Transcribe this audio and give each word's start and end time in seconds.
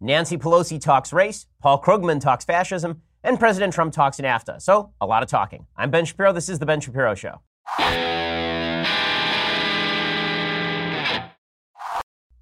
Nancy 0.00 0.38
Pelosi 0.38 0.80
talks 0.80 1.12
race, 1.12 1.46
Paul 1.60 1.82
Krugman 1.82 2.20
talks 2.20 2.44
fascism, 2.44 3.02
and 3.24 3.36
President 3.36 3.72
Trump 3.72 3.92
talks 3.92 4.18
NAFTA. 4.18 4.62
So, 4.62 4.92
a 5.00 5.06
lot 5.06 5.24
of 5.24 5.28
talking. 5.28 5.66
I'm 5.76 5.90
Ben 5.90 6.04
Shapiro. 6.04 6.32
This 6.32 6.48
is 6.48 6.60
The 6.60 6.66
Ben 6.66 6.80
Shapiro 6.80 7.16
Show. 7.16 7.40
I 7.78 8.88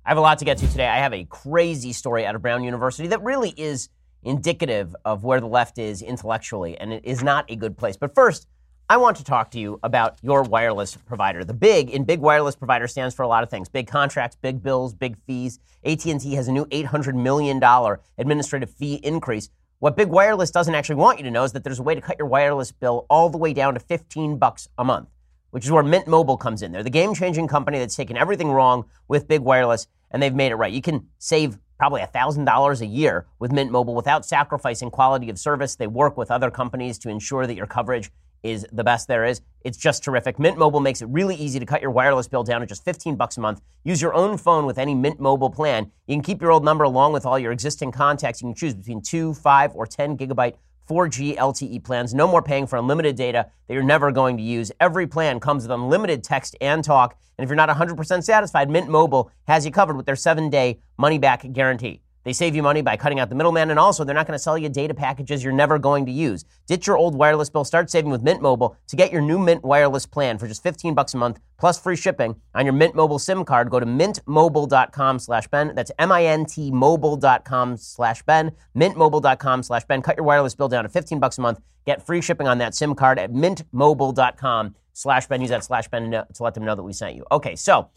have 0.04 0.18
a 0.18 0.20
lot 0.20 0.38
to 0.40 0.44
get 0.44 0.58
to 0.58 0.68
today. 0.68 0.86
I 0.86 0.98
have 0.98 1.14
a 1.14 1.24
crazy 1.24 1.94
story 1.94 2.26
out 2.26 2.34
of 2.34 2.42
Brown 2.42 2.62
University 2.62 3.08
that 3.08 3.22
really 3.22 3.54
is 3.56 3.88
indicative 4.22 4.94
of 5.06 5.24
where 5.24 5.40
the 5.40 5.46
left 5.46 5.78
is 5.78 6.02
intellectually, 6.02 6.76
and 6.76 6.92
it 6.92 7.06
is 7.06 7.22
not 7.22 7.50
a 7.50 7.56
good 7.56 7.78
place. 7.78 7.96
But 7.96 8.14
first, 8.14 8.46
I 8.88 8.98
want 8.98 9.16
to 9.16 9.24
talk 9.24 9.50
to 9.50 9.58
you 9.58 9.80
about 9.82 10.16
your 10.22 10.44
wireless 10.44 10.96
provider. 10.96 11.44
The 11.44 11.54
big 11.54 11.90
in 11.90 12.04
big 12.04 12.20
wireless 12.20 12.54
provider 12.54 12.86
stands 12.86 13.16
for 13.16 13.24
a 13.24 13.28
lot 13.28 13.42
of 13.42 13.50
things: 13.50 13.68
big 13.68 13.88
contracts, 13.88 14.36
big 14.40 14.62
bills, 14.62 14.94
big 14.94 15.16
fees. 15.26 15.58
AT&T 15.84 16.34
has 16.34 16.46
a 16.46 16.52
new 16.52 16.68
800 16.70 17.16
million 17.16 17.58
dollar 17.58 18.00
administrative 18.16 18.70
fee 18.70 19.00
increase. 19.02 19.50
What 19.80 19.96
big 19.96 20.06
wireless 20.06 20.52
doesn't 20.52 20.76
actually 20.76 20.96
want 20.96 21.18
you 21.18 21.24
to 21.24 21.32
know 21.32 21.42
is 21.42 21.52
that 21.52 21.64
there's 21.64 21.80
a 21.80 21.82
way 21.82 21.96
to 21.96 22.00
cut 22.00 22.16
your 22.16 22.28
wireless 22.28 22.70
bill 22.70 23.06
all 23.10 23.28
the 23.28 23.38
way 23.38 23.52
down 23.52 23.74
to 23.74 23.80
15 23.80 24.38
bucks 24.38 24.68
a 24.78 24.84
month, 24.84 25.08
which 25.50 25.64
is 25.64 25.72
where 25.72 25.82
Mint 25.82 26.06
Mobile 26.06 26.36
comes 26.36 26.62
in. 26.62 26.70
They're 26.70 26.84
the 26.84 26.90
game-changing 26.90 27.48
company 27.48 27.80
that's 27.80 27.96
taken 27.96 28.16
everything 28.16 28.52
wrong 28.52 28.84
with 29.08 29.26
big 29.26 29.42
wireless 29.42 29.88
and 30.12 30.22
they've 30.22 30.34
made 30.34 30.52
it 30.52 30.56
right. 30.56 30.72
You 30.72 30.80
can 30.80 31.08
save 31.18 31.58
probably 31.76 32.02
$1,000 32.02 32.80
a 32.80 32.86
year 32.86 33.26
with 33.38 33.52
Mint 33.52 33.70
Mobile 33.70 33.96
without 33.96 34.24
sacrificing 34.24 34.90
quality 34.90 35.28
of 35.28 35.38
service. 35.38 35.74
They 35.74 35.88
work 35.88 36.16
with 36.16 36.30
other 36.30 36.50
companies 36.50 36.98
to 37.00 37.10
ensure 37.10 37.46
that 37.46 37.56
your 37.56 37.66
coverage 37.66 38.10
is 38.42 38.66
the 38.72 38.84
best 38.84 39.08
there 39.08 39.24
is. 39.24 39.40
It's 39.62 39.78
just 39.78 40.04
terrific. 40.04 40.38
Mint 40.38 40.58
Mobile 40.58 40.80
makes 40.80 41.02
it 41.02 41.08
really 41.08 41.34
easy 41.34 41.58
to 41.58 41.66
cut 41.66 41.82
your 41.82 41.90
wireless 41.90 42.28
bill 42.28 42.44
down 42.44 42.60
to 42.60 42.66
just 42.66 42.84
15 42.84 43.16
bucks 43.16 43.36
a 43.36 43.40
month. 43.40 43.60
Use 43.84 44.00
your 44.02 44.14
own 44.14 44.38
phone 44.38 44.66
with 44.66 44.78
any 44.78 44.94
Mint 44.94 45.20
Mobile 45.20 45.50
plan. 45.50 45.90
You 46.06 46.16
can 46.16 46.22
keep 46.22 46.40
your 46.40 46.50
old 46.50 46.64
number 46.64 46.84
along 46.84 47.12
with 47.12 47.26
all 47.26 47.38
your 47.38 47.52
existing 47.52 47.92
contacts. 47.92 48.40
You 48.40 48.48
can 48.48 48.54
choose 48.54 48.74
between 48.74 49.02
2, 49.02 49.34
5, 49.34 49.74
or 49.74 49.86
10 49.86 50.16
gigabyte 50.16 50.54
4G 50.88 51.36
LTE 51.36 51.82
plans. 51.82 52.14
No 52.14 52.28
more 52.28 52.42
paying 52.42 52.66
for 52.66 52.78
unlimited 52.78 53.16
data 53.16 53.46
that 53.66 53.74
you're 53.74 53.82
never 53.82 54.12
going 54.12 54.36
to 54.36 54.42
use. 54.42 54.70
Every 54.80 55.06
plan 55.06 55.40
comes 55.40 55.64
with 55.64 55.72
unlimited 55.72 56.22
text 56.22 56.56
and 56.60 56.84
talk. 56.84 57.18
And 57.38 57.44
if 57.44 57.48
you're 57.48 57.56
not 57.56 57.68
100% 57.68 58.22
satisfied, 58.22 58.70
Mint 58.70 58.88
Mobile 58.88 59.30
has 59.48 59.64
you 59.64 59.72
covered 59.72 59.96
with 59.96 60.06
their 60.06 60.16
seven 60.16 60.48
day 60.48 60.78
money 60.96 61.18
back 61.18 61.52
guarantee. 61.52 62.02
They 62.26 62.32
save 62.32 62.56
you 62.56 62.62
money 62.64 62.82
by 62.82 62.96
cutting 62.96 63.20
out 63.20 63.28
the 63.28 63.36
middleman, 63.36 63.70
and 63.70 63.78
also 63.78 64.02
they're 64.02 64.12
not 64.12 64.26
going 64.26 64.34
to 64.34 64.42
sell 64.42 64.58
you 64.58 64.68
data 64.68 64.94
packages 64.94 65.44
you're 65.44 65.52
never 65.52 65.78
going 65.78 66.06
to 66.06 66.12
use. 66.12 66.44
Ditch 66.66 66.88
your 66.88 66.98
old 66.98 67.14
wireless 67.14 67.48
bill. 67.50 67.64
Start 67.64 67.88
saving 67.88 68.10
with 68.10 68.20
Mint 68.20 68.42
Mobile. 68.42 68.76
To 68.88 68.96
get 68.96 69.12
your 69.12 69.20
new 69.20 69.38
Mint 69.38 69.62
wireless 69.62 70.06
plan 70.06 70.36
for 70.36 70.48
just 70.48 70.60
15 70.60 70.92
bucks 70.92 71.14
a 71.14 71.18
month 71.18 71.38
plus 71.56 71.80
free 71.80 71.94
shipping 71.94 72.34
on 72.52 72.66
your 72.66 72.72
Mint 72.72 72.96
Mobile 72.96 73.20
SIM 73.20 73.44
card, 73.44 73.70
go 73.70 73.78
to 73.78 73.86
mintmobile.com 73.86 75.20
slash 75.20 75.46
Ben. 75.46 75.72
That's 75.76 75.92
M-I-N-T 76.00 76.72
mobile.com 76.72 77.76
slash 77.76 78.24
Ben. 78.24 78.50
Mintmobile.com 78.76 79.62
slash 79.62 79.84
Ben. 79.84 80.02
Cut 80.02 80.16
your 80.16 80.26
wireless 80.26 80.56
bill 80.56 80.66
down 80.66 80.82
to 80.82 80.88
15 80.88 81.20
bucks 81.20 81.38
a 81.38 81.42
month. 81.42 81.60
Get 81.84 82.04
free 82.04 82.20
shipping 82.20 82.48
on 82.48 82.58
that 82.58 82.74
SIM 82.74 82.96
card 82.96 83.20
at 83.20 83.32
mintmobile.com 83.32 84.74
slash 84.94 85.28
Ben. 85.28 85.40
Use 85.42 85.50
that 85.50 85.62
slash 85.62 85.86
Ben 85.86 86.10
to 86.10 86.26
let 86.40 86.54
them 86.54 86.64
know 86.64 86.74
that 86.74 86.82
we 86.82 86.92
sent 86.92 87.14
you. 87.14 87.24
Okay, 87.30 87.54
so 87.54 87.88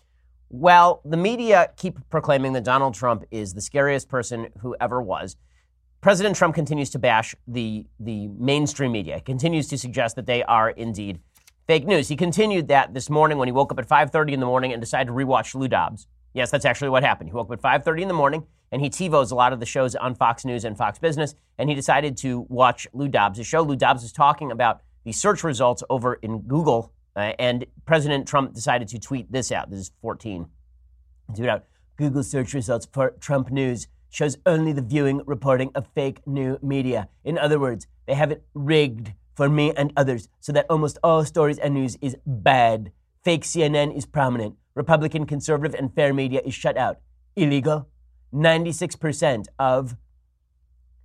well, 0.50 1.02
the 1.05 1.17
media 1.17 1.72
keep 1.78 1.97
proclaiming 2.09 2.53
that 2.53 2.64
Donald 2.64 2.94
Trump 2.94 3.23
is 3.31 3.53
the 3.53 3.61
scariest 3.61 4.09
person 4.09 4.47
who 4.61 4.75
ever 4.81 5.02
was. 5.02 5.36
President 6.02 6.36
Trump 6.36 6.55
continues 6.55 6.89
to 6.92 7.00
bash 7.00 7.36
the, 7.47 7.86
the 8.00 8.28
mainstream 8.28 8.92
media, 8.92 9.20
continues 9.22 9.67
to 9.67 9.77
suggest 9.77 10.16
that 10.16 10.25
they 10.25 10.44
are 10.44 10.70
indeed 10.70 11.20
fake 11.67 11.86
news. 11.86 12.08
He 12.08 12.16
continued 12.16 12.67
that 12.70 12.94
this 12.94 13.09
morning 13.09 13.38
when 13.38 13.47
he 13.47 13.52
woke 13.52 13.72
up 13.72 13.77
at 13.77 13.88
5.30 13.88 14.33
in 14.33 14.39
the 14.39 14.45
morning 14.45 14.73
and 14.73 14.81
decided 14.81 15.08
to 15.08 15.14
rewatch 15.14 15.53
Lou 15.53 15.67
Dobbs. 15.67 16.08
Yes, 16.33 16.50
that's 16.50 16.66
actually 16.66 16.89
what 16.89 17.03
happened. 17.03 17.30
He 17.30 17.33
woke 17.33 17.52
up 17.52 17.64
at 17.64 17.83
5.30 17.86 18.02
in 18.02 18.08
the 18.08 18.14
morning 18.14 18.45
and 18.72 18.81
he 18.81 18.89
TiVos 18.89 19.31
a 19.31 19.36
lot 19.36 19.53
of 19.53 19.59
the 19.59 19.66
shows 19.66 19.95
on 19.95 20.16
Fox 20.16 20.45
News 20.45 20.64
and 20.64 20.77
Fox 20.77 21.00
Business, 21.00 21.36
and 21.58 21.70
he 21.70 21.75
decided 21.75 22.17
to 22.17 22.45
watch 22.50 22.88
Lou 22.94 23.08
Dobbs' 23.08 23.45
show. 23.45 23.61
Lou 23.61 23.75
Dobbs 23.75 24.03
is 24.03 24.11
talking 24.11 24.52
about 24.52 24.81
the 25.03 25.11
search 25.11 25.44
results 25.44 25.83
over 25.89 26.16
in 26.16 26.42
Google 26.42 26.94
uh, 27.16 27.34
and 27.39 27.66
President 27.86 28.28
Trump 28.28 28.54
decided 28.54 28.88
to 28.89 29.00
tweet 29.00 29.32
this 29.32 29.52
out. 29.52 29.70
This 29.70 29.80
is 29.80 29.92
14. 30.02 30.48
Tweet 31.36 31.50
out 31.50 31.66
Google 31.98 32.23
search 32.23 32.54
results 32.54 32.88
for 32.92 33.11
Trump 33.20 33.52
news 33.52 33.88
shows 34.10 34.38
only 34.45 34.73
the 34.73 34.82
viewing 34.82 35.22
reporting 35.26 35.72
of 35.76 35.88
fake 35.94 36.26
new 36.26 36.58
media. 36.61 37.08
In 37.23 37.38
other 37.38 37.60
words, 37.60 37.88
they 38.08 38.16
have 38.16 38.32
it 38.32 38.44
rigged 38.54 39.14
for 39.36 39.50
me 39.50 39.72
and 39.76 39.94
others 39.95 40.28
so 40.39 40.52
that 40.52 40.66
almost 40.70 40.98
all 41.04 41.23
stories 41.23 41.60
and 41.60 41.73
news 41.73 41.98
is 42.02 42.17
bad. 42.26 42.92
Fake 43.23 43.44
CNN 43.44 43.95
is 43.95 44.06
prominent. 44.06 44.56
Republican, 44.76 45.26
conservative, 45.26 45.78
and 45.78 45.94
fair 45.94 46.14
media 46.14 46.42
is 46.44 46.54
shut 46.54 46.78
out. 46.78 47.00
Illegal. 47.36 47.88
96% 48.33 49.48
of 49.58 49.95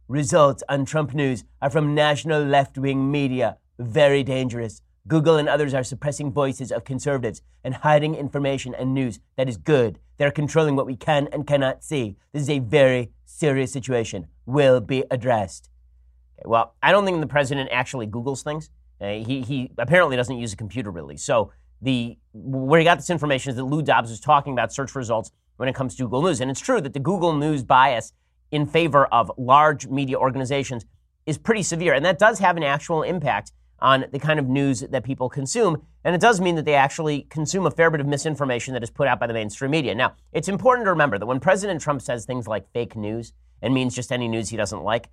results 0.08 0.62
on 0.68 0.84
Trump 0.84 1.14
news 1.14 1.44
are 1.60 1.70
from 1.70 1.94
national 1.94 2.42
left 2.42 2.78
wing 2.78 3.10
media. 3.10 3.58
Very 3.78 4.22
dangerous. 4.22 4.80
Google 5.06 5.36
and 5.36 5.50
others 5.50 5.74
are 5.74 5.84
suppressing 5.84 6.32
voices 6.32 6.72
of 6.72 6.84
conservatives 6.84 7.42
and 7.62 7.74
hiding 7.74 8.14
information 8.14 8.74
and 8.74 8.94
news 8.94 9.20
that 9.36 9.48
is 9.50 9.58
good. 9.58 9.98
They're 10.16 10.30
controlling 10.30 10.76
what 10.76 10.86
we 10.86 10.96
can 10.96 11.28
and 11.30 11.46
cannot 11.46 11.84
see. 11.84 12.16
This 12.32 12.42
is 12.42 12.50
a 12.50 12.60
very 12.60 13.10
serious 13.26 13.70
situation. 13.70 14.28
Will 14.46 14.80
be 14.80 15.04
addressed. 15.10 15.68
Okay, 16.38 16.48
well, 16.48 16.74
I 16.82 16.90
don't 16.90 17.04
think 17.04 17.20
the 17.20 17.26
president 17.26 17.68
actually 17.70 18.06
Googles 18.06 18.42
things. 18.42 18.70
Uh, 18.98 19.08
he, 19.08 19.42
he 19.42 19.70
apparently 19.76 20.16
doesn't 20.16 20.38
use 20.38 20.54
a 20.54 20.56
computer 20.56 20.90
really. 20.90 21.18
So 21.18 21.52
the 21.82 22.16
where 22.32 22.80
he 22.80 22.84
got 22.84 22.96
this 22.96 23.10
information 23.10 23.50
is 23.50 23.56
that 23.56 23.64
Lou 23.64 23.82
Dobbs 23.82 24.08
was 24.08 24.20
talking 24.20 24.54
about 24.54 24.72
search 24.72 24.94
results 24.94 25.30
when 25.56 25.68
it 25.68 25.74
comes 25.74 25.96
to 25.96 26.04
Google 26.04 26.22
News. 26.22 26.40
And 26.40 26.50
it's 26.50 26.60
true 26.60 26.80
that 26.80 26.94
the 26.94 27.00
Google 27.00 27.34
News 27.34 27.62
bias 27.62 28.14
in 28.50 28.66
favor 28.66 29.04
of 29.06 29.30
large 29.36 29.86
media 29.86 30.16
organizations 30.16 30.86
is 31.26 31.36
pretty 31.36 31.62
severe. 31.62 31.92
And 31.92 32.04
that 32.06 32.18
does 32.18 32.38
have 32.38 32.56
an 32.56 32.62
actual 32.62 33.02
impact 33.02 33.52
on 33.80 34.06
the 34.12 34.18
kind 34.18 34.38
of 34.38 34.48
news 34.48 34.80
that 34.80 35.04
people 35.04 35.28
consume. 35.28 35.82
And 36.04 36.14
it 36.14 36.20
does 36.20 36.40
mean 36.40 36.54
that 36.56 36.64
they 36.64 36.74
actually 36.74 37.22
consume 37.30 37.66
a 37.66 37.70
fair 37.70 37.90
bit 37.90 38.00
of 38.00 38.06
misinformation 38.06 38.74
that 38.74 38.82
is 38.82 38.90
put 38.90 39.08
out 39.08 39.20
by 39.20 39.26
the 39.26 39.34
mainstream 39.34 39.70
media. 39.70 39.94
Now, 39.94 40.14
it's 40.32 40.48
important 40.48 40.86
to 40.86 40.90
remember 40.90 41.18
that 41.18 41.26
when 41.26 41.40
President 41.40 41.80
Trump 41.80 42.02
says 42.02 42.24
things 42.24 42.46
like 42.46 42.70
fake 42.72 42.96
news 42.96 43.32
and 43.62 43.74
means 43.74 43.94
just 43.94 44.12
any 44.12 44.28
news 44.28 44.50
he 44.50 44.56
doesn't 44.56 44.82
like, 44.82 45.08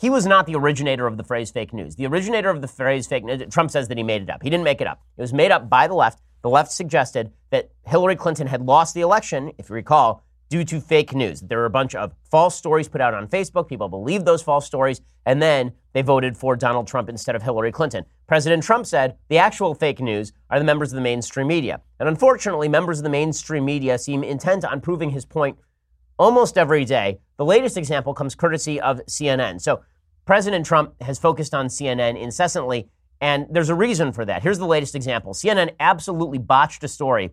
he 0.00 0.10
was 0.10 0.26
not 0.26 0.46
the 0.46 0.56
originator 0.56 1.06
of 1.06 1.16
the 1.16 1.24
phrase 1.24 1.50
fake 1.50 1.72
news. 1.72 1.96
The 1.96 2.06
originator 2.06 2.50
of 2.50 2.60
the 2.60 2.68
phrase 2.68 3.06
fake 3.06 3.24
news, 3.24 3.42
Trump 3.52 3.70
says 3.70 3.88
that 3.88 3.96
he 3.96 4.02
made 4.02 4.22
it 4.22 4.30
up. 4.30 4.42
He 4.42 4.50
didn't 4.50 4.64
make 4.64 4.80
it 4.80 4.86
up. 4.86 5.02
It 5.16 5.20
was 5.20 5.32
made 5.32 5.52
up 5.52 5.70
by 5.70 5.86
the 5.86 5.94
left. 5.94 6.20
The 6.42 6.50
left 6.50 6.72
suggested 6.72 7.32
that 7.50 7.70
Hillary 7.82 8.16
Clinton 8.16 8.48
had 8.48 8.62
lost 8.62 8.94
the 8.94 9.00
election, 9.00 9.52
if 9.56 9.68
you 9.68 9.76
recall, 9.76 10.23
due 10.48 10.64
to 10.64 10.80
fake 10.80 11.14
news. 11.14 11.40
There 11.40 11.58
were 11.58 11.64
a 11.64 11.70
bunch 11.70 11.94
of 11.94 12.12
false 12.30 12.56
stories 12.56 12.88
put 12.88 13.00
out 13.00 13.14
on 13.14 13.28
Facebook. 13.28 13.68
People 13.68 13.88
believed 13.88 14.24
those 14.24 14.42
false 14.42 14.66
stories, 14.66 15.00
and 15.26 15.40
then 15.40 15.72
they 15.92 16.02
voted 16.02 16.36
for 16.36 16.56
Donald 16.56 16.86
Trump 16.86 17.08
instead 17.08 17.34
of 17.34 17.42
Hillary 17.42 17.72
Clinton. 17.72 18.04
President 18.26 18.62
Trump 18.62 18.86
said 18.86 19.16
the 19.28 19.38
actual 19.38 19.74
fake 19.74 20.00
news 20.00 20.32
are 20.50 20.58
the 20.58 20.64
members 20.64 20.92
of 20.92 20.96
the 20.96 21.02
mainstream 21.02 21.46
media. 21.46 21.80
And 21.98 22.08
unfortunately, 22.08 22.68
members 22.68 22.98
of 22.98 23.04
the 23.04 23.10
mainstream 23.10 23.64
media 23.64 23.98
seem 23.98 24.22
intent 24.22 24.64
on 24.64 24.80
proving 24.80 25.10
his 25.10 25.24
point 25.24 25.58
almost 26.18 26.58
every 26.58 26.84
day. 26.84 27.20
The 27.36 27.44
latest 27.44 27.76
example 27.76 28.14
comes 28.14 28.34
courtesy 28.34 28.80
of 28.80 29.00
CNN. 29.06 29.60
So, 29.60 29.82
President 30.24 30.64
Trump 30.64 30.94
has 31.02 31.18
focused 31.18 31.54
on 31.54 31.66
CNN 31.66 32.18
incessantly, 32.20 32.88
and 33.20 33.46
there's 33.50 33.68
a 33.68 33.74
reason 33.74 34.10
for 34.10 34.24
that. 34.24 34.42
Here's 34.42 34.58
the 34.58 34.66
latest 34.66 34.94
example 34.94 35.34
CNN 35.34 35.74
absolutely 35.80 36.38
botched 36.38 36.82
a 36.82 36.88
story 36.88 37.32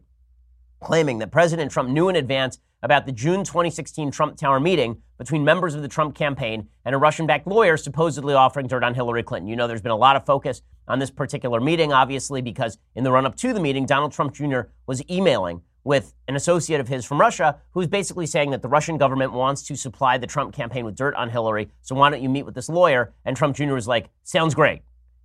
claiming 0.81 1.19
that 1.19 1.31
President 1.31 1.71
Trump 1.71 1.89
knew 1.89 2.09
in 2.09 2.15
advance 2.15 2.59
about 2.83 3.05
the 3.05 3.11
June 3.11 3.43
2016 3.43 4.11
Trump 4.11 4.35
Tower 4.35 4.59
meeting 4.59 5.01
between 5.17 5.45
members 5.45 5.75
of 5.75 5.83
the 5.83 5.87
Trump 5.87 6.15
campaign 6.15 6.67
and 6.83 6.95
a 6.95 6.97
Russian 6.97 7.27
backed 7.27 7.47
lawyer 7.47 7.77
supposedly 7.77 8.33
offering 8.33 8.67
dirt 8.67 8.83
on 8.83 8.95
Hillary 8.95 9.23
Clinton. 9.23 9.47
You 9.47 9.55
know, 9.55 9.67
there's 9.67 9.81
been 9.81 9.91
a 9.91 9.95
lot 9.95 10.15
of 10.15 10.25
focus 10.25 10.63
on 10.87 10.97
this 10.97 11.11
particular 11.11 11.61
meeting, 11.61 11.93
obviously, 11.93 12.41
because 12.41 12.79
in 12.95 13.03
the 13.03 13.11
run 13.11 13.25
up 13.25 13.35
to 13.37 13.53
the 13.53 13.59
meeting, 13.59 13.85
Donald 13.85 14.11
Trump 14.11 14.33
Jr. 14.33 14.61
was 14.87 15.03
emailing 15.09 15.61
with 15.83 16.13
an 16.27 16.35
associate 16.35 16.79
of 16.79 16.87
his 16.87 17.05
from 17.05 17.19
Russia 17.19 17.59
who's 17.71 17.87
basically 17.87 18.25
saying 18.25 18.51
that 18.51 18.61
the 18.61 18.67
Russian 18.67 18.97
government 18.97 19.33
wants 19.33 19.63
to 19.63 19.75
supply 19.75 20.17
the 20.17 20.27
Trump 20.27 20.53
campaign 20.53 20.85
with 20.85 20.95
dirt 20.95 21.15
on 21.15 21.29
Hillary. 21.29 21.69
So 21.81 21.95
why 21.95 22.09
don't 22.09 22.21
you 22.21 22.29
meet 22.29 22.43
with 22.43 22.55
this 22.55 22.69
lawyer? 22.69 23.13
And 23.25 23.37
Trump 23.37 23.55
Jr. 23.55 23.73
was 23.73 23.87
like, 23.87 24.09
sounds 24.23 24.53
great. 24.53 24.81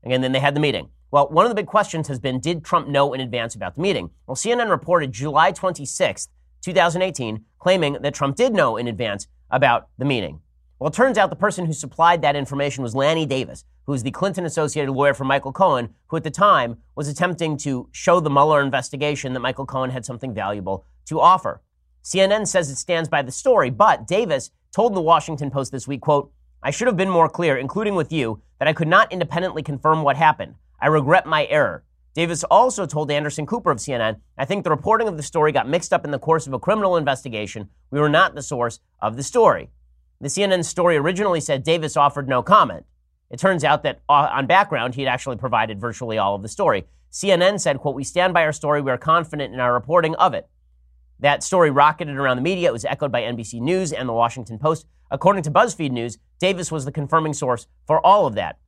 And 0.07 0.23
then 0.23 0.33
they 0.33 0.41
had 0.41 0.55
the 0.55 0.61
meeting. 0.61 0.89
Well, 1.11 1.29
one 1.29 1.45
of 1.45 1.51
the 1.51 1.57
big 1.57 1.67
questions 1.67 2.09
has 2.09 2.19
been 2.19 2.41
Did 2.41 2.65
Trump 2.65 2.89
know 2.89 3.13
in 3.13 3.21
advance 3.21 3.55
about 3.55 3.75
the 3.75 3.81
meeting? 3.81 4.11
Well, 4.27 4.37
CNN 4.37 4.71
reported 4.71 5.13
July 5.13 5.53
26th 5.53 6.29
2018, 6.63 7.45
claiming 7.59 7.95
that 8.01 8.15
Trump 8.15 8.37
did 8.37 8.53
know 8.53 8.77
in 8.77 8.89
advance 8.89 9.27
about 9.51 9.89
the 9.99 10.05
meeting. 10.05 10.41
Well, 10.79 10.89
it 10.89 10.95
turns 10.95 11.17
out 11.17 11.31
the 11.31 11.37
person 11.37 11.67
who 11.67 11.73
supplied 11.73 12.23
that 12.23 12.37
information 12.37 12.83
was 12.83 12.95
Lanny 12.95 13.25
Davis, 13.25 13.65
who 13.87 13.95
is 13.95 14.03
the 14.03 14.11
Clinton 14.11 14.45
associated 14.45 14.93
lawyer 14.93 15.15
for 15.15 15.25
Michael 15.25 15.53
Cohen, 15.53 15.95
who 16.09 16.17
at 16.17 16.25
the 16.25 16.31
time 16.31 16.79
was 16.95 17.09
attempting 17.09 17.57
to 17.59 17.89
show 17.93 18.21
the 18.21 18.31
Mueller 18.31 18.61
investigation 18.61 19.33
that 19.33 19.41
Michael 19.41 19.67
Cohen 19.67 19.91
had 19.91 20.05
something 20.05 20.35
valuable 20.35 20.85
to 21.07 21.21
offer. 21.21 21.63
CNN 22.05 22.47
says 22.47 22.71
it 22.71 22.77
stands 22.77 23.09
by 23.09 23.23
the 23.23 23.33
story, 23.33 23.71
but 23.71 24.07
Davis 24.07 24.51
told 24.71 24.95
the 24.95 25.01
Washington 25.01 25.51
Post 25.51 25.73
this 25.73 25.89
week, 25.89 26.03
quote, 26.03 26.31
I 26.67 26.71
should 26.71 26.89
have 26.89 26.97
been 26.97 27.09
more 27.09 27.29
clear, 27.29 27.57
including 27.57 27.95
with 27.95 28.11
you, 28.11 28.43
that 28.59 28.67
I 28.67 28.73
could 28.73 28.89
not 28.89 29.13
independently 29.13 29.63
confirm 29.63 30.03
what 30.03 30.17
happened. 30.17 30.57
I 30.81 30.89
regret 30.89 31.25
my 31.25 31.47
error. 31.47 31.85
Davis 32.13 32.43
also 32.43 32.87
told 32.87 33.09
Anderson 33.09 33.47
Cooper 33.47 33.71
of 33.71 33.79
CNN, 33.79 34.17
I 34.37 34.47
think 34.47 34.65
the 34.65 34.71
reporting 34.71 35.07
of 35.07 35.17
the 35.17 35.23
story 35.23 35.53
got 35.53 35.69
mixed 35.69 35.93
up 35.93 36.05
in 36.05 36.11
the 36.11 36.19
course 36.19 36.49
of 36.49 36.53
a 36.53 36.59
criminal 36.59 36.97
investigation. 36.97 37.69
We 37.93 38.01
were 38.01 38.09
not 38.09 38.35
the 38.35 38.43
source 38.43 38.81
of 39.01 39.17
the 39.17 39.23
story. 39.23 39.71
The 40.21 40.27
CNN 40.27 40.65
story 40.65 40.97
originally 40.97 41.41
said 41.41 41.63
Davis 41.63 41.97
offered 41.97 42.29
no 42.29 42.43
comment. 42.43 42.85
It 43.31 43.39
turns 43.39 43.63
out 43.63 43.85
that 43.85 44.01
uh, 44.09 44.29
on 44.33 44.49
background, 44.49 44.97
he 44.97 45.03
had 45.03 45.13
actually 45.13 45.37
provided 45.37 45.81
virtually 45.81 46.19
all 46.19 46.35
of 46.35 46.43
the 46.43 46.49
story. 46.49 46.87
CNN 47.13 47.61
said, 47.61 47.79
quote, 47.79 47.95
we 47.95 48.03
stand 48.03 48.35
by 48.35 48.43
our 48.43 48.53
story. 48.53 48.81
We 48.83 48.91
are 48.91 48.99
confident 48.99 49.55
in 49.55 49.61
our 49.61 49.73
reporting 49.73 50.17
of 50.17 50.35
it. 50.35 50.49
That 51.21 51.43
story 51.43 51.71
rocketed 51.71 52.17
around 52.17 52.37
the 52.37 52.43
media. 52.43 52.69
It 52.69 52.73
was 52.73 52.85
echoed 52.85 53.11
by 53.11 53.23
NBC 53.23 53.61
News 53.61 53.93
and 53.93 54.09
the 54.09 54.13
Washington 54.13 54.59
Post. 54.59 54.87
According 55.11 55.43
to 55.45 55.51
BuzzFeed 55.51 55.91
News, 55.91 56.19
Davis 56.39 56.71
was 56.71 56.85
the 56.85 56.93
confirming 56.93 57.33
source 57.33 57.67
for 57.87 58.05
all 58.05 58.27
of 58.27 58.35
that. 58.35 58.59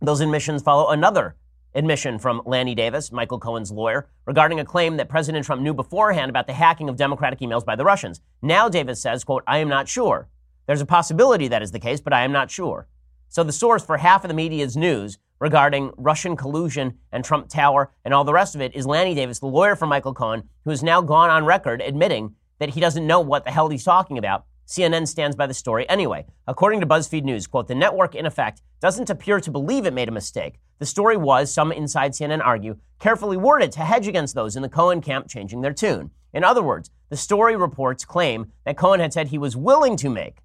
Those 0.00 0.20
admissions 0.20 0.62
follow 0.62 0.90
another 0.90 1.36
admission 1.74 2.18
from 2.18 2.40
Lanny 2.46 2.74
Davis, 2.74 3.12
Michael 3.12 3.38
Cohen's 3.38 3.70
lawyer, 3.70 4.08
regarding 4.24 4.58
a 4.58 4.64
claim 4.64 4.96
that 4.96 5.10
President 5.10 5.44
Trump 5.44 5.60
knew 5.60 5.74
beforehand 5.74 6.30
about 6.30 6.46
the 6.46 6.54
hacking 6.54 6.88
of 6.88 6.96
Democratic 6.96 7.40
emails 7.40 7.64
by 7.64 7.76
the 7.76 7.84
Russians. 7.84 8.20
Now 8.40 8.68
Davis 8.68 9.02
says, 9.02 9.24
quote, 9.24 9.42
I 9.46 9.58
am 9.58 9.68
not 9.68 9.88
sure. 9.88 10.28
There's 10.66 10.80
a 10.80 10.86
possibility 10.86 11.48
that 11.48 11.62
is 11.62 11.72
the 11.72 11.78
case, 11.78 12.00
but 12.00 12.14
I 12.14 12.22
am 12.22 12.32
not 12.32 12.50
sure. 12.50 12.88
So 13.28 13.44
the 13.44 13.52
source 13.52 13.84
for 13.84 13.98
half 13.98 14.24
of 14.24 14.28
the 14.28 14.34
media's 14.34 14.76
news 14.76 15.18
regarding 15.38 15.90
Russian 15.96 16.36
collusion 16.36 16.98
and 17.12 17.24
Trump 17.24 17.48
Tower 17.48 17.92
and 18.04 18.14
all 18.14 18.24
the 18.24 18.32
rest 18.32 18.54
of 18.54 18.60
it 18.60 18.74
is 18.74 18.86
Lanny 18.86 19.14
Davis, 19.14 19.38
the 19.38 19.46
lawyer 19.46 19.76
for 19.76 19.86
Michael 19.86 20.14
Cohen, 20.14 20.48
who 20.64 20.70
has 20.70 20.82
now 20.82 21.00
gone 21.00 21.30
on 21.30 21.44
record 21.44 21.82
admitting 21.82 22.34
that 22.58 22.70
he 22.70 22.80
doesn't 22.80 23.06
know 23.06 23.20
what 23.20 23.44
the 23.44 23.50
hell 23.50 23.68
he's 23.68 23.84
talking 23.84 24.18
about. 24.18 24.44
CNN 24.66 25.06
stands 25.06 25.36
by 25.36 25.46
the 25.46 25.54
story 25.54 25.88
anyway. 25.88 26.26
According 26.48 26.80
to 26.80 26.86
BuzzFeed 26.86 27.22
News, 27.22 27.46
quote, 27.46 27.68
the 27.68 27.74
network 27.74 28.14
in 28.14 28.26
effect 28.26 28.62
doesn't 28.80 29.10
appear 29.10 29.40
to 29.40 29.50
believe 29.50 29.86
it 29.86 29.92
made 29.92 30.08
a 30.08 30.12
mistake. 30.12 30.58
The 30.78 30.86
story 30.86 31.16
was, 31.16 31.52
some 31.52 31.70
inside 31.70 32.12
CNN 32.12 32.44
argue, 32.44 32.76
carefully 32.98 33.36
worded 33.36 33.72
to 33.72 33.80
hedge 33.80 34.08
against 34.08 34.34
those 34.34 34.56
in 34.56 34.62
the 34.62 34.68
Cohen 34.68 35.00
camp 35.00 35.28
changing 35.28 35.60
their 35.60 35.72
tune. 35.72 36.10
In 36.34 36.42
other 36.44 36.62
words, 36.62 36.90
the 37.08 37.16
story 37.16 37.56
reports 37.56 38.04
claim 38.04 38.52
that 38.64 38.76
Cohen 38.76 39.00
had 39.00 39.12
said 39.12 39.28
he 39.28 39.38
was 39.38 39.56
willing 39.56 39.96
to 39.98 40.10
make, 40.10 40.38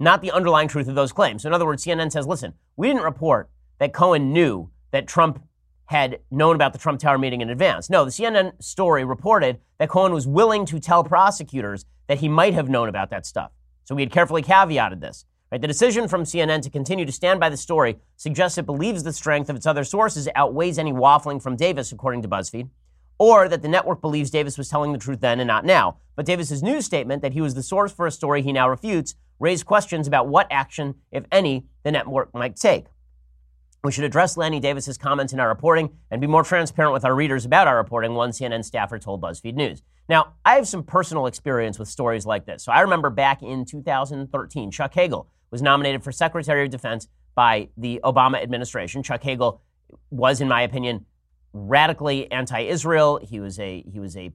not 0.00 0.22
the 0.22 0.32
underlying 0.32 0.68
truth 0.68 0.88
of 0.88 0.94
those 0.94 1.12
claims. 1.12 1.42
So 1.42 1.48
in 1.48 1.54
other 1.54 1.66
words, 1.66 1.84
CNN 1.84 2.10
says, 2.10 2.26
listen, 2.26 2.54
we 2.76 2.88
didn't 2.88 3.02
report 3.02 3.50
that 3.78 3.92
Cohen 3.92 4.32
knew 4.32 4.70
that 4.90 5.06
Trump 5.06 5.42
had 5.86 6.20
known 6.30 6.54
about 6.54 6.72
the 6.72 6.78
Trump 6.78 7.00
Tower 7.00 7.16
meeting 7.16 7.40
in 7.40 7.48
advance. 7.48 7.88
No, 7.88 8.04
the 8.04 8.10
CNN 8.10 8.62
story 8.62 9.04
reported 9.04 9.58
that 9.78 9.88
Cohen 9.88 10.12
was 10.12 10.26
willing 10.26 10.66
to 10.66 10.78
tell 10.78 11.02
prosecutors 11.02 11.86
that 12.08 12.18
he 12.18 12.28
might 12.28 12.54
have 12.54 12.68
known 12.68 12.88
about 12.88 13.10
that 13.10 13.24
stuff. 13.24 13.52
So 13.84 13.94
we 13.94 14.02
had 14.02 14.12
carefully 14.12 14.42
caveated 14.42 15.00
this. 15.00 15.24
Right? 15.50 15.62
The 15.62 15.66
decision 15.66 16.08
from 16.08 16.24
CNN 16.24 16.60
to 16.62 16.70
continue 16.70 17.06
to 17.06 17.12
stand 17.12 17.40
by 17.40 17.48
the 17.48 17.56
story 17.56 17.96
suggests 18.16 18.58
it 18.58 18.66
believes 18.66 19.02
the 19.02 19.14
strength 19.14 19.48
of 19.48 19.56
its 19.56 19.66
other 19.66 19.82
sources 19.82 20.28
outweighs 20.34 20.78
any 20.78 20.92
waffling 20.92 21.40
from 21.40 21.56
Davis, 21.56 21.90
according 21.90 22.20
to 22.20 22.28
BuzzFeed, 22.28 22.68
or 23.18 23.48
that 23.48 23.62
the 23.62 23.68
network 23.68 24.02
believes 24.02 24.30
Davis 24.30 24.58
was 24.58 24.68
telling 24.68 24.92
the 24.92 24.98
truth 24.98 25.20
then 25.20 25.40
and 25.40 25.48
not 25.48 25.64
now. 25.64 25.96
But 26.16 26.26
Davis's 26.26 26.62
news 26.62 26.84
statement 26.84 27.22
that 27.22 27.32
he 27.32 27.40
was 27.40 27.54
the 27.54 27.62
source 27.62 27.92
for 27.92 28.06
a 28.06 28.10
story 28.10 28.42
he 28.42 28.52
now 28.52 28.68
refutes 28.68 29.14
raised 29.40 29.64
questions 29.64 30.06
about 30.06 30.28
what 30.28 30.48
action, 30.50 30.96
if 31.10 31.24
any, 31.32 31.64
the 31.82 31.92
network 31.92 32.34
might 32.34 32.56
take. 32.56 32.86
We 33.84 33.92
should 33.92 34.04
address 34.04 34.36
Lanny 34.36 34.58
Davis's 34.58 34.98
comments 34.98 35.32
in 35.32 35.38
our 35.38 35.48
reporting 35.48 35.90
and 36.10 36.20
be 36.20 36.26
more 36.26 36.42
transparent 36.42 36.92
with 36.92 37.04
our 37.04 37.14
readers 37.14 37.44
about 37.44 37.68
our 37.68 37.76
reporting, 37.76 38.14
one 38.14 38.30
CNN 38.30 38.64
staffer 38.64 38.98
told 38.98 39.22
BuzzFeed 39.22 39.54
News. 39.54 39.82
Now, 40.08 40.34
I 40.44 40.54
have 40.54 40.66
some 40.66 40.82
personal 40.82 41.26
experience 41.26 41.78
with 41.78 41.86
stories 41.86 42.26
like 42.26 42.44
this. 42.44 42.64
So 42.64 42.72
I 42.72 42.80
remember 42.80 43.08
back 43.08 43.42
in 43.42 43.64
2013, 43.64 44.72
Chuck 44.72 44.94
Hagel 44.94 45.28
was 45.52 45.62
nominated 45.62 46.02
for 46.02 46.10
Secretary 46.10 46.64
of 46.64 46.70
Defense 46.70 47.06
by 47.36 47.68
the 47.76 48.00
Obama 48.02 48.42
administration. 48.42 49.02
Chuck 49.02 49.22
Hagel 49.22 49.62
was, 50.10 50.40
in 50.40 50.48
my 50.48 50.62
opinion, 50.62 51.06
radically 51.52 52.30
anti-Israel. 52.32 53.20
He 53.22 53.38
was 53.38 53.60
a 53.60 53.84
he 53.90 54.00
was 54.00 54.16
a 54.16 54.32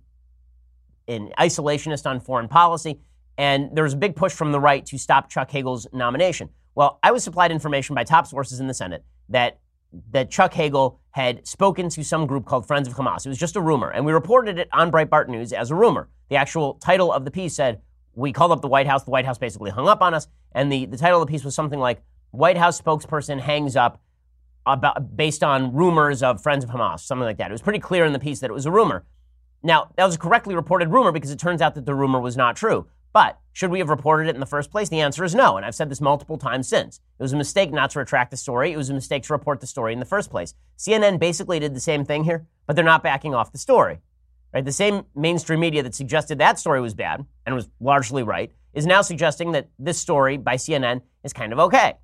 an 1.07 1.31
isolationist 1.37 2.05
on 2.05 2.21
foreign 2.21 2.47
policy, 2.47 3.01
and 3.37 3.75
there 3.75 3.83
was 3.83 3.93
a 3.93 3.97
big 3.97 4.15
push 4.15 4.31
from 4.31 4.53
the 4.53 4.59
right 4.59 4.85
to 4.85 4.97
stop 4.97 5.29
Chuck 5.29 5.51
Hagel's 5.51 5.85
nomination. 5.91 6.49
Well, 6.75 6.99
I 7.03 7.11
was 7.11 7.23
supplied 7.23 7.51
information 7.51 7.93
by 7.93 8.03
top 8.03 8.25
sources 8.25 8.59
in 8.59 8.67
the 8.67 8.73
Senate 8.73 9.03
that 9.29 9.59
that 10.11 10.31
Chuck 10.31 10.53
Hagel 10.53 10.99
had 11.11 11.47
spoken 11.47 11.87
to 11.89 12.03
some 12.03 12.25
group 12.25 12.45
called 12.45 12.65
Friends 12.65 12.87
of 12.87 12.95
Hamas. 12.95 13.25
It 13.25 13.29
was 13.29 13.37
just 13.37 13.55
a 13.55 13.61
rumor, 13.61 13.89
and 13.91 14.05
we 14.05 14.11
reported 14.11 14.57
it 14.57 14.67
on 14.73 14.91
Breitbart 14.91 15.27
News 15.27 15.53
as 15.53 15.69
a 15.69 15.75
rumor. 15.75 16.09
The 16.29 16.35
actual 16.35 16.75
title 16.75 17.13
of 17.13 17.25
the 17.25 17.31
piece 17.31 17.55
said, 17.55 17.81
We 18.15 18.33
called 18.33 18.51
up 18.51 18.61
the 18.61 18.67
White 18.67 18.87
House. 18.87 19.03
The 19.03 19.11
White 19.11 19.25
House 19.25 19.37
basically 19.37 19.69
hung 19.69 19.87
up 19.87 20.01
on 20.01 20.15
us, 20.15 20.27
and 20.51 20.71
the, 20.71 20.87
the 20.87 20.97
title 20.97 21.21
of 21.21 21.27
the 21.27 21.31
piece 21.31 21.43
was 21.43 21.53
something 21.53 21.79
like, 21.79 22.01
White 22.31 22.57
House 22.57 22.81
spokesperson 22.81 23.39
hangs 23.39 23.75
up 23.75 24.01
about, 24.65 25.15
based 25.15 25.43
on 25.43 25.73
rumors 25.73 26.23
of 26.23 26.41
Friends 26.41 26.63
of 26.63 26.71
Hamas, 26.71 27.01
something 27.01 27.25
like 27.25 27.37
that. 27.37 27.51
It 27.51 27.53
was 27.53 27.61
pretty 27.61 27.79
clear 27.79 28.05
in 28.05 28.13
the 28.13 28.19
piece 28.19 28.39
that 28.39 28.49
it 28.49 28.53
was 28.53 28.65
a 28.65 28.71
rumor. 28.71 29.05
Now, 29.61 29.91
that 29.95 30.05
was 30.05 30.15
a 30.15 30.19
correctly 30.19 30.55
reported 30.55 30.89
rumor 30.89 31.11
because 31.11 31.29
it 31.29 31.37
turns 31.37 31.61
out 31.61 31.75
that 31.75 31.85
the 31.85 31.93
rumor 31.93 32.19
was 32.19 32.35
not 32.35 32.55
true. 32.55 32.87
But 33.13 33.39
should 33.53 33.69
we 33.69 33.77
have 33.79 33.89
reported 33.89 34.27
it 34.27 34.33
in 34.33 34.39
the 34.39 34.47
first 34.47 34.71
place? 34.71 34.89
The 34.89 35.01
answer 35.01 35.23
is 35.23 35.35
no, 35.35 35.55
and 35.55 35.65
I've 35.65 35.75
said 35.75 35.89
this 35.89 36.01
multiple 36.01 36.39
times 36.39 36.67
since. 36.67 36.99
It 37.19 37.21
was 37.21 37.33
a 37.33 37.37
mistake 37.37 37.71
not 37.71 37.91
to 37.91 37.99
retract 37.99 38.31
the 38.31 38.37
story. 38.37 38.71
It 38.71 38.77
was 38.77 38.89
a 38.89 38.93
mistake 38.95 39.23
to 39.23 39.33
report 39.33 39.61
the 39.61 39.67
story 39.67 39.93
in 39.93 39.99
the 39.99 40.05
first 40.05 40.31
place. 40.31 40.55
CNN 40.77 41.19
basically 41.19 41.59
did 41.59 41.75
the 41.75 41.79
same 41.79 42.03
thing 42.03 42.23
here, 42.23 42.47
but 42.65 42.75
they're 42.75 42.83
not 42.83 43.03
backing 43.03 43.35
off 43.35 43.51
the 43.51 43.59
story. 43.59 43.99
Right? 44.51 44.65
The 44.65 44.71
same 44.71 45.05
mainstream 45.15 45.59
media 45.59 45.83
that 45.83 45.93
suggested 45.95 46.39
that 46.39 46.59
story 46.59 46.81
was 46.81 46.95
bad 46.95 47.25
and 47.45 47.55
was 47.55 47.69
largely 47.79 48.23
right 48.23 48.51
is 48.73 48.87
now 48.87 49.01
suggesting 49.01 49.51
that 49.51 49.69
this 49.77 49.99
story 49.99 50.37
by 50.37 50.55
CNN 50.55 51.01
is 51.23 51.33
kind 51.33 51.53
of 51.53 51.59
okay. 51.59 51.97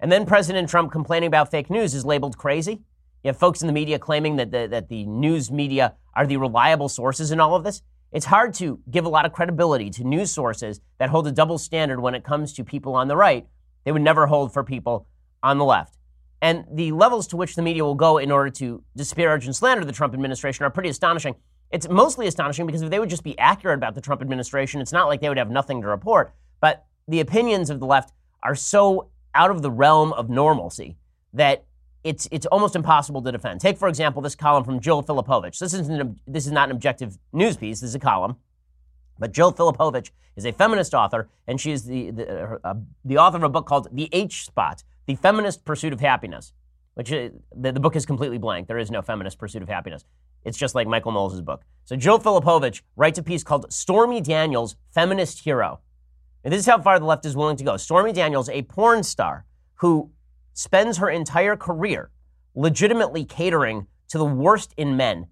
And 0.00 0.10
then 0.10 0.26
President 0.26 0.68
Trump 0.68 0.92
complaining 0.92 1.26
about 1.26 1.50
fake 1.50 1.70
news 1.70 1.94
is 1.94 2.04
labeled 2.04 2.38
crazy. 2.38 2.82
You 3.22 3.28
have 3.28 3.38
folks 3.38 3.60
in 3.60 3.66
the 3.66 3.72
media 3.72 3.98
claiming 3.98 4.36
that 4.36 4.50
the, 4.50 4.66
that 4.68 4.88
the 4.88 5.04
news 5.04 5.50
media 5.50 5.94
are 6.14 6.26
the 6.26 6.36
reliable 6.36 6.88
sources 6.88 7.32
in 7.32 7.40
all 7.40 7.54
of 7.54 7.64
this. 7.64 7.82
It's 8.16 8.24
hard 8.24 8.54
to 8.54 8.80
give 8.90 9.04
a 9.04 9.10
lot 9.10 9.26
of 9.26 9.34
credibility 9.34 9.90
to 9.90 10.02
news 10.02 10.32
sources 10.32 10.80
that 10.96 11.10
hold 11.10 11.26
a 11.26 11.32
double 11.32 11.58
standard 11.58 12.00
when 12.00 12.14
it 12.14 12.24
comes 12.24 12.54
to 12.54 12.64
people 12.64 12.94
on 12.94 13.08
the 13.08 13.16
right. 13.16 13.46
They 13.84 13.92
would 13.92 14.00
never 14.00 14.26
hold 14.26 14.54
for 14.54 14.64
people 14.64 15.06
on 15.42 15.58
the 15.58 15.66
left. 15.66 15.98
And 16.40 16.64
the 16.72 16.92
levels 16.92 17.26
to 17.26 17.36
which 17.36 17.56
the 17.56 17.60
media 17.60 17.84
will 17.84 17.94
go 17.94 18.16
in 18.16 18.30
order 18.30 18.48
to 18.52 18.82
disparage 18.96 19.44
and 19.44 19.54
slander 19.54 19.84
the 19.84 19.92
Trump 19.92 20.14
administration 20.14 20.64
are 20.64 20.70
pretty 20.70 20.88
astonishing. 20.88 21.34
It's 21.70 21.90
mostly 21.90 22.26
astonishing 22.26 22.64
because 22.64 22.80
if 22.80 22.88
they 22.88 22.98
would 22.98 23.10
just 23.10 23.22
be 23.22 23.38
accurate 23.38 23.76
about 23.76 23.94
the 23.94 24.00
Trump 24.00 24.22
administration, 24.22 24.80
it's 24.80 24.92
not 24.94 25.08
like 25.08 25.20
they 25.20 25.28
would 25.28 25.36
have 25.36 25.50
nothing 25.50 25.82
to 25.82 25.88
report. 25.88 26.32
But 26.58 26.86
the 27.06 27.20
opinions 27.20 27.68
of 27.68 27.80
the 27.80 27.86
left 27.86 28.14
are 28.42 28.54
so 28.54 29.10
out 29.34 29.50
of 29.50 29.60
the 29.60 29.70
realm 29.70 30.14
of 30.14 30.30
normalcy 30.30 30.96
that 31.34 31.66
it's 32.06 32.28
it's 32.30 32.46
almost 32.46 32.76
impossible 32.76 33.20
to 33.22 33.32
defend. 33.32 33.60
Take 33.60 33.76
for 33.76 33.88
example 33.88 34.22
this 34.22 34.36
column 34.36 34.64
from 34.64 34.80
Jill 34.80 35.02
Filipovic. 35.02 35.58
This 35.58 35.74
isn't 35.74 36.20
this 36.26 36.46
is 36.46 36.52
not 36.52 36.68
an 36.68 36.76
objective 36.76 37.18
news 37.32 37.56
piece. 37.56 37.80
This 37.80 37.90
is 37.90 37.94
a 37.94 37.98
column, 37.98 38.36
but 39.18 39.32
Jill 39.32 39.52
Filipovic 39.52 40.10
is 40.36 40.46
a 40.46 40.52
feminist 40.52 40.94
author, 40.94 41.28
and 41.48 41.60
she 41.60 41.72
is 41.72 41.84
the 41.84 42.10
the, 42.12 42.60
uh, 42.64 42.74
the 43.04 43.18
author 43.18 43.38
of 43.38 43.42
a 43.42 43.48
book 43.48 43.66
called 43.66 43.88
The 43.90 44.08
H 44.12 44.44
Spot: 44.44 44.82
The 45.06 45.16
Feminist 45.16 45.64
Pursuit 45.64 45.92
of 45.92 46.00
Happiness. 46.00 46.52
Which 46.94 47.12
is, 47.12 47.30
uh, 47.30 47.38
the, 47.54 47.72
the 47.72 47.80
book 47.80 47.94
is 47.94 48.06
completely 48.06 48.38
blank. 48.38 48.68
There 48.68 48.78
is 48.78 48.90
no 48.90 49.02
feminist 49.02 49.38
pursuit 49.38 49.62
of 49.62 49.68
happiness. 49.68 50.06
It's 50.44 50.56
just 50.56 50.74
like 50.74 50.86
Michael 50.86 51.12
Knowles' 51.12 51.42
book. 51.42 51.62
So 51.84 51.94
Jill 51.94 52.18
Filipovic 52.18 52.80
writes 52.96 53.18
a 53.18 53.22
piece 53.22 53.44
called 53.44 53.70
Stormy 53.70 54.22
Daniels, 54.22 54.76
Feminist 54.94 55.40
Hero. 55.40 55.80
And 56.42 56.52
this 56.54 56.60
is 56.60 56.66
how 56.66 56.80
far 56.80 56.98
the 56.98 57.04
left 57.04 57.26
is 57.26 57.36
willing 57.36 57.58
to 57.58 57.64
go. 57.64 57.76
Stormy 57.76 58.14
Daniels, 58.14 58.48
a 58.48 58.62
porn 58.62 59.02
star 59.02 59.44
who 59.80 60.10
spends 60.56 60.96
her 60.96 61.10
entire 61.10 61.54
career 61.54 62.10
legitimately 62.54 63.24
catering 63.24 63.86
to 64.08 64.18
the 64.18 64.24
worst 64.24 64.72
in 64.76 64.96
men, 64.96 65.26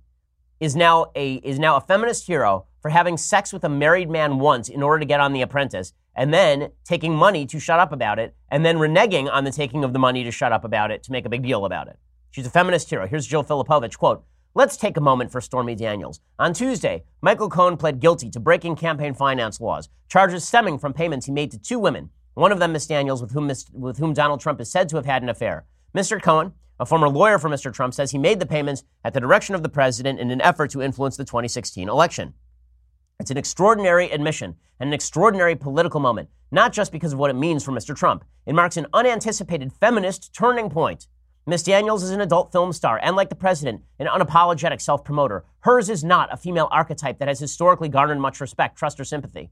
is 0.60 0.76
now 0.76 1.06
a 1.16 1.34
is 1.36 1.58
now 1.58 1.76
a 1.76 1.80
feminist 1.80 2.26
hero 2.26 2.66
for 2.80 2.90
having 2.90 3.16
sex 3.16 3.52
with 3.52 3.64
a 3.64 3.68
married 3.68 4.10
man 4.10 4.38
once 4.38 4.68
in 4.68 4.82
order 4.82 5.00
to 5.00 5.06
get 5.06 5.20
on 5.20 5.32
The 5.32 5.40
Apprentice, 5.40 5.94
and 6.14 6.32
then 6.32 6.70
taking 6.84 7.16
money 7.16 7.46
to 7.46 7.58
shut 7.58 7.80
up 7.80 7.92
about 7.92 8.18
it, 8.18 8.36
and 8.50 8.64
then 8.64 8.76
reneging 8.76 9.32
on 9.32 9.44
the 9.44 9.50
taking 9.50 9.82
of 9.82 9.94
the 9.94 9.98
money 9.98 10.22
to 10.22 10.30
shut 10.30 10.52
up 10.52 10.64
about 10.64 10.90
it 10.90 11.02
to 11.04 11.12
make 11.12 11.24
a 11.24 11.30
big 11.30 11.42
deal 11.42 11.64
about 11.64 11.88
it. 11.88 11.98
She's 12.30 12.46
a 12.46 12.50
feminist 12.50 12.90
hero. 12.90 13.06
Here's 13.06 13.26
Jill 13.26 13.42
Filipovic 13.42 13.96
quote. 13.96 14.24
Let's 14.54 14.76
take 14.76 14.96
a 14.96 15.00
moment 15.00 15.32
for 15.32 15.40
Stormy 15.40 15.74
Daniels. 15.74 16.20
On 16.38 16.52
Tuesday, 16.52 17.04
Michael 17.22 17.48
Cohen 17.48 17.76
pled 17.76 17.98
guilty 17.98 18.30
to 18.30 18.38
breaking 18.38 18.76
campaign 18.76 19.14
finance 19.14 19.60
laws, 19.60 19.88
charges 20.08 20.46
stemming 20.46 20.78
from 20.78 20.92
payments 20.92 21.26
he 21.26 21.32
made 21.32 21.50
to 21.52 21.58
two 21.58 21.78
women, 21.78 22.10
one 22.34 22.52
of 22.52 22.58
them, 22.58 22.72
Miss 22.72 22.86
Daniels, 22.86 23.22
with 23.22 23.32
whom, 23.32 23.50
with 23.72 23.98
whom 23.98 24.12
Donald 24.12 24.40
Trump 24.40 24.60
is 24.60 24.70
said 24.70 24.88
to 24.88 24.96
have 24.96 25.06
had 25.06 25.22
an 25.22 25.28
affair. 25.28 25.64
Mr. 25.94 26.20
Cohen, 26.20 26.52
a 26.80 26.86
former 26.86 27.08
lawyer 27.08 27.38
for 27.38 27.48
Mr. 27.48 27.72
Trump, 27.72 27.94
says 27.94 28.10
he 28.10 28.18
made 28.18 28.40
the 28.40 28.46
payments 28.46 28.82
at 29.04 29.14
the 29.14 29.20
direction 29.20 29.54
of 29.54 29.62
the 29.62 29.68
president 29.68 30.18
in 30.18 30.30
an 30.30 30.40
effort 30.40 30.70
to 30.70 30.82
influence 30.82 31.16
the 31.16 31.24
2016 31.24 31.88
election. 31.88 32.34
It's 33.20 33.30
an 33.30 33.36
extraordinary 33.36 34.10
admission 34.10 34.56
and 34.80 34.88
an 34.88 34.94
extraordinary 34.94 35.54
political 35.54 36.00
moment, 36.00 36.28
not 36.50 36.72
just 36.72 36.90
because 36.90 37.12
of 37.12 37.18
what 37.18 37.30
it 37.30 37.34
means 37.34 37.62
for 37.62 37.70
Mr. 37.70 37.94
Trump. 37.94 38.24
It 38.44 38.54
marks 38.54 38.76
an 38.76 38.86
unanticipated 38.92 39.72
feminist 39.72 40.34
turning 40.34 40.68
point. 40.68 41.06
Miss 41.46 41.62
Daniels 41.62 42.02
is 42.02 42.10
an 42.10 42.20
adult 42.20 42.50
film 42.52 42.72
star 42.72 42.98
and, 43.02 43.14
like 43.14 43.28
the 43.28 43.34
president, 43.34 43.82
an 43.98 44.06
unapologetic 44.06 44.80
self 44.80 45.04
promoter. 45.04 45.44
Hers 45.60 45.90
is 45.90 46.02
not 46.02 46.32
a 46.32 46.36
female 46.36 46.68
archetype 46.72 47.18
that 47.18 47.28
has 47.28 47.38
historically 47.38 47.88
garnered 47.88 48.18
much 48.18 48.40
respect, 48.40 48.76
trust, 48.76 48.98
or 48.98 49.04
sympathy. 49.04 49.50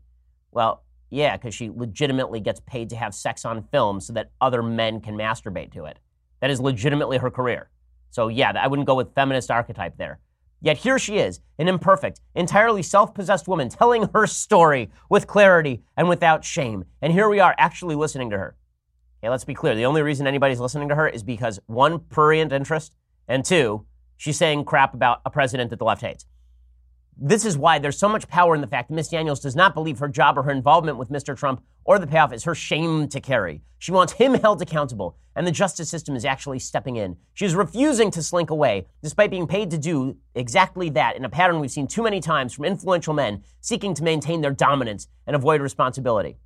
Well, 0.50 0.82
yeah, 1.12 1.37
because 1.37 1.54
she 1.54 1.69
legitimately 1.69 2.40
gets 2.40 2.61
paid 2.61 2.88
to 2.90 2.97
have 2.97 3.14
sex 3.14 3.45
on 3.45 3.64
film 3.71 4.00
so 4.00 4.14
that 4.14 4.31
other 4.40 4.62
men 4.62 5.00
can 5.00 5.14
masturbate 5.14 5.71
to 5.75 5.85
it. 5.85 5.99
That 6.40 6.50
is 6.50 6.59
legitimately 6.59 7.19
her 7.19 7.31
career. 7.31 7.69
So, 8.11 8.28
yeah, 8.28 8.52
I 8.57 8.66
wouldn't 8.66 8.87
go 8.87 8.95
with 8.95 9.14
feminist 9.14 9.50
archetype 9.50 9.99
there. 9.99 10.21
Yet 10.62 10.78
here 10.78 10.99
she 10.99 11.19
is, 11.19 11.40
an 11.59 11.69
imperfect, 11.69 12.21
entirely 12.35 12.83
self 12.83 13.12
possessed 13.14 13.47
woman 13.47 13.69
telling 13.69 14.09
her 14.14 14.26
story 14.26 14.90
with 15.11 15.26
clarity 15.26 15.83
and 15.99 16.09
without 16.09 16.47
shame. 16.47 16.85
And 17.02 17.12
here 17.12 17.28
we 17.28 17.40
are 17.40 17.54
actually 17.59 17.95
listening 17.95 18.31
to 18.31 18.38
her. 18.38 18.57
Okay, 19.21 19.28
let's 19.28 19.45
be 19.45 19.54
clear. 19.54 19.75
The 19.75 19.85
only 19.85 20.00
reason 20.00 20.26
anybody's 20.26 20.61
listening 20.61 20.88
to 20.88 20.95
her 20.95 21.09
is 21.09 21.23
because 21.23 21.61
one, 21.66 21.99
prurient 21.99 22.52
interest, 22.52 22.97
and 23.28 23.45
two, 23.45 23.85
she's 24.16 24.38
saying 24.38 24.64
crap 24.64 24.95
about 24.95 25.21
a 25.26 25.31
president 25.31 25.69
that 25.71 25.78
the 25.78 25.85
left 25.85 26.00
hates. 26.00 26.25
This 27.16 27.45
is 27.45 27.59
why 27.59 27.78
there's 27.78 27.99
so 27.99 28.09
much 28.09 28.26
power 28.28 28.54
in 28.54 28.61
the 28.61 28.66
fact 28.66 28.88
that 28.88 28.95
Miss 28.95 29.09
Daniels 29.09 29.40
does 29.40 29.54
not 29.54 29.75
believe 29.75 29.99
her 29.99 30.09
job 30.09 30.38
or 30.38 30.42
her 30.45 30.50
involvement 30.50 30.97
with 30.97 31.11
Mr. 31.11 31.37
Trump 31.37 31.62
or 31.85 31.99
the 31.99 32.07
payoff 32.07 32.33
is 32.33 32.45
her 32.45 32.54
shame 32.54 33.09
to 33.09 33.21
carry. 33.21 33.62
She 33.78 33.92
wants 33.92 34.14
him 34.14 34.35
held 34.42 34.62
accountable, 34.62 35.16
and 35.35 35.47
the 35.47 35.52
justice 35.52 35.90
system 35.90 36.16
is 36.16 36.25
actually 36.25 36.59
stepping 36.59 36.97
in. 36.97 37.16
She 37.35 37.45
is 37.45 37.54
refusing 37.54 38.11
to 38.12 38.23
slink 38.23 38.50
away, 38.50 38.87
despite 39.02 39.31
being 39.31 39.47
paid 39.47 39.71
to 39.71 39.78
do 39.78 40.16
exactly 40.35 40.90
that 40.90 41.16
in 41.16 41.25
a 41.25 41.28
pattern 41.28 41.61
we've 41.61 41.71
seen 41.71 41.87
too 41.87 42.02
many 42.02 42.21
times 42.21 42.54
from 42.54 42.64
influential 42.64 43.14
men 43.14 43.42
seeking 43.61 43.95
to 43.95 44.04
maintain 44.04 44.40
their 44.40 44.52
dominance 44.52 45.09
and 45.26 45.37
avoid 45.37 45.61
responsibility. 45.61 46.38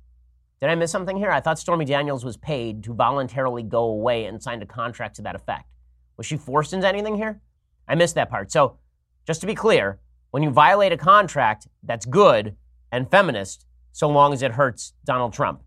Did 0.59 0.69
I 0.69 0.75
miss 0.75 0.91
something 0.91 1.17
here? 1.17 1.29
I 1.29 1.39
thought 1.39 1.59
Stormy 1.59 1.85
Daniels 1.85 2.25
was 2.25 2.35
paid 2.35 2.83
to 2.85 2.93
voluntarily 2.93 3.61
go 3.61 3.83
away 3.83 4.25
and 4.25 4.41
signed 4.41 4.63
a 4.63 4.65
contract 4.65 5.15
to 5.17 5.21
that 5.21 5.35
effect. 5.35 5.69
Was 6.17 6.25
she 6.25 6.35
forced 6.35 6.73
into 6.73 6.87
anything 6.87 7.15
here? 7.15 7.41
I 7.87 7.93
missed 7.93 8.15
that 8.15 8.29
part. 8.29 8.51
So, 8.51 8.79
just 9.27 9.39
to 9.41 9.47
be 9.47 9.53
clear, 9.53 9.99
when 10.37 10.43
you 10.43 10.51
violate 10.51 10.91
a 10.91 10.97
contract, 10.97 11.67
that's 11.81 12.05
good 12.05 12.55
and 12.91 13.09
feminist 13.09 13.65
so 13.91 14.07
long 14.07 14.33
as 14.33 14.43
it 14.43 14.51
hurts 14.51 14.93
Donald 15.03 15.33
Trump. 15.33 15.63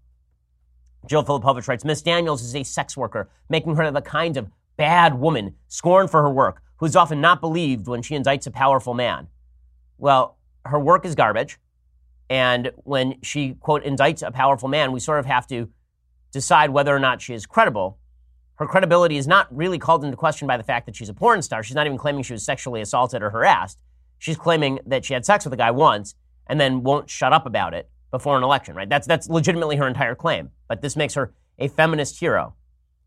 Jill 1.08 1.24
Filipovic 1.24 1.66
writes 1.66 1.84
Miss 1.84 2.02
Daniels 2.02 2.40
is 2.40 2.54
a 2.54 2.62
sex 2.62 2.96
worker, 2.96 3.28
making 3.48 3.74
her 3.74 3.90
the 3.90 4.00
kind 4.00 4.36
of 4.36 4.48
bad 4.76 5.18
woman 5.18 5.56
scorned 5.66 6.08
for 6.08 6.22
her 6.22 6.30
work, 6.30 6.62
who 6.76 6.86
is 6.86 6.94
often 6.94 7.20
not 7.20 7.40
believed 7.40 7.88
when 7.88 8.00
she 8.00 8.14
indicts 8.14 8.46
a 8.46 8.52
powerful 8.52 8.94
man. 8.94 9.26
Well, 9.98 10.38
her 10.64 10.78
work 10.78 11.04
is 11.04 11.16
garbage. 11.16 11.58
And 12.28 12.70
when 12.84 13.20
she, 13.22 13.54
quote, 13.54 13.82
indicts 13.82 14.24
a 14.24 14.30
powerful 14.30 14.68
man, 14.68 14.92
we 14.92 15.00
sort 15.00 15.18
of 15.18 15.26
have 15.26 15.48
to 15.48 15.68
decide 16.30 16.70
whether 16.70 16.94
or 16.94 17.00
not 17.00 17.20
she 17.20 17.34
is 17.34 17.44
credible. 17.44 17.98
Her 18.54 18.68
credibility 18.68 19.16
is 19.16 19.26
not 19.26 19.48
really 19.52 19.80
called 19.80 20.04
into 20.04 20.16
question 20.16 20.46
by 20.46 20.58
the 20.58 20.62
fact 20.62 20.86
that 20.86 20.94
she's 20.94 21.08
a 21.08 21.14
porn 21.14 21.42
star. 21.42 21.64
She's 21.64 21.74
not 21.74 21.86
even 21.86 21.98
claiming 21.98 22.22
she 22.22 22.34
was 22.34 22.44
sexually 22.44 22.80
assaulted 22.80 23.20
or 23.20 23.30
harassed. 23.30 23.80
She's 24.20 24.36
claiming 24.36 24.78
that 24.86 25.04
she 25.04 25.14
had 25.14 25.24
sex 25.24 25.44
with 25.44 25.54
a 25.54 25.56
guy 25.56 25.70
once 25.70 26.14
and 26.46 26.60
then 26.60 26.82
won't 26.82 27.08
shut 27.08 27.32
up 27.32 27.46
about 27.46 27.72
it 27.72 27.88
before 28.10 28.36
an 28.36 28.44
election, 28.44 28.76
right? 28.76 28.88
That's, 28.88 29.06
that's 29.06 29.28
legitimately 29.28 29.76
her 29.76 29.88
entire 29.88 30.14
claim. 30.14 30.50
But 30.68 30.82
this 30.82 30.94
makes 30.94 31.14
her 31.14 31.32
a 31.58 31.68
feminist 31.68 32.20
hero. 32.20 32.54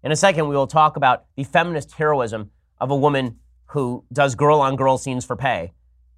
In 0.02 0.12
a 0.12 0.16
second, 0.16 0.50
we 0.50 0.56
will 0.56 0.68
talk 0.68 0.98
about 0.98 1.26
the 1.36 1.44
feminist 1.44 1.94
heroism 1.94 2.50
of 2.82 2.90
a 2.90 2.96
woman 2.96 3.38
who 3.68 4.04
does 4.12 4.34
girl 4.34 4.60
on 4.60 4.76
girl 4.76 4.98
scenes 4.98 5.24
for 5.24 5.36
pay. 5.36 5.74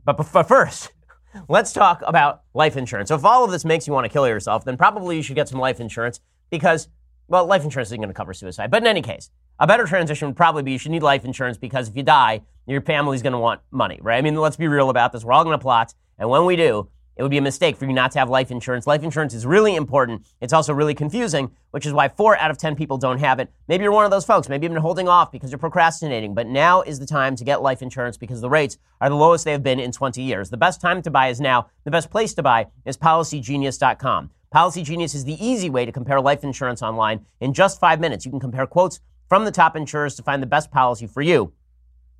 But, 0.05 0.17
but 0.31 0.47
first, 0.47 0.93
let's 1.49 1.73
talk 1.73 2.01
about 2.07 2.43
life 2.53 2.77
insurance. 2.77 3.09
So, 3.09 3.15
if 3.15 3.25
all 3.25 3.43
of 3.43 3.51
this 3.51 3.65
makes 3.65 3.87
you 3.87 3.93
want 3.93 4.05
to 4.05 4.09
kill 4.09 4.27
yourself, 4.27 4.63
then 4.63 4.77
probably 4.77 5.17
you 5.17 5.21
should 5.21 5.35
get 5.35 5.49
some 5.49 5.59
life 5.59 5.81
insurance 5.81 6.21
because, 6.49 6.87
well, 7.27 7.45
life 7.45 7.65
insurance 7.65 7.89
isn't 7.89 7.99
going 7.99 8.09
to 8.09 8.13
cover 8.13 8.33
suicide. 8.33 8.71
But 8.71 8.81
in 8.81 8.87
any 8.87 9.01
case, 9.01 9.29
a 9.59 9.67
better 9.67 9.85
transition 9.85 10.29
would 10.29 10.37
probably 10.37 10.63
be 10.63 10.71
you 10.71 10.77
should 10.77 10.91
need 10.91 11.03
life 11.03 11.25
insurance 11.25 11.57
because 11.57 11.89
if 11.89 11.97
you 11.97 12.03
die, 12.03 12.41
your 12.67 12.81
family's 12.81 13.21
going 13.21 13.33
to 13.33 13.39
want 13.39 13.61
money, 13.71 13.99
right? 14.01 14.17
I 14.17 14.21
mean, 14.21 14.35
let's 14.35 14.57
be 14.57 14.67
real 14.67 14.89
about 14.89 15.11
this. 15.11 15.23
We're 15.23 15.33
all 15.33 15.43
going 15.43 15.57
to 15.57 15.61
plot. 15.61 15.93
And 16.17 16.29
when 16.29 16.45
we 16.45 16.55
do, 16.55 16.89
it 17.15 17.21
would 17.21 17.31
be 17.31 17.37
a 17.37 17.41
mistake 17.41 17.77
for 17.77 17.85
you 17.85 17.93
not 17.93 18.11
to 18.11 18.19
have 18.19 18.29
life 18.29 18.51
insurance. 18.51 18.85
Life 18.85 19.03
insurance 19.03 19.33
is 19.33 19.45
really 19.45 19.75
important. 19.75 20.25
It's 20.41 20.51
also 20.51 20.73
really 20.73 20.93
confusing, 20.93 21.51
which 21.71 21.85
is 21.85 21.93
why 21.93 22.09
four 22.09 22.37
out 22.37 22.51
of 22.51 22.57
10 22.57 22.75
people 22.75 22.97
don't 22.97 23.19
have 23.19 23.39
it. 23.39 23.49
Maybe 23.67 23.83
you're 23.83 23.93
one 23.93 24.03
of 24.03 24.11
those 24.11 24.25
folks. 24.25 24.49
Maybe 24.49 24.65
you've 24.65 24.73
been 24.73 24.81
holding 24.81 25.07
off 25.07 25.31
because 25.31 25.51
you're 25.51 25.59
procrastinating. 25.59 26.33
But 26.33 26.47
now 26.47 26.81
is 26.81 26.99
the 26.99 27.05
time 27.05 27.35
to 27.37 27.45
get 27.45 27.61
life 27.61 27.81
insurance 27.81 28.17
because 28.17 28.41
the 28.41 28.49
rates 28.49 28.77
are 28.99 29.09
the 29.09 29.15
lowest 29.15 29.45
they 29.45 29.53
have 29.53 29.63
been 29.63 29.79
in 29.79 29.91
20 29.91 30.21
years. 30.21 30.49
The 30.49 30.57
best 30.57 30.81
time 30.81 31.01
to 31.03 31.11
buy 31.11 31.29
is 31.29 31.39
now. 31.39 31.67
The 31.85 31.91
best 31.91 32.11
place 32.11 32.33
to 32.33 32.43
buy 32.43 32.67
is 32.85 32.97
policygenius.com. 32.97 34.31
Policy 34.51 34.83
Genius 34.83 35.15
is 35.15 35.25
the 35.25 35.45
easy 35.45 35.69
way 35.69 35.85
to 35.85 35.91
compare 35.91 36.19
life 36.21 36.43
insurance 36.43 36.81
online. 36.81 37.25
In 37.39 37.53
just 37.53 37.79
five 37.79 37.99
minutes, 37.99 38.25
you 38.25 38.31
can 38.31 38.39
compare 38.39 38.65
quotes 38.67 38.99
from 39.27 39.45
the 39.45 39.51
top 39.51 39.75
insurers 39.75 40.15
to 40.15 40.23
find 40.23 40.41
the 40.41 40.47
best 40.47 40.71
policy 40.71 41.07
for 41.07 41.21
you. 41.21 41.53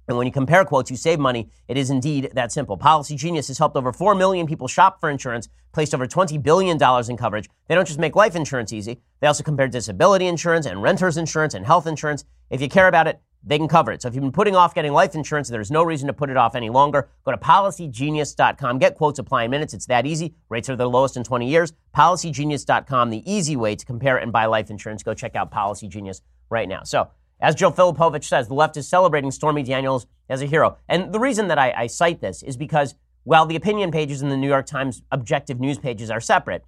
And 0.08 0.18
when 0.18 0.28
you 0.28 0.34
compare 0.34 0.66
quotes, 0.66 0.92
you 0.92 0.98
save 0.98 1.20
money. 1.20 1.50
It 1.68 1.78
is 1.78 1.90
indeed 1.90 2.32
that 2.34 2.52
simple. 2.52 2.78
Policy 2.78 3.16
Genius 3.16 3.48
has 3.48 3.58
helped 3.58 3.76
over 3.76 3.92
4 3.92 4.16
million 4.16 4.48
people 4.48 4.68
shop 4.68 5.00
for 5.00 5.10
insurance, 5.10 5.50
placed 5.74 5.96
over 5.96 6.08
$20 6.08 6.42
billion 6.42 6.78
in 7.10 7.18
coverage. 7.18 7.50
They 7.68 7.76
don't 7.76 7.88
just 7.88 8.00
make 8.00 8.16
life 8.16 8.36
insurance 8.36 8.72
easy, 8.72 9.02
they 9.20 9.28
also 9.28 9.44
compare 9.44 9.68
disability 9.68 10.28
insurance 10.28 10.66
and 10.66 10.82
renter's 10.82 11.18
insurance 11.18 11.54
and 11.54 11.66
health 11.66 11.88
insurance. 11.88 12.26
If 12.50 12.62
you 12.62 12.70
care 12.70 12.88
about 12.88 13.08
it, 13.08 13.20
they 13.46 13.58
can 13.58 13.68
cover 13.68 13.92
it. 13.92 14.02
So 14.02 14.08
if 14.08 14.16
you've 14.16 14.24
been 14.24 14.32
putting 14.32 14.56
off 14.56 14.74
getting 14.74 14.92
life 14.92 15.14
insurance, 15.14 15.50
there's 15.50 15.70
no 15.70 15.84
reason 15.84 16.08
to 16.08 16.14
put 16.14 16.30
it 16.30 16.38
off 16.38 16.56
any 16.56 16.70
longer. 16.70 17.10
Go 17.24 17.32
to 17.32 17.38
policygenius.com. 17.38 18.80
Get 18.80 18.96
quotes, 18.96 19.20
apply 19.20 19.44
in 19.44 19.52
minutes. 19.52 19.74
It's 19.74 19.86
that 19.86 20.06
easy. 20.06 20.34
Rates 20.50 20.70
are 20.70 20.76
the 20.76 20.90
lowest 20.90 21.16
in 21.16 21.24
20 21.24 21.48
years. 21.48 21.74
Policygenius.com, 21.96 23.12
the 23.12 23.32
easy 23.32 23.56
way 23.56 23.76
to 23.76 23.86
compare 23.86 24.18
and 24.18 24.32
buy 24.32 24.48
life 24.48 24.72
insurance. 24.72 25.04
Go 25.04 25.14
check 25.14 25.36
out 25.36 25.52
Policy 25.52 25.88
Genius 25.88 26.22
right 26.50 26.68
now. 26.68 26.84
So, 26.84 27.10
as 27.39 27.56
Jill 27.56 27.72
Filipovic 27.72 28.24
says, 28.24 28.48
the 28.48 28.54
left 28.54 28.77
is 28.77 28.88
celebrating 28.88 29.32
Stormy 29.32 29.63
Daniels 29.63 30.08
as 30.30 30.42
a 30.42 30.46
hero. 30.46 30.77
And 30.88 31.13
the 31.13 31.20
reason 31.20 31.48
that 31.50 31.60
I, 31.60 31.74
I 31.75 31.88
cite 31.88 32.22
this 32.22 32.44
is 32.44 32.58
because 32.58 32.96
while 33.24 33.46
the 33.46 33.56
opinion 33.56 33.92
pages 33.92 34.22
in 34.22 34.30
the 34.30 34.38
New 34.38 34.48
York 34.48 34.65
Times 34.65 35.01
objective 35.12 35.60
news 35.60 35.77
pages 35.77 36.10
are 36.10 36.22
separate, 36.22 36.63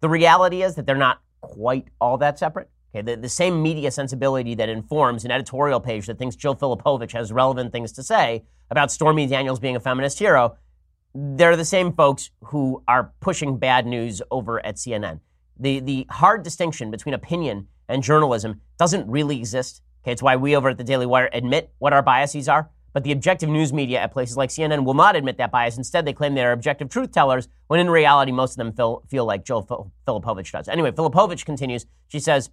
the 0.00 0.08
reality 0.08 0.62
is 0.62 0.76
that 0.76 0.86
they're 0.86 0.96
not 0.96 1.20
quite 1.40 1.88
all 2.00 2.18
that 2.18 2.38
separate. 2.38 2.70
Okay, 2.94 3.02
the, 3.02 3.20
the 3.20 3.28
same 3.28 3.62
media 3.62 3.90
sensibility 3.90 4.54
that 4.54 4.68
informs 4.68 5.24
an 5.24 5.30
editorial 5.30 5.80
page 5.80 6.06
that 6.06 6.18
thinks 6.18 6.36
Jill 6.36 6.56
Filipovic 6.56 7.12
has 7.12 7.30
relevant 7.32 7.72
things 7.72 7.92
to 7.92 8.02
say 8.02 8.44
about 8.70 8.90
Stormy 8.90 9.26
Daniels 9.26 9.60
being 9.60 9.76
a 9.76 9.80
feminist 9.80 10.18
hero, 10.18 10.56
they're 11.14 11.56
the 11.56 11.64
same 11.64 11.92
folks 11.92 12.30
who 12.44 12.82
are 12.86 13.12
pushing 13.20 13.58
bad 13.58 13.86
news 13.86 14.22
over 14.30 14.64
at 14.64 14.76
CNN. 14.76 15.20
The, 15.58 15.80
the 15.80 16.06
hard 16.10 16.42
distinction 16.42 16.90
between 16.90 17.14
opinion 17.14 17.68
and 17.88 18.02
journalism 18.02 18.60
doesn't 18.78 19.08
really 19.08 19.38
exist. 19.38 19.82
Okay, 20.02 20.12
it's 20.12 20.22
why 20.22 20.36
we 20.36 20.56
over 20.56 20.70
at 20.70 20.78
the 20.78 20.84
Daily 20.84 21.06
Wire 21.06 21.28
admit 21.32 21.72
what 21.78 21.92
our 21.92 22.02
biases 22.02 22.48
are. 22.48 22.70
But 22.94 23.04
the 23.04 23.12
objective 23.12 23.48
news 23.48 23.72
media 23.72 24.00
at 24.00 24.12
places 24.12 24.36
like 24.36 24.50
CNN 24.50 24.84
will 24.84 24.94
not 24.94 25.14
admit 25.14 25.36
that 25.36 25.52
bias. 25.52 25.76
Instead, 25.76 26.04
they 26.04 26.12
claim 26.12 26.34
they're 26.34 26.52
objective 26.52 26.88
truth 26.88 27.12
tellers, 27.12 27.46
when 27.66 27.80
in 27.80 27.90
reality, 27.90 28.32
most 28.32 28.52
of 28.52 28.56
them 28.56 28.72
feel, 28.72 29.04
feel 29.08 29.24
like 29.26 29.44
Jill 29.44 29.62
Filipovic 30.06 30.50
does. 30.50 30.68
Anyway, 30.68 30.90
Filipovic 30.90 31.44
continues. 31.44 31.86
She 32.08 32.18
says, 32.18 32.50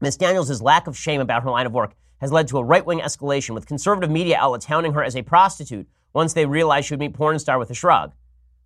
Ms. 0.00 0.18
Daniels' 0.18 0.60
lack 0.60 0.86
of 0.86 0.96
shame 0.96 1.20
about 1.20 1.42
her 1.42 1.50
line 1.50 1.66
of 1.66 1.72
work 1.72 1.94
has 2.20 2.30
led 2.30 2.48
to 2.48 2.58
a 2.58 2.64
right 2.64 2.84
wing 2.84 3.00
escalation, 3.00 3.54
with 3.54 3.66
conservative 3.66 4.10
media 4.10 4.36
outlets 4.38 4.66
hounding 4.66 4.92
her 4.92 5.02
as 5.02 5.16
a 5.16 5.22
prostitute 5.22 5.88
once 6.12 6.34
they 6.34 6.46
realized 6.46 6.88
she 6.88 6.94
would 6.94 7.00
meet 7.00 7.14
porn 7.14 7.38
star 7.38 7.58
with 7.58 7.70
a 7.70 7.74
shrug. 7.74 8.12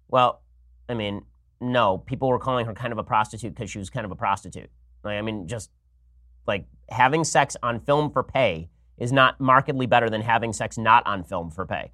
Well, 0.09 0.43
I 0.89 0.95
mean, 0.95 1.25
no, 1.61 1.99
people 1.99 2.29
were 2.29 2.39
calling 2.39 2.67
her 2.67 2.75
kind 2.75 2.93
of 2.93 2.99
a 2.99 3.05
prostitute 3.05 3.55
because 3.55 3.71
she 3.71 3.79
was 3.79 3.91
kind 3.91 4.05
of 4.05 4.11
a 4.11 4.17
prostitute. 4.17 4.71
Like, 5.05 5.19
I 5.19 5.23
mean, 5.23 5.47
just 5.47 5.71
like 6.47 6.67
having 6.89 7.25
sex 7.25 7.57
on 7.63 7.81
film 7.81 8.11
for 8.11 8.23
pay 8.23 8.69
is 8.99 9.13
not 9.13 9.41
markedly 9.41 9.87
better 9.87 10.11
than 10.11 10.23
having 10.23 10.53
sex 10.53 10.77
not 10.79 11.07
on 11.07 11.25
film 11.25 11.51
for 11.51 11.65
pay. 11.65 11.93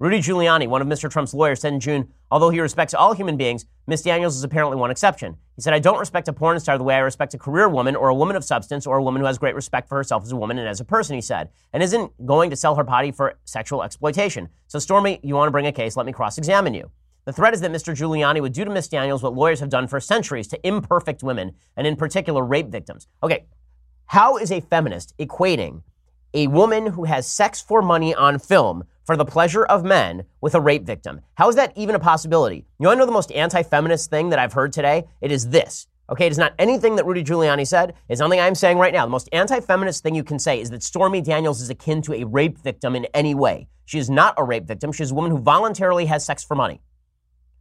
Rudy 0.00 0.20
Giuliani, 0.20 0.66
one 0.66 0.80
of 0.80 0.88
Mr. 0.88 1.10
Trump's 1.10 1.34
lawyers, 1.34 1.60
said 1.60 1.74
in 1.74 1.78
June, 1.78 2.08
although 2.30 2.48
he 2.48 2.58
respects 2.58 2.94
all 2.94 3.12
human 3.12 3.36
beings, 3.36 3.66
Miss 3.86 4.00
Daniels 4.00 4.34
is 4.34 4.42
apparently 4.42 4.78
one 4.78 4.90
exception. 4.90 5.36
He 5.56 5.62
said, 5.62 5.74
I 5.74 5.78
don't 5.78 5.98
respect 5.98 6.26
a 6.26 6.32
porn 6.32 6.58
star 6.58 6.78
the 6.78 6.84
way 6.84 6.94
I 6.94 7.00
respect 7.00 7.34
a 7.34 7.38
career 7.38 7.68
woman 7.68 7.94
or 7.94 8.08
a 8.08 8.14
woman 8.14 8.34
of 8.34 8.42
substance 8.42 8.86
or 8.86 8.96
a 8.96 9.02
woman 9.02 9.20
who 9.20 9.26
has 9.26 9.36
great 9.36 9.54
respect 9.54 9.90
for 9.90 9.96
herself 9.96 10.22
as 10.22 10.32
a 10.32 10.36
woman 10.36 10.58
and 10.58 10.66
as 10.66 10.80
a 10.80 10.86
person, 10.86 11.16
he 11.16 11.20
said, 11.20 11.50
and 11.74 11.82
isn't 11.82 12.12
going 12.24 12.48
to 12.48 12.56
sell 12.56 12.76
her 12.76 12.82
body 12.82 13.12
for 13.12 13.38
sexual 13.44 13.82
exploitation. 13.82 14.48
So, 14.68 14.78
Stormy, 14.78 15.20
you 15.22 15.34
want 15.34 15.48
to 15.48 15.52
bring 15.52 15.66
a 15.66 15.72
case? 15.72 15.98
Let 15.98 16.06
me 16.06 16.12
cross 16.12 16.38
examine 16.38 16.72
you. 16.72 16.90
The 17.26 17.34
threat 17.34 17.52
is 17.52 17.60
that 17.60 17.70
Mr. 17.70 17.94
Giuliani 17.94 18.40
would 18.40 18.54
do 18.54 18.64
to 18.64 18.70
Miss 18.70 18.88
Daniels 18.88 19.22
what 19.22 19.34
lawyers 19.34 19.60
have 19.60 19.68
done 19.68 19.86
for 19.86 20.00
centuries 20.00 20.48
to 20.48 20.66
imperfect 20.66 21.22
women, 21.22 21.52
and 21.76 21.86
in 21.86 21.94
particular, 21.94 22.42
rape 22.42 22.68
victims. 22.68 23.06
Okay, 23.22 23.44
how 24.10 24.36
is 24.36 24.50
a 24.50 24.58
feminist 24.58 25.14
equating 25.18 25.84
a 26.34 26.48
woman 26.48 26.84
who 26.84 27.04
has 27.04 27.28
sex 27.28 27.60
for 27.60 27.80
money 27.80 28.12
on 28.12 28.40
film 28.40 28.82
for 29.04 29.16
the 29.16 29.24
pleasure 29.24 29.64
of 29.64 29.84
men 29.84 30.24
with 30.40 30.56
a 30.56 30.60
rape 30.60 30.82
victim. 30.82 31.20
How 31.34 31.48
is 31.48 31.54
that 31.54 31.72
even 31.76 31.94
a 31.94 32.00
possibility? 32.00 32.66
You 32.80 32.88
want 32.88 32.96
to 32.96 32.98
know 32.98 33.06
the 33.06 33.12
most 33.12 33.30
anti 33.30 33.62
feminist 33.62 34.10
thing 34.10 34.30
that 34.30 34.40
I've 34.40 34.52
heard 34.52 34.72
today? 34.72 35.06
It 35.20 35.30
is 35.30 35.50
this. 35.50 35.86
Okay, 36.10 36.26
it 36.26 36.32
is 36.32 36.38
not 36.38 36.54
anything 36.58 36.96
that 36.96 37.06
Rudy 37.06 37.22
Giuliani 37.22 37.64
said. 37.64 37.94
It's 38.08 38.18
something 38.18 38.40
I'm 38.40 38.56
saying 38.56 38.78
right 38.78 38.92
now. 38.92 39.04
The 39.04 39.12
most 39.12 39.28
anti 39.30 39.60
feminist 39.60 40.02
thing 40.02 40.16
you 40.16 40.24
can 40.24 40.40
say 40.40 40.60
is 40.60 40.70
that 40.70 40.82
Stormy 40.82 41.20
Daniels 41.20 41.60
is 41.60 41.70
akin 41.70 42.02
to 42.02 42.14
a 42.14 42.24
rape 42.24 42.58
victim 42.58 42.96
in 42.96 43.04
any 43.14 43.36
way. 43.36 43.68
She 43.84 44.00
is 44.00 44.10
not 44.10 44.34
a 44.36 44.42
rape 44.42 44.64
victim. 44.64 44.90
She's 44.90 45.12
a 45.12 45.14
woman 45.14 45.30
who 45.30 45.38
voluntarily 45.38 46.06
has 46.06 46.26
sex 46.26 46.42
for 46.42 46.56
money. 46.56 46.80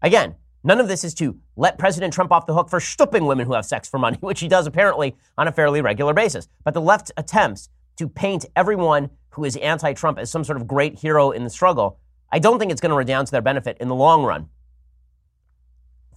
Again, 0.01 0.33
none 0.63 0.79
of 0.79 0.87
this 0.87 1.03
is 1.03 1.13
to 1.15 1.37
let 1.55 1.77
President 1.77 2.13
Trump 2.13 2.31
off 2.31 2.45
the 2.45 2.53
hook 2.53 2.69
for 2.69 2.79
stooping 2.79 3.25
women 3.25 3.45
who 3.45 3.53
have 3.53 3.65
sex 3.65 3.87
for 3.87 3.99
money, 3.99 4.17
which 4.21 4.39
he 4.39 4.47
does 4.47 4.67
apparently 4.67 5.15
on 5.37 5.47
a 5.47 5.51
fairly 5.51 5.81
regular 5.81 6.13
basis. 6.13 6.47
But 6.63 6.73
the 6.73 6.81
left 6.81 7.11
attempts 7.17 7.69
to 7.97 8.07
paint 8.07 8.45
everyone 8.55 9.09
who 9.31 9.43
is 9.45 9.55
anti 9.57 9.93
Trump 9.93 10.17
as 10.17 10.31
some 10.31 10.43
sort 10.43 10.57
of 10.57 10.67
great 10.67 10.99
hero 10.99 11.31
in 11.31 11.43
the 11.43 11.49
struggle, 11.49 11.99
I 12.31 12.39
don't 12.39 12.59
think 12.59 12.71
it's 12.71 12.81
going 12.81 12.91
to 12.91 12.95
redound 12.95 13.27
to 13.27 13.31
their 13.31 13.41
benefit 13.41 13.77
in 13.79 13.87
the 13.87 13.95
long 13.95 14.23
run. 14.23 14.49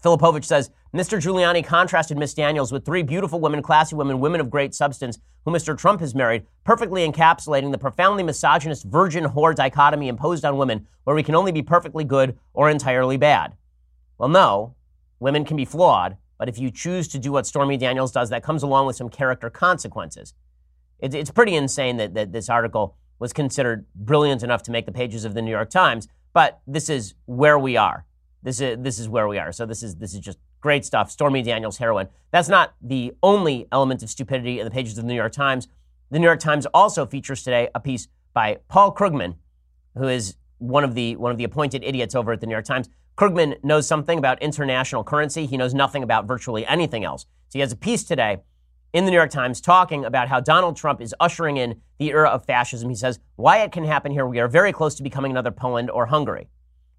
Filipovic 0.03 0.45
says 0.45 0.71
Mr. 0.95 1.19
Giuliani 1.19 1.65
contrasted 1.65 2.19
Miss 2.19 2.35
Daniels 2.35 2.73
with 2.73 2.85
three 2.85 3.03
beautiful 3.03 3.41
women, 3.41 3.63
classy 3.63 3.95
women, 3.95 4.21
women 4.21 4.41
of 4.41 4.51
great 4.51 4.75
substance, 4.75 5.19
who 5.45 5.53
Mr. 5.53 5.77
Trump 5.79 6.01
has 6.01 6.15
married, 6.15 6.45
perfectly 6.65 7.09
encapsulating 7.09 7.71
the 7.71 7.79
profoundly 7.79 8.23
misogynist 8.23 8.85
virgin 8.85 9.25
whore 9.25 9.55
dichotomy 9.55 10.09
imposed 10.09 10.45
on 10.45 10.59
women, 10.59 10.87
where 11.05 11.17
we 11.17 11.23
can 11.23 11.35
only 11.35 11.53
be 11.53 11.63
perfectly 11.63 12.05
good 12.05 12.37
or 12.53 12.69
entirely 12.69 13.17
bad. 13.17 13.57
Well, 14.23 14.29
no, 14.29 14.77
women 15.19 15.45
can 15.45 15.57
be 15.57 15.65
flawed, 15.65 16.17
but 16.39 16.49
if 16.49 16.57
you 16.57 16.71
choose 16.71 17.09
to 17.09 17.19
do 17.19 17.33
what 17.33 17.45
Stormy 17.45 17.77
Daniels 17.77 18.13
does, 18.13 18.31
that 18.31 18.45
comes 18.45 18.63
along 18.63 18.87
with 18.87 18.95
some 18.95 19.09
character 19.09 19.51
consequences. 19.51 20.33
It's, 21.01 21.13
it's 21.13 21.33
pretty 21.33 21.57
insane 21.57 21.97
that, 21.97 22.15
that 22.15 22.31
this 22.31 22.49
article 22.49 22.95
was 23.19 23.33
considered 23.33 23.85
brilliant 23.97 24.45
enough 24.45 24.63
to 24.63 24.71
make 24.71 24.87
the 24.87 24.93
pages 24.93 25.25
of 25.25 25.35
the 25.35 25.43
New 25.43 25.51
York 25.51 25.71
Times, 25.71 26.07
but 26.33 26.61
this 26.69 26.89
is 26.89 27.15
where 27.27 27.59
we 27.59 27.77
are. 27.77 28.07
This 28.45 28.61
is 28.61 28.79
this 28.79 29.01
is 29.01 29.09
where 29.09 29.27
we 29.27 29.39
are. 29.39 29.51
So 29.51 29.67
this 29.67 29.83
is 29.83 29.97
this 29.97 30.15
is 30.15 30.21
just 30.21 30.39
great 30.61 30.85
stuff. 30.85 31.11
Stormy 31.11 31.43
Daniels 31.43 31.79
heroine. 31.79 32.07
That's 32.31 32.49
not 32.49 32.75
the 32.81 33.15
only 33.25 33.67
element 33.73 34.05
of 34.05 34.11
stupidity 34.11 34.61
in 34.61 34.65
the 34.65 34.71
pages 34.71 34.99
of 34.99 35.03
the 35.03 35.09
New 35.09 35.17
York 35.17 35.33
Times. 35.33 35.67
The 36.13 36.21
New 36.21 36.27
York 36.27 36.39
Times 36.39 36.65
also 36.67 37.07
features 37.07 37.43
today 37.43 37.71
a 37.75 37.81
piece 37.81 38.07
by 38.33 38.59
Paul 38.69 38.95
Krugman, 38.95 39.35
who 39.97 40.07
is 40.07 40.37
one 40.59 40.85
of 40.85 40.95
the 40.95 41.17
one 41.17 41.33
of 41.33 41.39
the 41.39 41.45
appointed 41.45 41.83
idiots 41.83 42.15
over 42.15 42.31
at 42.31 42.41
the 42.41 42.47
New 42.47 42.53
York 42.53 42.65
Times. 42.67 42.89
Krugman 43.17 43.63
knows 43.63 43.87
something 43.87 44.19
about 44.19 44.43
international 44.43 45.05
currency. 45.05 45.47
He 45.47 45.57
knows 45.57 45.75
nothing 45.75 46.03
about 46.03 46.27
virtually 46.27 46.67
anything 46.67 47.05
else. 47.05 47.23
So 47.49 47.59
he 47.59 47.61
has 47.61 47.73
a 47.73 47.77
piece 47.77 48.05
today 48.05 48.39
in 48.93 49.05
the 49.05 49.11
New 49.11 49.17
York 49.17 49.31
Times 49.31 49.61
talking 49.61 50.05
about 50.05 50.29
how 50.29 50.41
Donald 50.41 50.77
Trump 50.77 51.01
is 51.01 51.15
ushering 51.21 51.57
in 51.57 51.81
the 51.99 52.09
era 52.09 52.29
of 52.29 52.47
fascism. 52.47 52.89
He 52.89 52.95
says, 52.95 53.19
why 53.37 53.59
it 53.59 53.73
can 53.73 53.85
happen 53.85 54.13
here. 54.13 54.27
We 54.27 54.41
are 54.41 54.49
very 54.49 54.73
close 54.73 54.95
to 54.97 55.03
becoming 55.03 55.31
another 55.31 55.51
Poland 55.51 55.91
or 55.91 56.07
Hungary. 56.07 56.49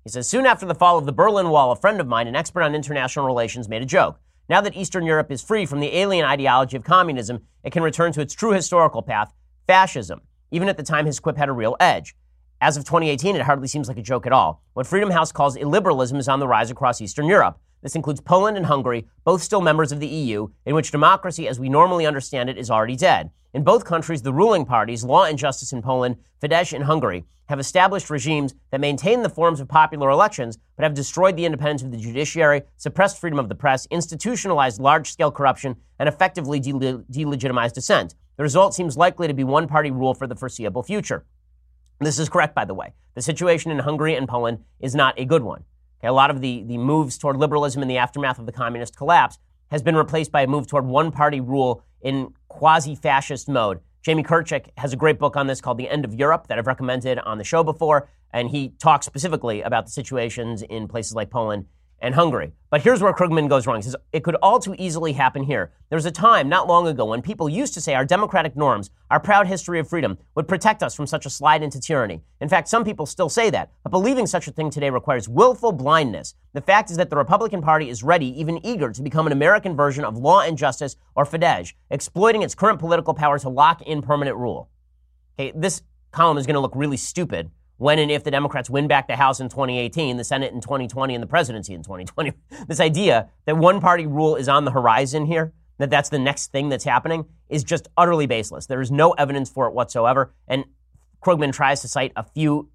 He 0.04 0.10
says, 0.10 0.28
soon 0.28 0.46
after 0.46 0.66
the 0.66 0.76
fall 0.76 0.98
of 0.98 1.06
the 1.06 1.14
Berlin 1.14 1.50
Wall, 1.50 1.72
a 1.72 1.76
friend 1.76 2.00
of 2.00 2.08
mine, 2.08 2.28
an 2.28 2.36
expert 2.36 2.62
on 2.62 2.76
international 2.76 3.26
relations, 3.26 3.70
made 3.70 3.82
a 3.82 3.86
joke. 3.86 4.20
Now 4.50 4.60
that 4.62 4.76
Eastern 4.76 5.06
Europe 5.06 5.32
is 5.32 5.42
free 5.42 5.66
from 5.66 5.80
the 5.80 5.96
alien 5.96 6.26
ideology 6.26 6.76
of 6.76 6.84
communism, 6.84 7.44
it 7.64 7.72
can 7.72 7.84
return 7.84 8.12
to 8.14 8.22
its 8.22 8.34
true 8.34 8.52
historical 8.52 9.02
path, 9.02 9.34
fascism. 9.66 10.22
Even 10.52 10.68
at 10.68 10.78
the 10.78 10.84
time, 10.84 11.06
his 11.06 11.20
quip 11.20 11.38
had 11.38 11.50
a 11.50 11.54
real 11.54 11.76
edge. 11.80 12.16
As 12.64 12.78
of 12.78 12.86
2018, 12.86 13.36
it 13.36 13.42
hardly 13.42 13.68
seems 13.68 13.90
like 13.90 13.98
a 13.98 14.02
joke 14.02 14.26
at 14.26 14.32
all. 14.32 14.64
What 14.72 14.88
Freedom 14.88 15.12
House 15.12 15.34
calls 15.34 15.58
illiberalism 15.58 16.18
is 16.18 16.30
on 16.30 16.40
the 16.40 16.48
rise 16.48 16.72
across 16.72 17.02
Eastern 17.02 17.26
Europe. 17.26 17.60
This 17.82 17.94
includes 17.94 18.22
Poland 18.22 18.56
and 18.56 18.68
Hungary, 18.68 19.06
both 19.26 19.44
still 19.44 19.60
members 19.60 19.92
of 19.92 20.00
the 20.00 20.08
EU, 20.08 20.48
in 20.66 20.74
which 20.74 20.90
democracy 20.90 21.46
as 21.46 21.60
we 21.60 21.68
normally 21.68 22.06
understand 22.06 22.50
it 22.50 22.58
is 22.58 22.72
already 22.72 22.96
dead. 22.96 23.32
In 23.54 23.66
both 23.66 23.84
countries, 23.84 24.22
the 24.22 24.32
ruling 24.32 24.64
parties, 24.64 25.04
Law 25.04 25.26
and 25.26 25.38
Justice 25.38 25.74
in 25.74 25.82
Poland, 25.82 26.16
Fidesz 26.42 26.72
in 26.72 26.84
Hungary, 26.84 27.26
have 27.48 27.60
established 27.60 28.10
regimes 28.10 28.56
that 28.72 28.80
maintain 28.80 29.24
the 29.24 29.30
forms 29.30 29.60
of 29.60 29.68
popular 29.68 30.10
elections, 30.10 30.58
but 30.78 30.84
have 30.84 30.94
destroyed 30.94 31.36
the 31.36 31.44
independence 31.44 31.84
of 31.84 31.92
the 31.92 31.98
judiciary, 31.98 32.62
suppressed 32.78 33.20
freedom 33.20 33.40
of 33.40 33.50
the 33.50 33.56
press, 33.56 33.86
institutionalized 33.92 34.80
large 34.80 35.12
scale 35.12 35.32
corruption, 35.32 35.76
and 36.00 36.08
effectively 36.08 36.62
de- 36.62 36.72
delegitimized 37.12 37.74
dissent. 37.74 38.16
The 38.38 38.44
result 38.44 38.74
seems 38.74 38.96
likely 38.96 39.28
to 39.28 39.34
be 39.34 39.44
one 39.44 39.68
party 39.68 39.92
rule 39.92 40.14
for 40.14 40.28
the 40.28 40.36
foreseeable 40.36 40.82
future. 40.82 41.26
This 42.04 42.20
is 42.20 42.30
correct, 42.30 42.56
by 42.56 42.66
the 42.66 42.74
way. 42.74 42.94
The 43.16 43.22
situation 43.22 43.72
in 43.72 43.80
Hungary 43.80 44.16
and 44.16 44.28
Poland 44.28 44.60
is 44.80 44.96
not 44.96 45.20
a 45.20 45.26
good 45.26 45.44
one. 45.44 45.64
Okay, 46.00 46.08
a 46.08 46.14
lot 46.14 46.30
of 46.30 46.42
the, 46.42 46.64
the 46.64 46.78
moves 46.78 47.18
toward 47.18 47.38
liberalism 47.38 47.82
in 47.82 47.88
the 47.88 47.98
aftermath 47.98 48.40
of 48.40 48.46
the 48.46 48.52
communist 48.52 48.96
collapse 48.96 49.38
has 49.72 49.82
been 49.82 49.96
replaced 49.96 50.32
by 50.32 50.42
a 50.42 50.48
move 50.48 50.68
toward 50.68 50.86
one 50.86 51.12
party 51.12 51.40
rule 51.40 51.84
in 52.02 52.34
quasi 52.48 52.96
fascist 52.96 53.48
mode. 53.48 53.80
Jamie 54.04 54.24
Kirchick 54.24 54.68
has 54.78 54.92
a 54.92 54.98
great 54.98 55.18
book 55.18 55.38
on 55.38 55.48
this 55.48 55.62
called 55.62 55.78
The 55.78 55.90
End 55.90 56.04
of 56.04 56.14
Europe 56.14 56.48
that 56.48 56.60
I've 56.60 56.68
recommended 56.68 57.20
on 57.20 57.38
the 57.38 57.44
show 57.44 57.64
before, 57.64 58.10
and 58.34 58.50
he 58.50 58.70
talks 58.80 59.06
specifically 59.06 59.62
about 59.62 59.86
the 59.86 59.92
situations 59.92 60.62
in 60.62 60.88
places 60.90 61.16
like 61.16 61.30
Poland 61.30 61.66
and 62.04 62.14
Hungary. 62.14 62.52
But 62.70 62.82
here's 62.82 63.02
where 63.02 63.14
Krugman 63.14 63.48
goes 63.48 63.66
wrong. 63.66 63.78
He 63.78 63.84
says, 63.84 63.96
it 64.12 64.24
could 64.24 64.36
all 64.36 64.60
too 64.60 64.76
easily 64.78 65.14
happen 65.14 65.44
here. 65.44 65.72
There 65.90 65.96
was 65.96 66.06
a 66.06 66.12
time 66.12 66.50
not 66.50 66.68
long 66.68 66.86
ago 66.86 67.06
when 67.06 67.22
people 67.22 67.48
used 67.48 67.74
to 67.76 67.82
say 67.82 67.96
our 67.96 68.04
democratic 68.04 68.58
norms, 68.58 68.90
our 69.10 69.22
proud 69.22 69.48
history 69.48 69.80
of 69.80 69.88
freedom, 69.88 70.18
would 70.36 70.48
protect 70.48 70.84
us 70.84 70.94
from 70.94 71.08
such 71.08 71.26
a 71.26 71.30
slide 71.30 71.64
into 71.64 71.80
tyranny. 71.80 72.22
In 72.42 72.50
fact, 72.50 72.68
some 72.68 72.84
people 72.84 73.06
still 73.06 73.30
say 73.30 73.50
that, 73.52 73.72
but 73.84 73.90
believing 73.90 74.28
such 74.28 74.50
a 74.50 74.52
thing 74.52 74.70
today 74.70 74.90
requires 74.90 75.30
willful 75.30 75.72
blindness. 75.72 76.36
The 76.52 76.62
fact 76.62 76.92
is 76.92 76.98
that 76.98 77.10
the 77.10 77.16
Republican 77.16 77.62
Party 77.62 77.90
is 77.90 78.04
ready, 78.04 78.38
even 78.40 78.64
eager, 78.66 78.92
to 78.92 79.02
become 79.02 79.26
an 79.26 79.34
American 79.34 79.76
version 79.76 80.04
of 80.04 80.18
law 80.18 80.42
and 80.42 80.58
justice 80.58 80.98
or 81.16 81.24
Fidesz, 81.24 81.74
exploiting 81.90 82.42
its 82.42 82.54
current 82.54 82.80
political 82.80 83.14
power 83.14 83.40
to 83.40 83.50
lock 83.50 83.82
in 83.82 84.02
permanent 84.02 84.36
rule. 84.36 84.70
Okay, 85.40 85.54
this 85.56 85.82
column 86.12 86.38
is 86.38 86.46
going 86.46 86.56
to 86.56 86.60
look 86.60 86.76
really 86.76 86.98
stupid 86.98 87.50
when 87.84 88.00
and 88.00 88.10
if 88.10 88.24
the 88.24 88.32
Democrats 88.32 88.70
win 88.70 88.88
back 88.88 89.10
the 89.10 89.16
House 89.18 89.42
in 89.42 89.50
2018, 89.50 90.16
the 90.16 90.24
Senate 90.24 90.54
in 90.54 90.62
2020, 90.62 91.16
and 91.16 91.22
the 91.22 91.28
presidency 91.28 91.74
in 91.74 91.84
2020. 91.84 92.32
this 92.70 92.80
idea 92.80 93.30
that 93.44 93.58
one 93.58 93.82
party 93.82 94.08
rule 94.08 94.38
is 94.38 94.48
on 94.48 94.64
the 94.64 94.72
horizon 94.72 95.26
here, 95.26 95.52
that 95.80 95.90
that's 95.90 96.08
the 96.08 96.18
next 96.18 96.54
thing 96.54 96.70
that's 96.70 96.86
happening, 96.86 97.26
is 97.50 97.62
just 97.62 97.90
utterly 97.98 98.26
baseless. 98.26 98.68
There 98.68 98.80
is 98.80 98.90
no 98.90 99.12
evidence 99.12 99.50
for 99.50 99.68
it 99.68 99.74
whatsoever. 99.74 100.34
And 100.48 100.64
Krugman 101.22 101.52
tries 101.52 101.82
to 101.82 101.90
cite 101.90 102.14
a 102.16 102.24
few, 102.24 102.70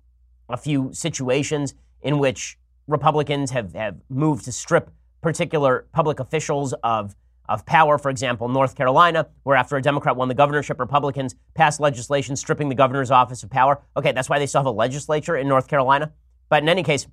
a 0.50 0.58
few 0.58 0.90
situations 0.92 1.74
in 2.02 2.18
which 2.18 2.58
Republicans 2.86 3.52
have, 3.52 3.72
have 3.72 3.96
moved 4.10 4.44
to 4.44 4.52
strip 4.52 4.90
particular 5.22 5.86
public 5.90 6.20
officials 6.20 6.74
of 6.84 7.16
of 7.48 7.64
power. 7.66 7.98
For 7.98 8.10
example, 8.10 8.48
North 8.48 8.74
Carolina, 8.74 9.28
where 9.42 9.56
after 9.56 9.76
a 9.76 9.82
Democrat 9.82 10.16
won 10.16 10.28
the 10.28 10.34
governorship, 10.34 10.78
Republicans 10.78 11.34
passed 11.54 11.80
legislation 11.80 12.36
stripping 12.36 12.68
the 12.68 12.74
governor's 12.74 13.10
office 13.10 13.42
of 13.42 13.50
power. 13.50 13.80
Okay, 13.96 14.12
that's 14.12 14.28
why 14.28 14.38
they 14.38 14.46
still 14.46 14.60
have 14.60 14.66
a 14.66 14.70
legislature 14.70 15.36
in 15.36 15.48
North 15.48 15.68
Carolina. 15.68 16.12
But 16.48 16.62
in 16.62 16.68
any 16.68 16.82
case, 16.82 17.06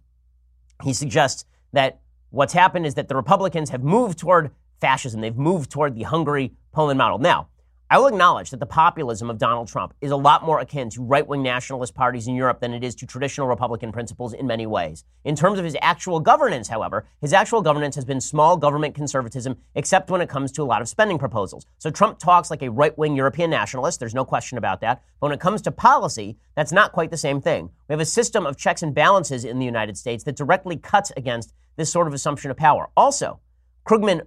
he 0.83 0.93
suggests 0.93 1.45
that 1.73 2.01
what's 2.29 2.53
happened 2.53 2.85
is 2.85 2.95
that 2.95 3.07
the 3.07 3.15
Republicans 3.15 3.69
have 3.69 3.83
moved 3.83 4.19
toward 4.19 4.51
fascism. 4.81 5.21
They've 5.21 5.35
moved 5.35 5.71
toward 5.71 5.95
the 5.95 6.03
Hungary 6.03 6.53
Poland 6.71 6.97
model. 6.97 7.17
Now, 7.19 7.47
I 7.95 7.97
will 7.97 8.07
acknowledge 8.07 8.49
that 8.49 8.59
the 8.59 8.65
populism 8.65 9.29
of 9.29 9.37
Donald 9.37 9.69
Trump 9.69 9.93
is 10.01 10.11
a 10.11 10.17
lot 10.17 10.43
more 10.43 10.59
akin 10.59 10.89
to 10.89 11.01
right 11.01 11.25
wing 11.25 11.41
nationalist 11.41 11.95
parties 11.95 12.27
in 12.27 12.35
Europe 12.35 12.59
than 12.59 12.73
it 12.73 12.83
is 12.83 12.93
to 12.95 13.05
traditional 13.05 13.47
Republican 13.47 13.93
principles 13.93 14.33
in 14.33 14.47
many 14.47 14.65
ways. 14.65 15.05
In 15.23 15.33
terms 15.33 15.59
of 15.59 15.63
his 15.63 15.77
actual 15.81 16.19
governance, 16.19 16.67
however, 16.67 17.05
his 17.21 17.31
actual 17.31 17.61
governance 17.61 17.95
has 17.95 18.03
been 18.03 18.19
small 18.19 18.57
government 18.57 18.95
conservatism, 18.95 19.55
except 19.75 20.09
when 20.09 20.19
it 20.19 20.27
comes 20.27 20.51
to 20.51 20.61
a 20.61 20.65
lot 20.65 20.81
of 20.81 20.89
spending 20.89 21.17
proposals. 21.17 21.67
So 21.77 21.89
Trump 21.89 22.19
talks 22.19 22.51
like 22.51 22.63
a 22.63 22.69
right 22.69 22.97
wing 22.97 23.15
European 23.15 23.49
nationalist, 23.49 24.01
there's 24.01 24.13
no 24.13 24.25
question 24.25 24.57
about 24.57 24.81
that. 24.81 25.01
But 25.21 25.27
when 25.27 25.33
it 25.33 25.39
comes 25.39 25.61
to 25.61 25.71
policy, 25.71 26.37
that's 26.53 26.73
not 26.73 26.91
quite 26.91 27.11
the 27.11 27.17
same 27.17 27.39
thing. 27.39 27.69
We 27.87 27.93
have 27.93 28.01
a 28.01 28.05
system 28.05 28.45
of 28.45 28.57
checks 28.57 28.83
and 28.83 28.93
balances 28.93 29.45
in 29.45 29.57
the 29.57 29.65
United 29.65 29.97
States 29.97 30.25
that 30.25 30.35
directly 30.35 30.75
cuts 30.75 31.13
against 31.15 31.53
this 31.77 31.93
sort 31.93 32.07
of 32.07 32.13
assumption 32.13 32.51
of 32.51 32.57
power. 32.57 32.89
Also, 32.97 33.39
Krugman 33.87 34.23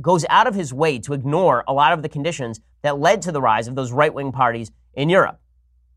goes 0.00 0.24
out 0.28 0.46
of 0.46 0.54
his 0.54 0.72
way 0.72 0.98
to 0.98 1.12
ignore 1.12 1.64
a 1.66 1.72
lot 1.72 1.92
of 1.92 2.02
the 2.02 2.08
conditions 2.08 2.60
that 2.82 2.98
led 2.98 3.22
to 3.22 3.32
the 3.32 3.40
rise 3.40 3.68
of 3.68 3.74
those 3.74 3.92
right 3.92 4.12
wing 4.12 4.32
parties 4.32 4.70
in 4.94 5.08
Europe. 5.08 5.40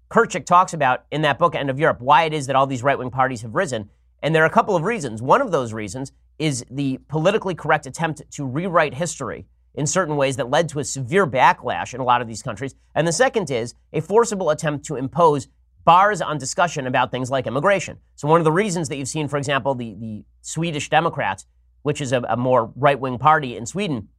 Kirchick 0.09 0.45
talks 0.45 0.73
about 0.73 1.05
in 1.11 1.21
that 1.21 1.37
book, 1.37 1.55
End 1.55 1.69
of 1.69 1.79
Europe, 1.79 2.01
why 2.01 2.23
it 2.23 2.33
is 2.33 2.47
that 2.47 2.55
all 2.55 2.65
these 2.65 2.83
right 2.83 2.97
wing 2.97 3.11
parties 3.11 3.41
have 3.41 3.53
risen. 3.53 3.89
And 4.21 4.33
there 4.33 4.43
are 4.43 4.47
a 4.47 4.51
couple 4.51 4.75
of 4.75 4.83
reasons. 4.83 5.21
One 5.21 5.41
of 5.41 5.51
those 5.51 5.71
reasons 5.71 6.11
is 6.39 6.65
the 6.69 6.99
politically 7.07 7.53
correct 7.53 7.85
attempt 7.85 8.21
to 8.31 8.45
rewrite 8.45 8.95
history 8.95 9.45
in 9.75 9.85
certain 9.85 10.15
ways 10.15 10.35
that 10.37 10.49
led 10.49 10.67
to 10.69 10.79
a 10.79 10.83
severe 10.83 11.27
backlash 11.27 11.93
in 11.93 12.01
a 12.01 12.03
lot 12.03 12.21
of 12.21 12.27
these 12.27 12.41
countries. 12.41 12.73
And 12.95 13.07
the 13.07 13.11
second 13.11 13.51
is 13.51 13.75
a 13.93 14.01
forcible 14.01 14.49
attempt 14.49 14.85
to 14.85 14.95
impose 14.95 15.47
bars 15.85 16.21
on 16.21 16.37
discussion 16.37 16.87
about 16.87 17.11
things 17.11 17.29
like 17.29 17.47
immigration. 17.47 17.97
So, 18.15 18.27
one 18.27 18.41
of 18.41 18.45
the 18.45 18.51
reasons 18.51 18.89
that 18.89 18.97
you've 18.97 19.07
seen, 19.07 19.27
for 19.27 19.37
example, 19.37 19.75
the, 19.75 19.95
the 19.99 20.25
Swedish 20.41 20.89
Democrats 20.89 21.45
which 21.83 22.01
is 22.01 22.11
a, 22.11 22.21
a 22.29 22.37
more 22.37 22.71
right 22.75 22.99
wing 22.99 23.17
party 23.17 23.55
in 23.55 23.65
Sweden, 23.65 24.09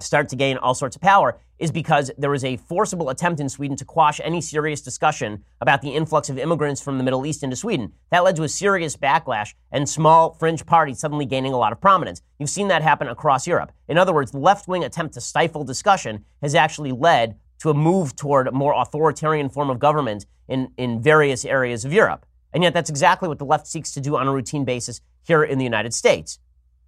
start 0.00 0.28
to 0.28 0.36
gain 0.36 0.56
all 0.56 0.74
sorts 0.74 0.96
of 0.96 1.02
power 1.02 1.38
is 1.58 1.70
because 1.70 2.10
there 2.18 2.30
was 2.30 2.44
a 2.44 2.56
forcible 2.56 3.08
attempt 3.10 3.40
in 3.40 3.48
Sweden 3.48 3.76
to 3.76 3.84
quash 3.84 4.20
any 4.22 4.40
serious 4.40 4.80
discussion 4.80 5.44
about 5.60 5.82
the 5.82 5.90
influx 5.90 6.28
of 6.28 6.36
immigrants 6.36 6.80
from 6.80 6.98
the 6.98 7.04
Middle 7.04 7.24
East 7.24 7.42
into 7.42 7.56
Sweden. 7.56 7.92
That 8.10 8.24
led 8.24 8.36
to 8.36 8.42
a 8.42 8.48
serious 8.48 8.96
backlash 8.96 9.54
and 9.70 9.88
small 9.88 10.32
fringe 10.34 10.66
parties 10.66 10.98
suddenly 10.98 11.26
gaining 11.26 11.52
a 11.52 11.58
lot 11.58 11.72
of 11.72 11.80
prominence. 11.80 12.22
You've 12.38 12.50
seen 12.50 12.68
that 12.68 12.82
happen 12.82 13.06
across 13.06 13.46
Europe. 13.46 13.72
In 13.88 13.98
other 13.98 14.12
words, 14.12 14.32
the 14.32 14.38
left 14.38 14.66
wing 14.66 14.84
attempt 14.84 15.14
to 15.14 15.20
stifle 15.20 15.64
discussion 15.64 16.24
has 16.42 16.54
actually 16.54 16.92
led 16.92 17.38
to 17.60 17.70
a 17.70 17.74
move 17.74 18.16
toward 18.16 18.48
a 18.48 18.52
more 18.52 18.74
authoritarian 18.74 19.48
form 19.48 19.70
of 19.70 19.78
government 19.78 20.26
in, 20.48 20.70
in 20.76 21.00
various 21.00 21.44
areas 21.44 21.84
of 21.84 21.92
Europe. 21.92 22.26
And 22.52 22.62
yet, 22.62 22.74
that's 22.74 22.90
exactly 22.90 23.28
what 23.28 23.38
the 23.38 23.46
left 23.46 23.66
seeks 23.66 23.92
to 23.92 24.00
do 24.00 24.16
on 24.16 24.28
a 24.28 24.32
routine 24.32 24.64
basis 24.64 25.00
here 25.22 25.42
in 25.42 25.58
the 25.58 25.64
United 25.64 25.94
States. 25.94 26.38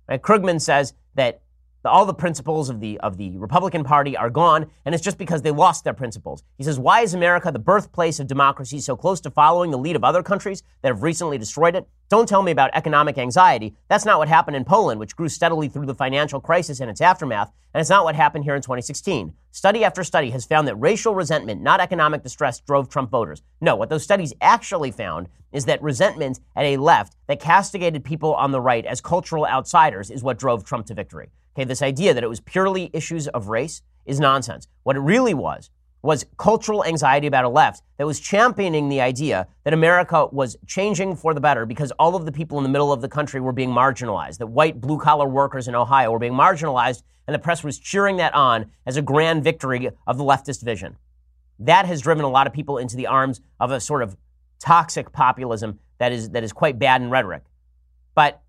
Right? 0.08 0.20
Krugman 0.22 0.60
says 0.60 0.94
that 1.14 1.40
all 1.86 2.04
the 2.04 2.14
principles 2.14 2.68
of 2.68 2.80
the, 2.80 2.98
of 3.00 3.16
the 3.16 3.36
Republican 3.38 3.84
Party 3.84 4.16
are 4.16 4.30
gone, 4.30 4.70
and 4.84 4.94
it's 4.94 5.04
just 5.04 5.18
because 5.18 5.42
they 5.42 5.50
lost 5.50 5.84
their 5.84 5.94
principles. 5.94 6.42
He 6.58 6.64
says, 6.64 6.78
Why 6.78 7.00
is 7.00 7.14
America, 7.14 7.50
the 7.50 7.58
birthplace 7.58 8.20
of 8.20 8.26
democracy, 8.26 8.80
so 8.80 8.96
close 8.96 9.20
to 9.22 9.30
following 9.30 9.70
the 9.70 9.78
lead 9.78 9.96
of 9.96 10.04
other 10.04 10.22
countries 10.22 10.62
that 10.82 10.88
have 10.88 11.02
recently 11.02 11.38
destroyed 11.38 11.76
it? 11.76 11.88
Don't 12.08 12.28
tell 12.28 12.42
me 12.42 12.52
about 12.52 12.70
economic 12.72 13.18
anxiety. 13.18 13.74
That's 13.88 14.04
not 14.04 14.18
what 14.18 14.28
happened 14.28 14.56
in 14.56 14.64
Poland, 14.64 15.00
which 15.00 15.16
grew 15.16 15.28
steadily 15.28 15.68
through 15.68 15.86
the 15.86 15.94
financial 15.94 16.40
crisis 16.40 16.78
and 16.78 16.88
its 16.88 17.00
aftermath, 17.00 17.52
and 17.74 17.80
it's 17.80 17.90
not 17.90 18.04
what 18.04 18.14
happened 18.14 18.44
here 18.44 18.54
in 18.54 18.62
2016. 18.62 19.32
Study 19.50 19.84
after 19.84 20.04
study 20.04 20.30
has 20.30 20.46
found 20.46 20.68
that 20.68 20.76
racial 20.76 21.14
resentment, 21.14 21.62
not 21.62 21.80
economic 21.80 22.22
distress, 22.22 22.60
drove 22.60 22.88
Trump 22.88 23.10
voters. 23.10 23.42
No, 23.60 23.74
what 23.74 23.88
those 23.88 24.04
studies 24.04 24.32
actually 24.40 24.90
found 24.90 25.28
is 25.50 25.64
that 25.64 25.82
resentment 25.82 26.38
at 26.54 26.64
a 26.64 26.76
left 26.76 27.16
that 27.26 27.40
castigated 27.40 28.04
people 28.04 28.34
on 28.34 28.52
the 28.52 28.60
right 28.60 28.84
as 28.84 29.00
cultural 29.00 29.46
outsiders 29.46 30.10
is 30.10 30.22
what 30.22 30.38
drove 30.38 30.64
Trump 30.64 30.86
to 30.86 30.94
victory. 30.94 31.30
Okay, 31.56 31.64
this 31.64 31.80
idea 31.80 32.12
that 32.12 32.22
it 32.22 32.28
was 32.28 32.40
purely 32.40 32.90
issues 32.92 33.28
of 33.28 33.48
race 33.48 33.80
is 34.04 34.20
nonsense. 34.20 34.68
What 34.82 34.94
it 34.94 35.00
really 35.00 35.32
was 35.32 35.70
was 36.02 36.26
cultural 36.36 36.84
anxiety 36.84 37.26
about 37.26 37.46
a 37.46 37.48
left 37.48 37.82
that 37.96 38.06
was 38.06 38.20
championing 38.20 38.90
the 38.90 39.00
idea 39.00 39.48
that 39.64 39.72
America 39.72 40.26
was 40.26 40.58
changing 40.66 41.16
for 41.16 41.32
the 41.32 41.40
better 41.40 41.64
because 41.64 41.92
all 41.92 42.14
of 42.14 42.26
the 42.26 42.30
people 42.30 42.58
in 42.58 42.62
the 42.62 42.68
middle 42.68 42.92
of 42.92 43.00
the 43.00 43.08
country 43.08 43.40
were 43.40 43.54
being 43.54 43.70
marginalized, 43.70 44.36
that 44.36 44.48
white 44.48 44.82
blue 44.82 44.98
collar 44.98 45.26
workers 45.26 45.66
in 45.66 45.74
Ohio 45.74 46.10
were 46.10 46.18
being 46.18 46.34
marginalized, 46.34 47.02
and 47.26 47.34
the 47.34 47.38
press 47.38 47.64
was 47.64 47.78
cheering 47.78 48.18
that 48.18 48.34
on 48.34 48.70
as 48.84 48.98
a 48.98 49.02
grand 49.02 49.42
victory 49.42 49.88
of 50.06 50.18
the 50.18 50.24
leftist 50.24 50.62
vision. 50.62 50.98
That 51.58 51.86
has 51.86 52.02
driven 52.02 52.26
a 52.26 52.30
lot 52.30 52.46
of 52.46 52.52
people 52.52 52.76
into 52.76 52.96
the 52.96 53.06
arms 53.06 53.40
of 53.58 53.70
a 53.70 53.80
sort 53.80 54.02
of 54.02 54.18
toxic 54.58 55.10
populism 55.10 55.78
that 55.96 56.12
is, 56.12 56.28
that 56.30 56.44
is 56.44 56.52
quite 56.52 56.78
bad 56.78 57.00
in 57.00 57.08
rhetoric. 57.08 57.44
But 58.14 58.42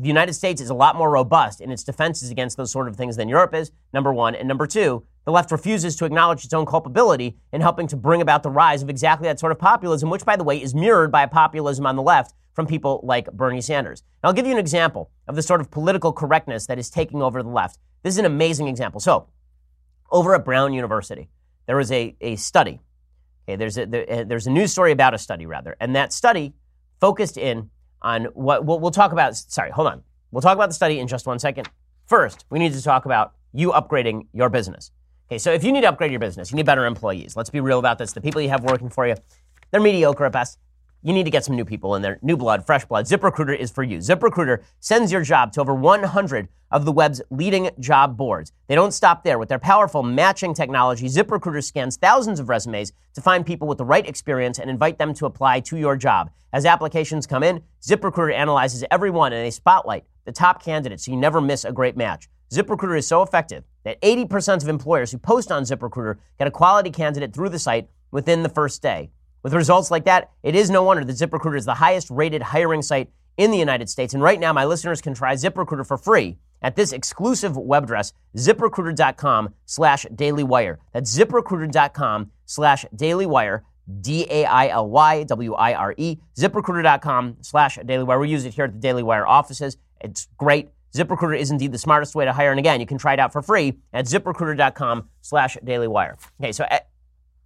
the 0.00 0.06
United 0.06 0.32
States 0.32 0.60
is 0.60 0.70
a 0.70 0.74
lot 0.74 0.94
more 0.94 1.10
robust 1.10 1.60
in 1.60 1.72
its 1.72 1.82
defenses 1.82 2.30
against 2.30 2.56
those 2.56 2.70
sort 2.70 2.86
of 2.86 2.94
things 2.94 3.16
than 3.16 3.28
Europe 3.28 3.52
is, 3.52 3.72
number 3.92 4.12
one. 4.12 4.36
And 4.36 4.46
number 4.46 4.66
two, 4.66 5.04
the 5.24 5.32
left 5.32 5.50
refuses 5.50 5.96
to 5.96 6.04
acknowledge 6.04 6.44
its 6.44 6.54
own 6.54 6.66
culpability 6.66 7.36
in 7.52 7.60
helping 7.60 7.88
to 7.88 7.96
bring 7.96 8.22
about 8.22 8.44
the 8.44 8.50
rise 8.50 8.80
of 8.80 8.88
exactly 8.88 9.26
that 9.26 9.40
sort 9.40 9.50
of 9.50 9.58
populism, 9.58 10.08
which, 10.08 10.24
by 10.24 10.36
the 10.36 10.44
way, 10.44 10.62
is 10.62 10.72
mirrored 10.72 11.10
by 11.10 11.24
a 11.24 11.28
populism 11.28 11.84
on 11.84 11.96
the 11.96 12.02
left 12.02 12.32
from 12.54 12.64
people 12.64 13.00
like 13.02 13.30
Bernie 13.32 13.60
Sanders. 13.60 14.04
Now, 14.22 14.28
I'll 14.28 14.34
give 14.34 14.46
you 14.46 14.52
an 14.52 14.58
example 14.58 15.10
of 15.26 15.34
the 15.34 15.42
sort 15.42 15.60
of 15.60 15.70
political 15.70 16.12
correctness 16.12 16.66
that 16.66 16.78
is 16.78 16.90
taking 16.90 17.20
over 17.20 17.42
the 17.42 17.48
left. 17.48 17.78
This 18.04 18.14
is 18.14 18.18
an 18.18 18.24
amazing 18.24 18.68
example. 18.68 19.00
So, 19.00 19.28
over 20.10 20.34
at 20.34 20.44
Brown 20.44 20.72
University, 20.72 21.28
there 21.66 21.76
was 21.76 21.90
a, 21.90 22.16
a 22.20 22.36
study. 22.36 22.80
Okay, 23.48 23.56
there's 23.56 23.76
a, 23.76 23.84
there, 23.84 24.04
eh, 24.08 24.24
there's 24.24 24.46
a 24.46 24.50
news 24.50 24.70
story 24.70 24.92
about 24.92 25.12
a 25.12 25.18
study, 25.18 25.44
rather, 25.44 25.76
and 25.80 25.94
that 25.96 26.12
study 26.12 26.54
focused 27.00 27.36
in 27.36 27.70
on 28.02 28.26
what 28.34 28.64
we'll, 28.64 28.78
we'll 28.80 28.90
talk 28.90 29.12
about. 29.12 29.36
Sorry, 29.36 29.70
hold 29.70 29.88
on. 29.88 30.02
We'll 30.30 30.42
talk 30.42 30.54
about 30.54 30.68
the 30.68 30.74
study 30.74 30.98
in 30.98 31.08
just 31.08 31.26
one 31.26 31.38
second. 31.38 31.68
First, 32.06 32.44
we 32.50 32.58
need 32.58 32.72
to 32.72 32.82
talk 32.82 33.04
about 33.04 33.34
you 33.52 33.70
upgrading 33.72 34.26
your 34.32 34.48
business. 34.48 34.90
Okay, 35.28 35.38
so 35.38 35.52
if 35.52 35.62
you 35.64 35.72
need 35.72 35.82
to 35.82 35.88
upgrade 35.88 36.10
your 36.10 36.20
business, 36.20 36.50
you 36.50 36.56
need 36.56 36.66
better 36.66 36.86
employees. 36.86 37.36
Let's 37.36 37.50
be 37.50 37.60
real 37.60 37.78
about 37.78 37.98
this. 37.98 38.12
The 38.12 38.20
people 38.20 38.40
you 38.40 38.48
have 38.48 38.64
working 38.64 38.88
for 38.88 39.06
you, 39.06 39.14
they're 39.70 39.80
mediocre 39.80 40.24
at 40.24 40.32
best 40.32 40.58
you 41.02 41.12
need 41.12 41.24
to 41.24 41.30
get 41.30 41.44
some 41.44 41.56
new 41.56 41.64
people 41.64 41.94
in 41.94 42.02
there, 42.02 42.18
new 42.22 42.36
blood, 42.36 42.66
fresh 42.66 42.84
blood. 42.84 43.06
ZipRecruiter 43.06 43.56
is 43.56 43.70
for 43.70 43.82
you. 43.82 43.98
ZipRecruiter 43.98 44.62
sends 44.80 45.12
your 45.12 45.22
job 45.22 45.52
to 45.52 45.60
over 45.60 45.74
100 45.74 46.48
of 46.70 46.84
the 46.84 46.92
web's 46.92 47.22
leading 47.30 47.70
job 47.78 48.16
boards. 48.16 48.52
They 48.66 48.74
don't 48.74 48.92
stop 48.92 49.24
there. 49.24 49.38
With 49.38 49.48
their 49.48 49.58
powerful 49.58 50.02
matching 50.02 50.54
technology, 50.54 51.06
ZipRecruiter 51.06 51.64
scans 51.64 51.96
thousands 51.96 52.40
of 52.40 52.48
resumes 52.48 52.92
to 53.14 53.20
find 53.20 53.46
people 53.46 53.68
with 53.68 53.78
the 53.78 53.84
right 53.84 54.06
experience 54.06 54.58
and 54.58 54.68
invite 54.68 54.98
them 54.98 55.14
to 55.14 55.26
apply 55.26 55.60
to 55.60 55.76
your 55.76 55.96
job. 55.96 56.30
As 56.52 56.66
applications 56.66 57.26
come 57.26 57.42
in, 57.42 57.62
ZipRecruiter 57.82 58.34
analyzes 58.34 58.84
every 58.90 59.10
one 59.10 59.32
and 59.32 59.44
they 59.44 59.50
spotlight 59.50 60.04
the 60.24 60.32
top 60.32 60.62
candidates 60.62 61.04
so 61.04 61.12
you 61.12 61.16
never 61.16 61.40
miss 61.40 61.64
a 61.64 61.72
great 61.72 61.96
match. 61.96 62.28
ZipRecruiter 62.50 62.98
is 62.98 63.06
so 63.06 63.22
effective 63.22 63.64
that 63.84 64.00
80% 64.02 64.62
of 64.62 64.68
employers 64.68 65.12
who 65.12 65.18
post 65.18 65.52
on 65.52 65.62
ZipRecruiter 65.62 66.16
get 66.38 66.48
a 66.48 66.50
quality 66.50 66.90
candidate 66.90 67.34
through 67.34 67.50
the 67.50 67.58
site 67.58 67.88
within 68.10 68.42
the 68.42 68.48
first 68.48 68.82
day. 68.82 69.10
With 69.48 69.54
results 69.54 69.90
like 69.90 70.04
that, 70.04 70.30
it 70.42 70.54
is 70.54 70.68
no 70.68 70.82
wonder 70.82 71.02
that 71.06 71.16
ZipRecruiter 71.16 71.56
is 71.56 71.64
the 71.64 71.72
highest 71.72 72.10
rated 72.10 72.42
hiring 72.42 72.82
site 72.82 73.08
in 73.38 73.50
the 73.50 73.56
United 73.56 73.88
States. 73.88 74.12
And 74.12 74.22
right 74.22 74.38
now, 74.38 74.52
my 74.52 74.66
listeners 74.66 75.00
can 75.00 75.14
try 75.14 75.32
ZipRecruiter 75.32 75.86
for 75.86 75.96
free 75.96 76.36
at 76.60 76.76
this 76.76 76.92
exclusive 76.92 77.56
web 77.56 77.84
address, 77.84 78.12
ziprecruiter.com 78.36 79.54
slash 79.64 80.04
dailywire. 80.14 80.76
That's 80.92 81.16
ziprecruiter.com 81.18 82.30
slash 82.44 82.84
dailywire, 82.94 83.62
D-A-I-L-Y-W-I-R-E, 84.02 84.48
ziprecruiter.com 86.36 87.36
slash 87.40 87.78
dailywire. 87.78 88.20
We 88.20 88.28
use 88.28 88.44
it 88.44 88.52
here 88.52 88.66
at 88.66 88.74
the 88.74 88.78
Daily 88.78 89.02
Wire 89.02 89.26
offices. 89.26 89.78
It's 90.02 90.28
great. 90.36 90.68
ZipRecruiter 90.94 91.38
is 91.38 91.50
indeed 91.50 91.72
the 91.72 91.78
smartest 91.78 92.14
way 92.14 92.26
to 92.26 92.34
hire. 92.34 92.50
And 92.50 92.58
again, 92.58 92.80
you 92.80 92.86
can 92.86 92.98
try 92.98 93.14
it 93.14 93.18
out 93.18 93.32
for 93.32 93.40
free 93.40 93.78
at 93.94 94.04
ziprecruiter.com 94.04 95.08
slash 95.22 95.56
dailywire. 95.64 96.16
Okay, 96.38 96.52
so 96.52 96.66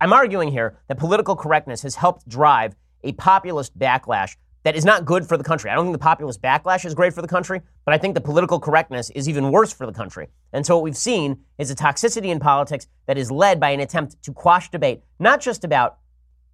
I'm 0.02 0.12
arguing 0.12 0.50
here 0.50 0.80
that 0.88 0.98
political 0.98 1.36
correctness 1.36 1.82
has 1.82 1.94
helped 1.94 2.28
drive 2.28 2.74
a 3.04 3.12
populist 3.12 3.78
backlash 3.78 4.34
that 4.64 4.74
is 4.74 4.84
not 4.84 5.04
good 5.04 5.28
for 5.28 5.36
the 5.36 5.44
country. 5.44 5.70
I 5.70 5.76
don't 5.76 5.84
think 5.84 5.94
the 5.94 6.02
populist 6.02 6.42
backlash 6.42 6.84
is 6.84 6.92
great 6.92 7.14
for 7.14 7.22
the 7.22 7.28
country, 7.28 7.60
but 7.84 7.94
I 7.94 7.98
think 7.98 8.14
the 8.16 8.20
political 8.20 8.58
correctness 8.58 9.10
is 9.10 9.28
even 9.28 9.52
worse 9.52 9.72
for 9.72 9.86
the 9.86 9.92
country. 9.92 10.26
And 10.52 10.66
so 10.66 10.74
what 10.74 10.82
we've 10.82 10.96
seen 10.96 11.44
is 11.56 11.70
a 11.70 11.76
toxicity 11.76 12.30
in 12.32 12.40
politics 12.40 12.88
that 13.06 13.16
is 13.16 13.30
led 13.30 13.60
by 13.60 13.70
an 13.70 13.78
attempt 13.78 14.20
to 14.24 14.32
quash 14.32 14.70
debate, 14.70 15.04
not 15.20 15.40
just 15.40 15.62
about 15.62 15.98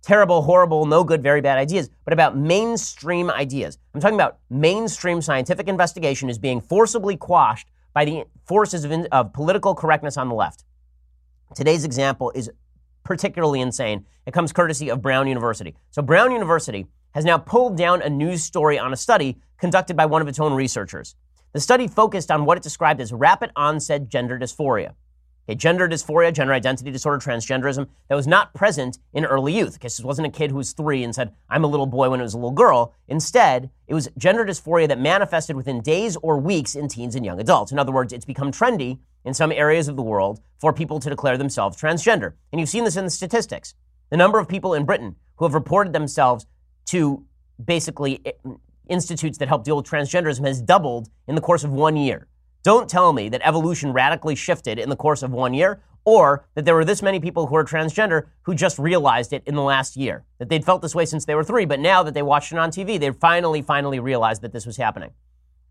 terrible, 0.02 0.42
horrible, 0.42 0.84
no 0.84 1.02
good, 1.02 1.22
very 1.22 1.40
bad 1.40 1.56
ideas, 1.56 1.88
but 2.04 2.12
about 2.12 2.36
mainstream 2.36 3.30
ideas. 3.30 3.78
I'm 3.94 4.02
talking 4.02 4.16
about 4.16 4.40
mainstream 4.50 5.22
scientific 5.22 5.68
investigation 5.68 6.28
is 6.28 6.38
being 6.38 6.60
forcibly 6.60 7.16
quashed 7.16 7.68
by 7.94 8.04
the 8.04 8.24
forces 8.44 8.84
of, 8.84 8.90
in, 8.90 9.08
of 9.10 9.32
political 9.32 9.74
correctness 9.74 10.18
on 10.18 10.28
the 10.28 10.34
left. 10.34 10.64
Today's 11.54 11.84
example 11.84 12.30
is 12.34 12.50
particularly 13.08 13.62
insane. 13.62 14.04
It 14.26 14.34
comes 14.34 14.52
courtesy 14.52 14.90
of 14.90 15.00
Brown 15.00 15.26
University. 15.26 15.74
So, 15.90 16.02
Brown 16.02 16.30
University 16.30 16.86
has 17.12 17.24
now 17.24 17.38
pulled 17.38 17.74
down 17.74 18.02
a 18.02 18.10
news 18.10 18.44
story 18.44 18.78
on 18.78 18.92
a 18.92 18.96
study 18.96 19.38
conducted 19.58 19.96
by 19.96 20.04
one 20.04 20.20
of 20.20 20.28
its 20.28 20.38
own 20.38 20.52
researchers. 20.52 21.16
The 21.54 21.60
study 21.60 21.88
focused 21.88 22.30
on 22.30 22.44
what 22.44 22.58
it 22.58 22.62
described 22.62 23.00
as 23.00 23.10
rapid 23.10 23.50
onset 23.56 24.10
gender 24.10 24.38
dysphoria. 24.38 24.92
Okay, 25.48 25.54
gender 25.54 25.88
dysphoria, 25.88 26.30
gender 26.30 26.52
identity 26.52 26.90
disorder, 26.90 27.18
transgenderism, 27.18 27.88
that 28.08 28.14
was 28.14 28.26
not 28.26 28.52
present 28.52 28.98
in 29.14 29.24
early 29.24 29.56
youth. 29.56 29.76
Okay, 29.76 29.86
this 29.86 30.00
wasn't 30.00 30.26
a 30.26 30.30
kid 30.30 30.50
who 30.50 30.58
was 30.58 30.72
three 30.72 31.02
and 31.02 31.14
said, 31.14 31.32
I'm 31.48 31.64
a 31.64 31.68
little 31.68 31.86
boy 31.86 32.10
when 32.10 32.20
it 32.20 32.22
was 32.22 32.34
a 32.34 32.36
little 32.36 32.50
girl. 32.50 32.92
Instead, 33.08 33.70
it 33.86 33.94
was 33.94 34.10
gender 34.18 34.44
dysphoria 34.44 34.86
that 34.88 35.00
manifested 35.00 35.56
within 35.56 35.80
days 35.80 36.16
or 36.16 36.36
weeks 36.38 36.74
in 36.74 36.86
teens 36.88 37.14
and 37.14 37.24
young 37.24 37.40
adults. 37.40 37.72
In 37.72 37.78
other 37.78 37.92
words, 37.92 38.12
it's 38.12 38.26
become 38.26 38.52
trendy 38.52 38.98
in 39.24 39.32
some 39.32 39.50
areas 39.50 39.88
of 39.88 39.96
the 39.96 40.02
world 40.02 40.40
for 40.60 40.74
people 40.74 41.00
to 41.00 41.08
declare 41.08 41.38
themselves 41.38 41.80
transgender. 41.80 42.34
And 42.52 42.60
you've 42.60 42.68
seen 42.68 42.84
this 42.84 42.96
in 42.96 43.04
the 43.04 43.10
statistics. 43.10 43.74
The 44.10 44.18
number 44.18 44.38
of 44.38 44.48
people 44.48 44.74
in 44.74 44.84
Britain 44.84 45.16
who 45.36 45.46
have 45.46 45.54
reported 45.54 45.94
themselves 45.94 46.46
to 46.86 47.24
basically 47.64 48.20
eh, 48.26 48.32
institutes 48.90 49.38
that 49.38 49.48
help 49.48 49.64
deal 49.64 49.76
with 49.78 49.86
transgenderism 49.86 50.46
has 50.46 50.60
doubled 50.60 51.08
in 51.26 51.34
the 51.34 51.40
course 51.40 51.64
of 51.64 51.72
one 51.72 51.96
year. 51.96 52.27
Don't 52.62 52.88
tell 52.88 53.12
me 53.12 53.28
that 53.28 53.40
evolution 53.44 53.92
radically 53.92 54.34
shifted 54.34 54.78
in 54.78 54.88
the 54.88 54.96
course 54.96 55.22
of 55.22 55.30
one 55.30 55.54
year, 55.54 55.80
or 56.04 56.46
that 56.54 56.64
there 56.64 56.74
were 56.74 56.84
this 56.84 57.02
many 57.02 57.20
people 57.20 57.46
who 57.46 57.54
are 57.54 57.64
transgender 57.64 58.26
who 58.42 58.54
just 58.54 58.78
realized 58.78 59.32
it 59.32 59.42
in 59.46 59.54
the 59.54 59.62
last 59.62 59.96
year. 59.96 60.24
That 60.38 60.48
they'd 60.48 60.64
felt 60.64 60.82
this 60.82 60.94
way 60.94 61.04
since 61.04 61.24
they 61.24 61.34
were 61.34 61.44
three, 61.44 61.66
but 61.66 61.80
now 61.80 62.02
that 62.02 62.14
they 62.14 62.22
watched 62.22 62.50
it 62.50 62.58
on 62.58 62.70
TV, 62.70 62.98
they 62.98 63.10
finally, 63.12 63.62
finally 63.62 64.00
realized 64.00 64.42
that 64.42 64.52
this 64.52 64.66
was 64.66 64.76
happening. 64.76 65.10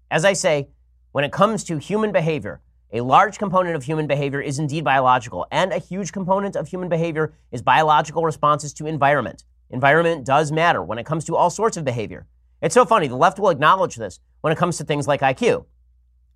As 0.10 0.24
I 0.24 0.34
say, 0.34 0.70
when 1.12 1.26
it 1.26 1.32
comes 1.32 1.64
to 1.66 1.78
human 1.78 2.12
behavior, 2.12 2.62
a 2.94 3.02
large 3.02 3.38
component 3.38 3.76
of 3.76 3.84
human 3.84 4.08
behavior 4.08 4.40
is 4.40 4.60
indeed 4.60 4.86
biological, 4.86 5.46
and 5.52 5.74
a 5.74 5.80
huge 5.80 6.14
component 6.14 6.56
of 6.56 6.70
human 6.70 6.88
behavior 6.88 7.34
is 7.52 7.62
biological 7.62 8.24
responses 8.24 8.74
to 8.76 8.88
environment. 8.88 9.44
Environment 9.70 10.26
does 10.26 10.54
matter 10.54 10.82
when 10.82 10.98
it 10.98 11.06
comes 11.06 11.26
to 11.26 11.36
all 11.36 11.50
sorts 11.50 11.76
of 11.76 11.84
behavior. 11.84 12.28
It's 12.62 12.74
so 12.74 12.86
funny, 12.86 13.08
the 13.08 13.18
left 13.18 13.40
will 13.40 13.50
acknowledge 13.50 13.98
this 13.98 14.20
when 14.40 14.54
it 14.54 14.58
comes 14.58 14.78
to 14.78 14.86
things 14.86 15.08
like 15.08 15.20
IQ, 15.20 15.66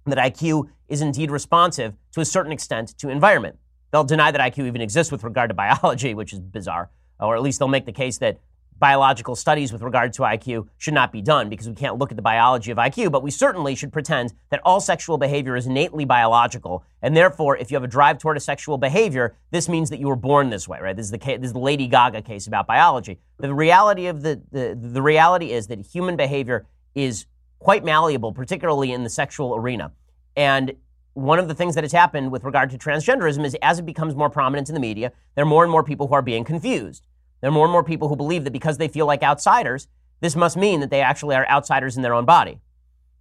that 0.06 0.18
IQ 0.18 0.70
is 0.88 1.02
indeed 1.02 1.32
responsive 1.32 1.94
to 2.12 2.22
a 2.22 2.26
certain 2.26 2.52
extent 2.52 2.98
to 2.98 3.10
environment. 3.10 3.58
They'll 3.92 4.04
deny 4.04 4.32
that 4.32 4.42
IQ 4.42 4.68
even 4.68 4.82
exists 4.82 5.12
with 5.12 5.24
regard 5.24 5.50
to 5.50 5.54
biology, 5.54 6.14
which 6.16 6.34
is 6.34 6.40
bizarre, 6.40 6.90
or 7.20 7.36
at 7.36 7.42
least 7.42 7.60
they'll 7.60 7.68
make 7.68 7.86
the 7.86 7.92
case 7.92 8.18
that 8.20 8.40
biological 8.82 9.36
studies 9.36 9.72
with 9.72 9.84
regard 9.84 10.12
to 10.12 10.24
IQ 10.24 10.68
should 10.80 10.96
not 10.96 11.12
be 11.12 11.22
done 11.22 11.50
because 11.50 11.70
we 11.70 11.76
can't 11.76 12.00
look 12.00 12.12
at 12.12 12.16
the 12.16 12.22
biology 12.22 12.72
of 12.72 12.80
IQ, 12.80 13.12
but 13.12 13.22
we 13.22 13.30
certainly 13.30 13.76
should 13.76 13.94
pretend 13.94 14.34
that 14.50 14.60
all 14.66 14.82
sexual 14.82 15.20
behavior 15.20 15.56
is 15.56 15.68
innately 15.68 16.04
biological. 16.04 16.84
And 17.04 17.16
therefore, 17.16 17.56
if 17.58 17.70
you 17.70 17.76
have 17.76 17.84
a 17.84 17.88
drive 17.88 18.18
toward 18.18 18.38
a 18.38 18.40
sexual 18.40 18.80
behavior, 18.80 19.36
this 19.52 19.70
means 19.70 19.92
that 19.92 20.00
you 20.00 20.08
were 20.08 20.16
born 20.16 20.50
this 20.50 20.68
way, 20.68 20.80
right? 20.82 20.96
This 20.96 21.06
is 21.06 21.12
the, 21.12 21.20
case, 21.20 21.40
this 21.40 21.50
is 21.50 21.54
the 21.54 21.60
Lady 21.60 21.86
Gaga 21.88 22.24
case 22.24 22.48
about 22.48 22.66
biology. 22.66 23.20
The 23.38 23.54
reality 23.54 24.08
of 24.08 24.24
the, 24.24 24.42
the, 24.52 24.76
the 24.76 25.02
reality 25.02 25.52
is 25.52 25.68
that 25.68 25.86
human 25.86 26.16
behavior 26.16 26.66
is 26.96 27.28
quite 27.62 27.86
malleable, 27.86 28.34
particularly 28.34 28.92
in 28.92 29.04
the 29.04 29.10
sexual 29.10 29.56
arena. 29.56 29.92
And 30.36 30.74
one 31.14 31.40
of 31.40 31.48
the 31.48 31.54
things 31.54 31.76
that 31.76 31.84
has 31.84 31.92
happened 31.92 32.32
with 32.32 32.44
regard 32.44 32.72
to 32.72 32.78
transgenderism 32.78 33.46
is 33.46 33.56
as 33.62 33.80
it 33.80 33.86
becomes 33.86 34.16
more 34.16 34.30
prominent 34.30 34.68
in 34.68 34.74
the 34.74 34.82
media, 34.82 35.12
there 35.36 35.44
are 35.44 35.48
more 35.48 35.64
and 35.64 35.72
more 35.72 35.84
people 35.84 36.08
who 36.08 36.16
are 36.16 36.22
being 36.24 36.44
confused. 36.44 37.06
There 37.40 37.50
are 37.50 37.54
more 37.54 37.66
and 37.66 37.72
more 37.72 37.84
people 37.84 38.08
who 38.08 38.16
believe 38.16 38.46
that 38.46 38.52
because 38.52 38.78
they 38.78 38.88
feel 38.88 39.06
like 39.06 39.22
outsiders, 39.22 39.88
this 40.22 40.36
must 40.36 40.58
mean 40.58 40.80
that 40.80 40.90
they 40.90 41.02
actually 41.02 41.36
are 41.36 41.48
outsiders 41.48 41.98
in 41.98 42.02
their 42.02 42.14
own 42.14 42.26
body. 42.26 42.60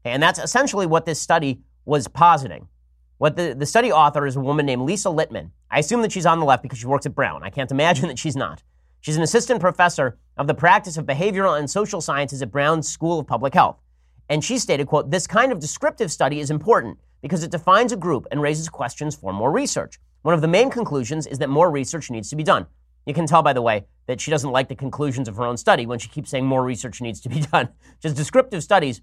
And 0.05 0.23
that's 0.23 0.39
essentially 0.39 0.87
what 0.87 1.05
this 1.05 1.21
study 1.21 1.61
was 1.85 2.09
positing. 2.09 2.69
What 3.19 3.37
the, 3.37 3.55
the 3.55 3.67
study 3.67 3.93
author 3.93 4.27
is 4.27 4.37
a 4.37 4.41
woman 4.41 4.65
named 4.65 4.83
Lisa 4.83 5.09
Littman. 5.09 5.51
I 5.71 5.81
assume 5.81 6.01
that 6.03 6.13
she's 6.13 6.25
on 6.25 6.39
the 6.39 6.47
left 6.47 6.63
because 6.63 6.79
she 6.79 6.87
works 6.87 7.05
at 7.05 7.15
Brown. 7.15 7.43
I 7.43 7.51
can't 7.51 7.71
imagine 7.71 8.09
that 8.09 8.19
she's 8.19 8.37
not. 8.37 8.63
She's 9.01 9.17
an 9.17 9.23
assistant 9.23 9.61
professor 9.61 10.19
of 10.39 10.47
the 10.47 10.55
practice 10.55 10.97
of 10.97 11.05
behavioral 11.05 11.59
and 11.59 11.69
social 11.69 12.01
sciences 12.01 12.41
at 12.41 12.51
Brown 12.51 12.83
School 12.83 13.19
of 13.19 13.27
Public 13.27 13.53
Health. 13.53 13.77
And 14.31 14.45
she 14.45 14.59
stated, 14.59 14.87
quote, 14.87 15.11
this 15.11 15.27
kind 15.27 15.51
of 15.51 15.59
descriptive 15.59 16.11
study 16.11 16.39
is 16.39 16.51
important 16.51 16.99
because 17.21 17.43
it 17.43 17.51
defines 17.51 17.93
a 17.93 17.97
group 17.97 18.27
and 18.31 18.41
raises 18.41 18.69
questions 18.69 19.17
for 19.17 19.33
more 19.33 19.51
research. 19.51 19.99
One 20.23 20.35
of 20.35 20.41
the 20.41 20.49
main 20.49 20.71
conclusions 20.71 21.27
is 21.27 21.39
that 21.41 21.51
more 21.51 21.69
research 21.71 22.11
needs 22.11 22.31
to 22.31 22.37
be 22.37 22.45
done. 22.45 22.67
You 23.07 23.13
can 23.13 23.27
tell, 23.27 23.43
by 23.43 23.53
the 23.53 23.61
way, 23.61 23.87
that 24.07 24.21
she 24.21 24.31
doesn't 24.31 24.53
like 24.53 24.69
the 24.69 24.77
conclusions 24.77 25.27
of 25.27 25.37
her 25.37 25.45
own 25.45 25.57
study 25.57 25.85
when 25.85 25.99
she 25.99 26.09
keeps 26.09 26.31
saying 26.31 26.47
more 26.47 26.63
research 26.63 27.01
needs 27.01 27.21
to 27.23 27.29
be 27.29 27.41
done. 27.53 27.71
Just 28.01 28.17
descriptive 28.17 28.63
studies 28.63 29.03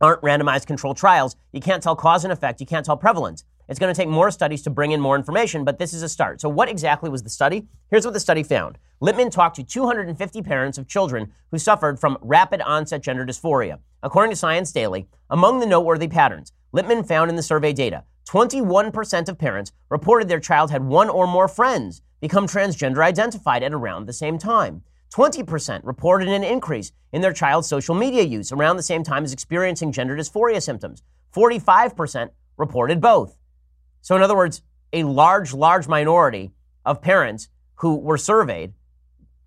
aren't 0.00 0.22
randomized 0.22 0.66
controlled 0.66 0.96
trials. 0.96 1.36
You 1.52 1.60
can't 1.60 1.82
tell 1.82 1.94
cause 1.94 2.24
and 2.24 2.32
effect. 2.32 2.60
You 2.60 2.66
can't 2.66 2.86
tell 2.86 2.96
prevalence. 2.96 3.44
It's 3.68 3.78
going 3.78 3.92
to 3.92 4.00
take 4.00 4.08
more 4.08 4.30
studies 4.30 4.62
to 4.62 4.70
bring 4.70 4.92
in 4.92 5.00
more 5.00 5.14
information, 5.14 5.62
but 5.62 5.78
this 5.78 5.92
is 5.92 6.02
a 6.02 6.08
start. 6.08 6.40
So, 6.40 6.48
what 6.48 6.70
exactly 6.70 7.10
was 7.10 7.22
the 7.22 7.28
study? 7.28 7.66
Here's 7.90 8.04
what 8.04 8.14
the 8.14 8.20
study 8.20 8.42
found 8.42 8.78
Littman 9.02 9.30
talked 9.30 9.56
to 9.56 9.62
250 9.62 10.42
parents 10.42 10.78
of 10.78 10.88
children 10.88 11.32
who 11.50 11.58
suffered 11.58 12.00
from 12.00 12.16
rapid 12.22 12.62
onset 12.62 13.02
gender 13.02 13.26
dysphoria. 13.26 13.78
According 14.02 14.30
to 14.30 14.36
Science 14.36 14.72
Daily, 14.72 15.06
among 15.28 15.60
the 15.60 15.66
noteworthy 15.66 16.08
patterns, 16.08 16.52
Littman 16.74 17.06
found 17.06 17.30
in 17.30 17.36
the 17.36 17.42
survey 17.42 17.72
data 17.72 18.04
21% 18.28 19.28
of 19.28 19.38
parents 19.38 19.72
reported 19.88 20.28
their 20.28 20.40
child 20.40 20.70
had 20.70 20.84
one 20.84 21.08
or 21.08 21.26
more 21.26 21.48
friends 21.48 22.02
become 22.20 22.46
transgender 22.46 23.02
identified 23.02 23.62
at 23.62 23.72
around 23.72 24.06
the 24.06 24.12
same 24.12 24.38
time. 24.38 24.82
20% 25.14 25.80
reported 25.84 26.28
an 26.28 26.44
increase 26.44 26.92
in 27.12 27.22
their 27.22 27.32
child's 27.32 27.68
social 27.68 27.94
media 27.94 28.22
use 28.22 28.52
around 28.52 28.76
the 28.76 28.82
same 28.82 29.02
time 29.02 29.24
as 29.24 29.32
experiencing 29.32 29.92
gender 29.92 30.14
dysphoria 30.14 30.62
symptoms. 30.62 31.02
45% 31.34 32.30
reported 32.58 33.00
both. 33.00 33.37
So, 34.00 34.16
in 34.16 34.22
other 34.22 34.36
words, 34.36 34.62
a 34.92 35.04
large, 35.04 35.52
large 35.52 35.88
minority 35.88 36.52
of 36.84 37.02
parents 37.02 37.48
who 37.76 37.96
were 37.96 38.18
surveyed 38.18 38.72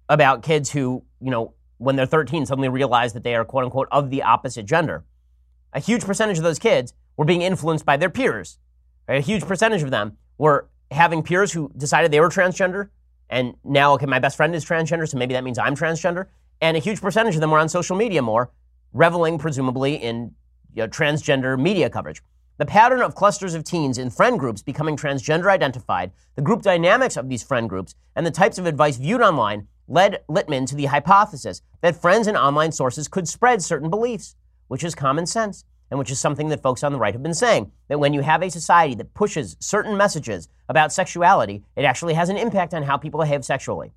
about 0.08 0.44
kids 0.44 0.72
who, 0.72 1.04
you 1.20 1.32
know, 1.32 1.54
when 1.78 1.96
they're 1.96 2.06
13 2.06 2.46
suddenly 2.46 2.70
realize 2.70 3.14
that 3.14 3.24
they 3.24 3.34
are 3.36 3.44
quote 3.44 3.64
unquote 3.64 3.88
of 3.92 4.10
the 4.10 4.22
opposite 4.22 4.66
gender. 4.66 5.04
A 5.74 5.80
huge 5.80 6.04
percentage 6.04 6.38
of 6.38 6.44
those 6.44 6.60
kids 6.60 6.94
were 7.18 7.26
being 7.26 7.42
influenced 7.42 7.86
by 7.86 7.98
their 7.98 8.10
peers. 8.10 8.60
Right? 9.08 9.18
A 9.18 9.26
huge 9.26 9.44
percentage 9.44 9.82
of 9.82 9.90
them 9.90 10.18
were 10.38 10.70
having 10.92 11.24
peers 11.24 11.52
who 11.54 11.72
decided 11.76 12.12
they 12.12 12.20
were 12.20 12.30
transgender 12.30 12.90
and 13.32 13.56
now, 13.64 13.94
okay, 13.94 14.06
my 14.06 14.20
best 14.20 14.36
friend 14.36 14.54
is 14.54 14.66
transgender, 14.66 15.08
so 15.08 15.18
maybe 15.18 15.34
that 15.34 15.44
means 15.44 15.58
I'm 15.58 15.76
transgender. 15.76 16.28
And 16.60 16.76
a 16.76 16.82
huge 16.82 17.02
percentage 17.02 17.34
of 17.34 17.42
them 17.42 17.50
were 17.50 17.60
on 17.60 17.70
social 17.70 17.96
media 17.96 18.22
more, 18.22 18.52
reveling 18.92 19.40
presumably 19.40 19.96
in 19.96 20.36
you 20.76 20.84
know, 20.84 20.88
transgender 20.90 21.58
media 21.58 21.90
coverage. 21.90 22.22
The 22.58 22.66
pattern 22.66 23.02
of 23.02 23.16
clusters 23.16 23.54
of 23.54 23.64
teens 23.64 23.98
in 23.98 24.10
friend 24.10 24.40
groups 24.40 24.62
becoming 24.62 24.96
transgender 24.96 25.50
identified, 25.50 26.12
the 26.36 26.42
group 26.42 26.62
dynamics 26.62 27.18
of 27.18 27.28
these 27.28 27.44
friend 27.44 27.68
groups, 27.68 27.96
and 28.16 28.26
the 28.26 28.32
types 28.32 28.58
of 28.58 28.66
advice 28.66 28.98
viewed 28.98 29.22
online 29.22 29.68
led 29.88 30.24
Littman 30.30 30.68
to 30.68 30.76
the 30.76 30.86
hypothesis 30.86 31.62
that 31.82 32.00
friends 32.00 32.28
and 32.28 32.38
online 32.38 32.72
sources 32.72 33.08
could 33.08 33.28
spread 33.28 33.62
certain 33.62 33.90
beliefs, 33.90 34.36
which 34.68 34.84
is 34.84 34.96
common 34.96 35.26
sense 35.26 35.66
and 35.90 36.00
which 36.00 36.10
is 36.10 36.20
something 36.20 36.48
that 36.48 36.64
folks 36.64 36.84
on 36.84 36.94
the 36.94 36.98
right 36.98 37.14
have 37.14 37.22
been 37.22 37.34
saying 37.34 37.72
that 37.90 38.00
when 38.00 38.14
you 38.14 38.22
have 38.22 38.42
a 38.42 38.50
society 38.50 38.96
that 38.96 39.14
pushes 39.14 39.58
certain 39.60 39.98
messages 39.98 40.48
about 40.70 40.94
sexuality, 40.94 41.64
it 41.76 41.84
actually 41.84 42.14
has 42.14 42.30
an 42.30 42.38
impact 42.38 42.74
on 42.74 42.84
how 42.84 42.96
people 42.98 43.20
behave 43.20 43.44
sexually, 43.44 43.92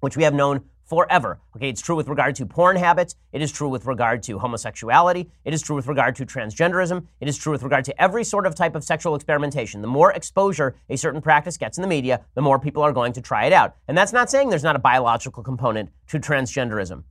which 0.00 0.16
we 0.16 0.22
have 0.22 0.34
known 0.34 0.62
forever. 0.84 1.40
Okay, 1.56 1.68
it's 1.68 1.80
true 1.80 1.96
with 1.96 2.08
regard 2.08 2.34
to 2.36 2.46
porn 2.46 2.76
habits. 2.76 3.16
It 3.32 3.42
is 3.42 3.50
true 3.50 3.68
with 3.68 3.86
regard 3.86 4.22
to 4.24 4.38
homosexuality. 4.38 5.30
It 5.44 5.54
is 5.54 5.62
true 5.62 5.76
with 5.76 5.86
regard 5.86 6.16
to 6.16 6.26
transgenderism. 6.26 7.06
It 7.20 7.28
is 7.28 7.36
true 7.36 7.52
with 7.52 7.62
regard 7.62 7.84
to 7.86 8.02
every 8.02 8.24
sort 8.24 8.46
of 8.46 8.54
type 8.54 8.74
of 8.74 8.84
sexual 8.84 9.14
experimentation. 9.14 9.80
The 9.80 9.88
more 9.88 10.12
exposure 10.12 10.76
a 10.88 10.96
certain 10.96 11.20
practice 11.20 11.56
gets 11.56 11.78
in 11.78 11.82
the 11.82 11.88
media, 11.88 12.20
the 12.34 12.42
more 12.42 12.58
people 12.58 12.82
are 12.82 12.92
going 12.92 13.12
to 13.14 13.20
try 13.20 13.46
it 13.46 13.52
out. 13.52 13.76
And 13.88 13.96
that's 13.96 14.12
not 14.12 14.30
saying 14.30 14.50
there's 14.50 14.62
not 14.62 14.76
a 14.76 14.80
biological 14.80 15.42
component 15.42 15.90
to 16.08 16.20
transgenderism. 16.20 17.04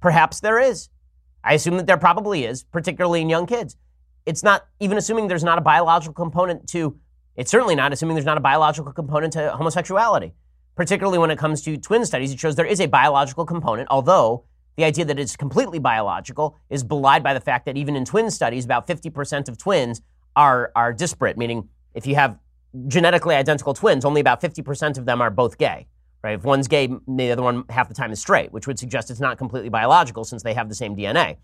Perhaps 0.00 0.40
there 0.40 0.58
is. 0.58 0.88
I 1.44 1.54
assume 1.54 1.76
that 1.76 1.86
there 1.86 1.96
probably 1.96 2.44
is, 2.44 2.62
particularly 2.64 3.20
in 3.20 3.28
young 3.28 3.46
kids. 3.46 3.76
It's 4.26 4.42
not 4.42 4.66
even 4.80 4.98
assuming 4.98 5.28
there's 5.28 5.44
not 5.44 5.58
a 5.58 5.62
biological 5.62 6.14
component 6.14 6.68
to, 6.70 6.98
it's 7.36 7.50
certainly 7.50 7.74
not 7.74 7.92
assuming 7.92 8.14
there's 8.14 8.26
not 8.26 8.36
a 8.36 8.40
biological 8.40 8.92
component 8.92 9.32
to 9.34 9.52
homosexuality. 9.52 10.34
Particularly 10.78 11.18
when 11.18 11.32
it 11.32 11.38
comes 11.38 11.60
to 11.62 11.76
twin 11.76 12.06
studies, 12.06 12.30
it 12.32 12.38
shows 12.38 12.54
there 12.54 12.64
is 12.64 12.80
a 12.80 12.86
biological 12.86 13.44
component, 13.44 13.88
although 13.90 14.44
the 14.76 14.84
idea 14.84 15.04
that 15.06 15.18
it's 15.18 15.34
completely 15.34 15.80
biological 15.80 16.56
is 16.70 16.84
belied 16.84 17.20
by 17.24 17.34
the 17.34 17.40
fact 17.40 17.66
that 17.66 17.76
even 17.76 17.96
in 17.96 18.04
twin 18.04 18.30
studies, 18.30 18.64
about 18.64 18.86
50% 18.86 19.48
of 19.48 19.58
twins 19.58 20.02
are, 20.36 20.70
are 20.76 20.92
disparate, 20.92 21.36
meaning 21.36 21.68
if 21.94 22.06
you 22.06 22.14
have 22.14 22.38
genetically 22.86 23.34
identical 23.34 23.74
twins, 23.74 24.04
only 24.04 24.20
about 24.20 24.40
50% 24.40 24.98
of 24.98 25.04
them 25.04 25.20
are 25.20 25.30
both 25.30 25.58
gay. 25.58 25.88
Right? 26.22 26.34
If 26.34 26.44
one's 26.44 26.68
gay, 26.68 26.86
the 26.86 27.32
other 27.32 27.42
one 27.42 27.64
half 27.70 27.88
the 27.88 27.94
time 27.94 28.12
is 28.12 28.20
straight, 28.20 28.52
which 28.52 28.68
would 28.68 28.78
suggest 28.78 29.10
it's 29.10 29.18
not 29.18 29.36
completely 29.36 29.70
biological 29.70 30.22
since 30.22 30.44
they 30.44 30.54
have 30.54 30.68
the 30.68 30.76
same 30.76 30.94
DNA. 30.94 31.38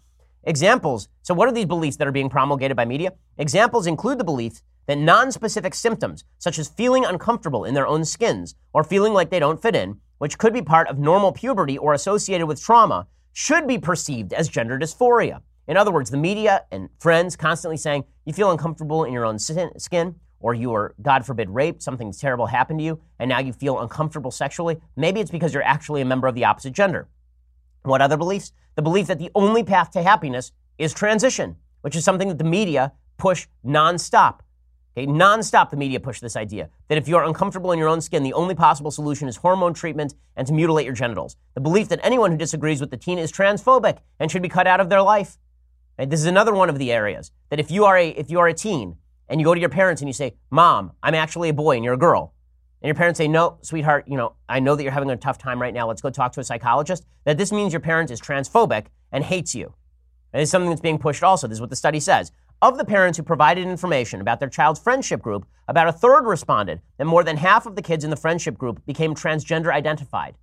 Examples. 0.44 1.08
So, 1.22 1.34
what 1.34 1.48
are 1.48 1.52
these 1.52 1.66
beliefs 1.66 1.96
that 1.96 2.06
are 2.06 2.12
being 2.12 2.28
promulgated 2.28 2.76
by 2.76 2.84
media? 2.84 3.14
Examples 3.38 3.88
include 3.88 4.18
the 4.18 4.24
belief 4.24 4.62
that 4.86 4.98
non-specific 4.98 5.74
symptoms, 5.74 6.24
such 6.38 6.58
as 6.58 6.68
feeling 6.68 7.04
uncomfortable 7.04 7.64
in 7.64 7.74
their 7.74 7.86
own 7.86 8.04
skins 8.04 8.54
or 8.72 8.84
feeling 8.84 9.12
like 9.12 9.30
they 9.30 9.38
don't 9.38 9.62
fit 9.62 9.76
in, 9.76 9.98
which 10.18 10.38
could 10.38 10.52
be 10.52 10.62
part 10.62 10.88
of 10.88 10.98
normal 10.98 11.32
puberty 11.32 11.78
or 11.78 11.94
associated 11.94 12.46
with 12.46 12.62
trauma, 12.62 13.06
should 13.32 13.66
be 13.66 13.78
perceived 13.78 14.32
as 14.32 14.48
gender 14.48 14.78
dysphoria. 14.78 15.40
In 15.66 15.76
other 15.76 15.90
words, 15.90 16.10
the 16.10 16.16
media 16.16 16.64
and 16.70 16.88
friends 17.00 17.36
constantly 17.36 17.76
saying 17.76 18.04
you 18.26 18.32
feel 18.32 18.50
uncomfortable 18.50 19.04
in 19.04 19.12
your 19.12 19.24
own 19.24 19.38
skin 19.38 20.14
or 20.40 20.52
you 20.52 20.68
were, 20.68 20.94
God 21.00 21.24
forbid, 21.24 21.48
raped, 21.48 21.82
something 21.82 22.12
terrible 22.12 22.46
happened 22.46 22.78
to 22.78 22.84
you, 22.84 23.00
and 23.18 23.30
now 23.30 23.38
you 23.38 23.54
feel 23.54 23.80
uncomfortable 23.80 24.30
sexually, 24.30 24.78
maybe 24.94 25.20
it's 25.20 25.30
because 25.30 25.54
you're 25.54 25.62
actually 25.62 26.02
a 26.02 26.04
member 26.04 26.28
of 26.28 26.34
the 26.34 26.44
opposite 26.44 26.74
gender. 26.74 27.08
What 27.82 28.02
other 28.02 28.18
beliefs? 28.18 28.52
The 28.74 28.82
belief 28.82 29.06
that 29.06 29.18
the 29.18 29.30
only 29.34 29.64
path 29.64 29.90
to 29.92 30.02
happiness 30.02 30.52
is 30.76 30.92
transition, 30.92 31.56
which 31.80 31.96
is 31.96 32.04
something 32.04 32.28
that 32.28 32.36
the 32.36 32.44
media 32.44 32.92
push 33.16 33.46
nonstop. 33.64 34.40
Okay, 34.96 35.08
nonstop, 35.08 35.70
the 35.70 35.76
media 35.76 35.98
push 35.98 36.20
this 36.20 36.36
idea 36.36 36.70
that 36.86 36.96
if 36.96 37.08
you're 37.08 37.24
uncomfortable 37.24 37.72
in 37.72 37.80
your 37.80 37.88
own 37.88 38.00
skin, 38.00 38.22
the 38.22 38.32
only 38.32 38.54
possible 38.54 38.92
solution 38.92 39.26
is 39.26 39.36
hormone 39.36 39.74
treatment 39.74 40.14
and 40.36 40.46
to 40.46 40.52
mutilate 40.52 40.86
your 40.86 40.94
genitals. 40.94 41.36
The 41.54 41.60
belief 41.60 41.88
that 41.88 41.98
anyone 42.04 42.30
who 42.30 42.36
disagrees 42.36 42.80
with 42.80 42.90
the 42.92 42.96
teen 42.96 43.18
is 43.18 43.32
transphobic 43.32 43.98
and 44.20 44.30
should 44.30 44.42
be 44.42 44.48
cut 44.48 44.68
out 44.68 44.78
of 44.78 44.90
their 44.90 45.02
life. 45.02 45.36
Right, 45.98 46.08
this 46.08 46.20
is 46.20 46.26
another 46.26 46.54
one 46.54 46.68
of 46.68 46.78
the 46.78 46.92
areas 46.92 47.32
that 47.50 47.58
if 47.58 47.72
you 47.72 47.84
are 47.84 47.98
a 47.98 48.08
if 48.08 48.30
you 48.30 48.38
are 48.38 48.46
a 48.46 48.54
teen 48.54 48.96
and 49.28 49.40
you 49.40 49.44
go 49.44 49.54
to 49.54 49.60
your 49.60 49.68
parents 49.68 50.00
and 50.00 50.08
you 50.08 50.12
say, 50.12 50.34
Mom, 50.50 50.92
I'm 51.02 51.14
actually 51.14 51.48
a 51.48 51.54
boy 51.54 51.74
and 51.74 51.84
you're 51.84 51.94
a 51.94 51.98
girl. 51.98 52.32
And 52.80 52.88
your 52.88 52.94
parents 52.94 53.18
say, 53.18 53.26
No, 53.26 53.58
sweetheart, 53.62 54.06
you 54.06 54.16
know, 54.16 54.34
I 54.48 54.60
know 54.60 54.76
that 54.76 54.82
you're 54.82 54.92
having 54.92 55.10
a 55.10 55.16
tough 55.16 55.38
time 55.38 55.60
right 55.60 55.74
now. 55.74 55.88
Let's 55.88 56.02
go 56.02 56.10
talk 56.10 56.32
to 56.34 56.40
a 56.40 56.44
psychologist. 56.44 57.04
That 57.24 57.38
this 57.38 57.50
means 57.50 57.72
your 57.72 57.80
parent 57.80 58.12
is 58.12 58.20
transphobic 58.20 58.86
and 59.10 59.24
hates 59.24 59.54
you. 59.54 59.74
It's 60.32 60.50
something 60.50 60.68
that's 60.68 60.80
being 60.80 60.98
pushed 60.98 61.22
also. 61.22 61.46
This 61.46 61.56
is 61.56 61.60
what 61.60 61.70
the 61.70 61.76
study 61.76 62.00
says. 62.00 62.32
Of 62.62 62.78
the 62.78 62.84
parents 62.84 63.18
who 63.18 63.24
provided 63.24 63.66
information 63.66 64.20
about 64.20 64.40
their 64.40 64.48
child's 64.48 64.80
friendship 64.80 65.20
group, 65.20 65.46
about 65.68 65.88
a 65.88 65.92
third 65.92 66.26
responded 66.26 66.80
that 66.98 67.04
more 67.04 67.24
than 67.24 67.36
half 67.36 67.66
of 67.66 67.76
the 67.76 67.82
kids 67.82 68.04
in 68.04 68.10
the 68.10 68.16
friendship 68.16 68.56
group 68.56 68.84
became 68.86 69.14
transgender 69.14 69.72
identified. 69.72 70.36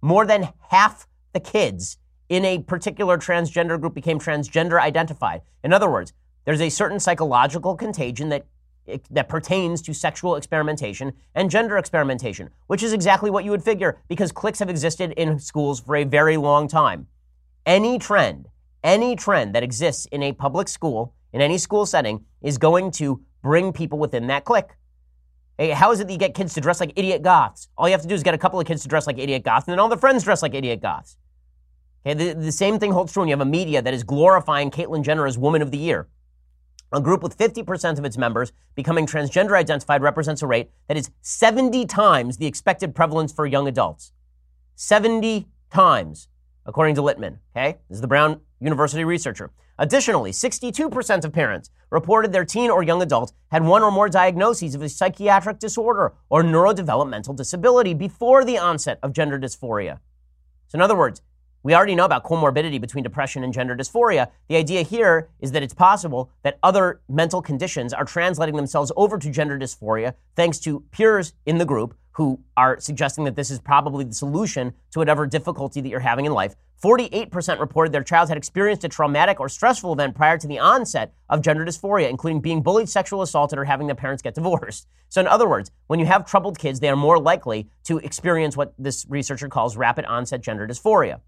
More 0.00 0.24
than 0.24 0.48
half 0.70 1.06
the 1.32 1.40
kids 1.40 1.98
in 2.28 2.44
a 2.44 2.60
particular 2.60 3.18
transgender 3.18 3.80
group 3.80 3.94
became 3.94 4.18
transgender 4.18 4.80
identified. 4.80 5.42
In 5.62 5.72
other 5.72 5.90
words, 5.90 6.12
there's 6.44 6.60
a 6.60 6.70
certain 6.70 7.00
psychological 7.00 7.76
contagion 7.76 8.28
that 8.30 8.46
eh, 8.88 8.98
that 9.10 9.28
pertains 9.28 9.82
to 9.82 9.92
sexual 9.92 10.36
experimentation 10.36 11.12
and 11.34 11.50
gender 11.50 11.76
experimentation, 11.76 12.50
which 12.68 12.82
is 12.82 12.92
exactly 12.92 13.30
what 13.30 13.44
you 13.44 13.50
would 13.50 13.64
figure 13.64 13.98
because 14.08 14.32
cliques 14.32 14.60
have 14.60 14.70
existed 14.70 15.12
in 15.16 15.38
schools 15.38 15.80
for 15.80 15.96
a 15.96 16.04
very 16.04 16.36
long 16.36 16.68
time. 16.68 17.06
Any 17.64 17.98
trend, 17.98 18.48
any 18.82 19.16
trend 19.16 19.54
that 19.54 19.64
exists 19.64 20.06
in 20.06 20.22
a 20.22 20.32
public 20.32 20.68
school, 20.68 21.15
in 21.32 21.40
any 21.40 21.58
school 21.58 21.86
setting, 21.86 22.24
is 22.42 22.58
going 22.58 22.90
to 22.92 23.22
bring 23.42 23.72
people 23.72 23.98
within 23.98 24.26
that 24.28 24.44
clique. 24.44 24.70
Hey, 25.58 25.70
how 25.70 25.90
is 25.92 26.00
it 26.00 26.06
that 26.06 26.12
you 26.12 26.18
get 26.18 26.34
kids 26.34 26.52
to 26.54 26.60
dress 26.60 26.80
like 26.80 26.92
idiot 26.96 27.22
goths? 27.22 27.68
All 27.78 27.88
you 27.88 27.92
have 27.92 28.02
to 28.02 28.08
do 28.08 28.14
is 28.14 28.22
get 28.22 28.34
a 28.34 28.38
couple 28.38 28.60
of 28.60 28.66
kids 28.66 28.82
to 28.82 28.88
dress 28.88 29.06
like 29.06 29.18
idiot 29.18 29.42
goths, 29.42 29.66
and 29.66 29.72
then 29.72 29.78
all 29.78 29.88
their 29.88 29.98
friends 29.98 30.22
dress 30.22 30.42
like 30.42 30.54
idiot 30.54 30.82
goths. 30.82 31.16
Okay, 32.06 32.14
the, 32.14 32.34
the 32.34 32.52
same 32.52 32.78
thing 32.78 32.92
holds 32.92 33.12
true 33.12 33.22
when 33.22 33.28
you 33.28 33.32
have 33.32 33.40
a 33.40 33.50
media 33.50 33.80
that 33.82 33.94
is 33.94 34.04
glorifying 34.04 34.70
Caitlyn 34.70 35.02
Jenner 35.02 35.26
as 35.26 35.38
Woman 35.38 35.62
of 35.62 35.70
the 35.70 35.78
Year. 35.78 36.08
A 36.92 37.00
group 37.00 37.22
with 37.22 37.36
50% 37.36 37.98
of 37.98 38.04
its 38.04 38.16
members 38.16 38.52
becoming 38.76 39.06
transgender 39.06 39.56
identified 39.56 40.02
represents 40.02 40.42
a 40.42 40.46
rate 40.46 40.70
that 40.86 40.96
is 40.96 41.10
70 41.22 41.84
times 41.86 42.36
the 42.36 42.46
expected 42.46 42.94
prevalence 42.94 43.32
for 43.32 43.44
young 43.44 43.66
adults. 43.66 44.12
70 44.76 45.48
times, 45.72 46.28
according 46.64 46.94
to 46.94 47.02
Littman. 47.02 47.38
Okay? 47.56 47.78
This 47.88 47.96
is 47.96 48.02
the 48.02 48.06
Brown 48.06 48.40
University 48.60 49.04
researcher. 49.04 49.50
Additionally, 49.78 50.30
62% 50.30 51.24
of 51.24 51.32
parents 51.32 51.70
reported 51.90 52.32
their 52.32 52.44
teen 52.44 52.70
or 52.70 52.82
young 52.82 53.02
adult 53.02 53.32
had 53.50 53.62
one 53.62 53.82
or 53.82 53.90
more 53.90 54.08
diagnoses 54.08 54.74
of 54.74 54.82
a 54.82 54.88
psychiatric 54.88 55.58
disorder 55.58 56.14
or 56.30 56.42
neurodevelopmental 56.42 57.36
disability 57.36 57.92
before 57.92 58.44
the 58.44 58.58
onset 58.58 58.98
of 59.02 59.12
gender 59.12 59.38
dysphoria. 59.38 59.98
So, 60.68 60.76
in 60.76 60.82
other 60.82 60.96
words, 60.96 61.20
We 61.66 61.74
already 61.74 61.96
know 61.96 62.04
about 62.04 62.22
comorbidity 62.22 62.80
between 62.80 63.02
depression 63.02 63.42
and 63.42 63.52
gender 63.52 63.74
dysphoria. 63.74 64.28
The 64.48 64.54
idea 64.54 64.82
here 64.82 65.30
is 65.40 65.50
that 65.50 65.64
it's 65.64 65.74
possible 65.74 66.30
that 66.44 66.60
other 66.62 67.00
mental 67.08 67.42
conditions 67.42 67.92
are 67.92 68.04
translating 68.04 68.54
themselves 68.54 68.92
over 68.96 69.18
to 69.18 69.30
gender 69.30 69.58
dysphoria 69.58 70.14
thanks 70.36 70.60
to 70.60 70.84
peers 70.92 71.32
in 71.44 71.58
the 71.58 71.64
group 71.64 71.96
who 72.16 72.40
are 72.56 72.80
suggesting 72.80 73.24
that 73.24 73.36
this 73.36 73.50
is 73.50 73.58
probably 73.58 74.02
the 74.02 74.14
solution 74.14 74.72
to 74.90 74.98
whatever 74.98 75.26
difficulty 75.26 75.82
that 75.82 75.88
you're 75.90 76.00
having 76.00 76.24
in 76.24 76.32
life. 76.32 76.56
48% 76.82 77.60
reported 77.60 77.92
their 77.92 78.02
child 78.02 78.30
had 78.30 78.38
experienced 78.38 78.84
a 78.84 78.88
traumatic 78.88 79.38
or 79.38 79.50
stressful 79.50 79.92
event 79.92 80.14
prior 80.14 80.38
to 80.38 80.46
the 80.46 80.58
onset 80.58 81.12
of 81.28 81.42
gender 81.42 81.62
dysphoria, 81.62 82.08
including 82.08 82.40
being 82.40 82.62
bullied, 82.62 82.88
sexual 82.88 83.20
assaulted, 83.20 83.58
or 83.58 83.66
having 83.66 83.86
their 83.86 83.96
parents 83.96 84.22
get 84.22 84.34
divorced. 84.34 84.88
So, 85.08 85.20
in 85.20 85.28
other 85.28 85.48
words, 85.48 85.70
when 85.86 86.00
you 86.00 86.06
have 86.06 86.26
troubled 86.26 86.58
kids, 86.58 86.80
they 86.80 86.88
are 86.88 86.96
more 86.96 87.20
likely 87.20 87.70
to 87.84 87.98
experience 87.98 88.56
what 88.56 88.74
this 88.76 89.06
researcher 89.08 89.48
calls 89.48 89.76
rapid 89.76 90.04
onset 90.04 90.40
gender 90.40 90.66
dysphoria. 90.66 91.20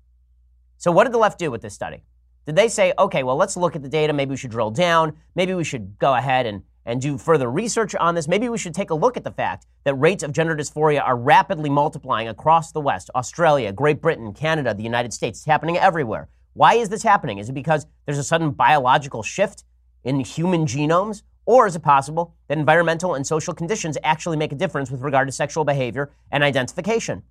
So, 0.79 0.91
what 0.91 1.05
did 1.05 1.13
the 1.13 1.19
left 1.19 1.39
do 1.39 1.53
with 1.53 1.63
this 1.63 1.75
study? 1.75 2.03
Did 2.45 2.57
they 2.57 2.67
say, 2.67 2.93
okay, 2.99 3.23
well, 3.23 3.37
let's 3.37 3.57
look 3.57 3.77
at 3.77 3.83
the 3.83 3.89
data. 3.89 4.13
Maybe 4.13 4.31
we 4.31 4.37
should 4.37 4.51
drill 4.51 4.73
down. 4.73 5.17
Maybe 5.37 5.55
we 5.55 5.63
should 5.63 5.97
go 6.01 6.13
ahead 6.13 6.45
and, 6.47 6.65
and 6.89 7.03
do 7.03 7.19
further 7.19 7.51
research 7.51 7.95
on 7.95 8.15
this. 8.15 8.27
Maybe 8.27 8.49
we 8.49 8.57
should 8.57 8.75
take 8.75 8.89
a 8.89 8.95
look 8.95 9.19
at 9.19 9.23
the 9.23 9.31
fact 9.31 9.67
that 9.85 9.95
rates 9.95 10.23
of 10.23 10.33
gender 10.33 10.57
dysphoria 10.57 11.03
are 11.05 11.17
rapidly 11.17 11.69
multiplying 11.69 12.29
across 12.29 12.73
the 12.73 12.81
West 12.81 13.11
Australia, 13.15 13.71
Great 13.73 14.01
Britain, 14.01 14.33
Canada, 14.33 14.73
the 14.73 14.83
United 14.83 15.13
States. 15.13 15.41
It's 15.41 15.47
happening 15.47 15.77
everywhere. 15.77 16.29
Why 16.55 16.75
is 16.75 16.89
this 16.89 17.03
happening? 17.03 17.37
Is 17.39 17.51
it 17.51 17.53
because 17.53 17.87
there's 18.07 18.17
a 18.17 18.25
sudden 18.25 18.53
biological 18.53 19.23
shift 19.23 19.65
in 20.03 20.21
human 20.21 20.65
genomes? 20.65 21.23
Or 21.45 21.67
is 21.67 21.77
it 21.77 21.83
possible 21.83 22.35
that 22.49 22.57
environmental 22.57 23.15
and 23.15 23.27
social 23.27 23.53
conditions 23.53 23.99
actually 24.03 24.39
make 24.39 24.53
a 24.53 24.57
difference 24.57 24.91
with 24.91 25.03
regard 25.03 25.29
to 25.29 25.33
sexual 25.33 25.65
behavior 25.65 26.11
and 26.33 26.43
identification? 26.43 27.23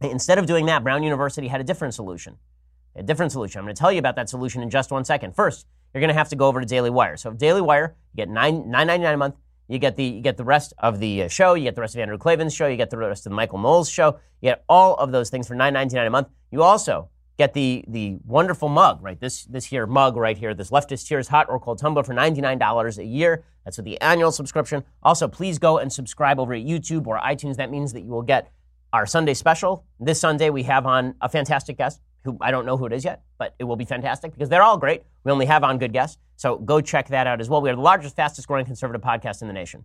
Instead 0.00 0.38
of 0.38 0.46
doing 0.46 0.66
that, 0.66 0.82
Brown 0.82 1.04
University 1.04 1.46
had 1.46 1.60
a 1.60 1.64
different 1.64 1.94
solution 1.94 2.38
a 2.96 3.02
different 3.02 3.30
solution. 3.30 3.60
I'm 3.60 3.64
going 3.64 3.74
to 3.74 3.78
tell 3.78 3.92
you 3.92 3.98
about 3.98 4.16
that 4.16 4.28
solution 4.28 4.62
in 4.62 4.70
just 4.70 4.90
one 4.90 5.04
second. 5.04 5.34
First, 5.36 5.66
you're 5.92 6.00
going 6.00 6.08
to 6.08 6.14
have 6.14 6.28
to 6.30 6.36
go 6.36 6.46
over 6.46 6.60
to 6.60 6.66
Daily 6.66 6.90
Wire. 6.90 7.16
So, 7.16 7.32
Daily 7.32 7.60
Wire, 7.60 7.96
you 8.12 8.16
get 8.16 8.28
nine 8.28 8.70
nine 8.70 8.86
ninety 8.86 9.04
nine 9.04 9.14
a 9.14 9.18
month. 9.18 9.36
You 9.68 9.78
get 9.78 9.96
the 9.96 10.04
you 10.04 10.20
get 10.20 10.36
the 10.36 10.44
rest 10.44 10.72
of 10.78 10.98
the 10.98 11.24
uh, 11.24 11.28
show. 11.28 11.54
You 11.54 11.64
get 11.64 11.74
the 11.74 11.80
rest 11.80 11.94
of 11.94 12.00
Andrew 12.00 12.18
Klavan's 12.18 12.54
show. 12.54 12.66
You 12.66 12.76
get 12.76 12.90
the 12.90 12.98
rest 12.98 13.26
of 13.26 13.30
the 13.30 13.36
Michael 13.36 13.58
Knowles 13.58 13.88
show. 13.88 14.18
You 14.40 14.50
get 14.50 14.64
all 14.68 14.94
of 14.96 15.12
those 15.12 15.30
things 15.30 15.46
for 15.46 15.54
nine 15.54 15.72
ninety 15.72 15.96
nine 15.96 16.06
a 16.06 16.10
month. 16.10 16.28
You 16.50 16.62
also 16.62 17.08
get 17.38 17.54
the 17.54 17.84
the 17.88 18.18
wonderful 18.26 18.68
mug, 18.68 19.02
right? 19.02 19.18
This 19.18 19.44
this 19.44 19.64
here 19.64 19.86
mug 19.86 20.16
right 20.16 20.36
here, 20.36 20.54
this 20.54 20.70
leftist 20.70 21.06
tears 21.06 21.28
hot 21.28 21.46
or 21.48 21.60
cold 21.60 21.78
tumbler 21.78 22.02
for 22.02 22.12
ninety 22.12 22.40
nine 22.40 22.58
dollars 22.58 22.98
a 22.98 23.04
year. 23.04 23.44
That's 23.64 23.76
with 23.76 23.86
the 23.86 24.00
annual 24.00 24.32
subscription. 24.32 24.84
Also, 25.02 25.28
please 25.28 25.58
go 25.58 25.78
and 25.78 25.92
subscribe 25.92 26.40
over 26.40 26.52
at 26.52 26.62
YouTube 26.62 27.06
or 27.06 27.18
iTunes. 27.18 27.56
That 27.56 27.70
means 27.70 27.92
that 27.92 28.00
you 28.00 28.10
will 28.10 28.22
get 28.22 28.50
our 28.92 29.06
Sunday 29.06 29.34
special. 29.34 29.84
This 30.00 30.20
Sunday 30.20 30.50
we 30.50 30.64
have 30.64 30.84
on 30.84 31.14
a 31.20 31.28
fantastic 31.28 31.78
guest 31.78 32.00
who 32.24 32.36
I 32.40 32.50
don't 32.50 32.66
know 32.66 32.76
who 32.76 32.86
it 32.86 32.92
is 32.92 33.04
yet, 33.04 33.22
but 33.38 33.54
it 33.58 33.64
will 33.64 33.76
be 33.76 33.84
fantastic 33.84 34.32
because 34.32 34.48
they're 34.48 34.62
all 34.62 34.78
great. 34.78 35.02
We 35.24 35.32
only 35.32 35.46
have 35.46 35.64
on 35.64 35.78
good 35.78 35.92
guests. 35.92 36.18
So 36.36 36.56
go 36.56 36.80
check 36.80 37.08
that 37.08 37.26
out 37.26 37.40
as 37.40 37.48
well. 37.48 37.60
We 37.60 37.70
are 37.70 37.76
the 37.76 37.82
largest, 37.82 38.16
fastest 38.16 38.48
growing 38.48 38.64
conservative 38.64 39.02
podcast 39.02 39.42
in 39.42 39.48
the 39.48 39.54
nation. 39.54 39.84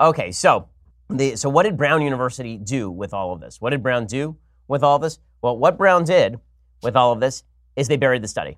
Okay, 0.00 0.32
so 0.32 0.68
the, 1.10 1.36
so 1.36 1.50
what 1.50 1.64
did 1.64 1.76
Brown 1.76 2.00
University 2.00 2.56
do 2.56 2.90
with 2.90 3.12
all 3.12 3.32
of 3.32 3.40
this? 3.40 3.60
What 3.60 3.70
did 3.70 3.82
Brown 3.82 4.06
do 4.06 4.36
with 4.66 4.82
all 4.82 4.96
of 4.96 5.02
this? 5.02 5.18
Well, 5.42 5.58
what 5.58 5.76
Brown 5.76 6.04
did 6.04 6.38
with 6.82 6.96
all 6.96 7.12
of 7.12 7.20
this 7.20 7.44
is 7.76 7.88
they 7.88 7.98
buried 7.98 8.22
the 8.22 8.28
study. 8.28 8.56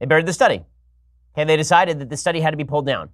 They 0.00 0.06
buried 0.06 0.24
the 0.24 0.32
study. 0.32 0.64
Okay, 1.34 1.44
they 1.44 1.56
decided 1.56 1.98
that 1.98 2.08
the 2.08 2.16
study 2.16 2.40
had 2.40 2.52
to 2.52 2.56
be 2.56 2.64
pulled 2.64 2.86
down. 2.86 3.10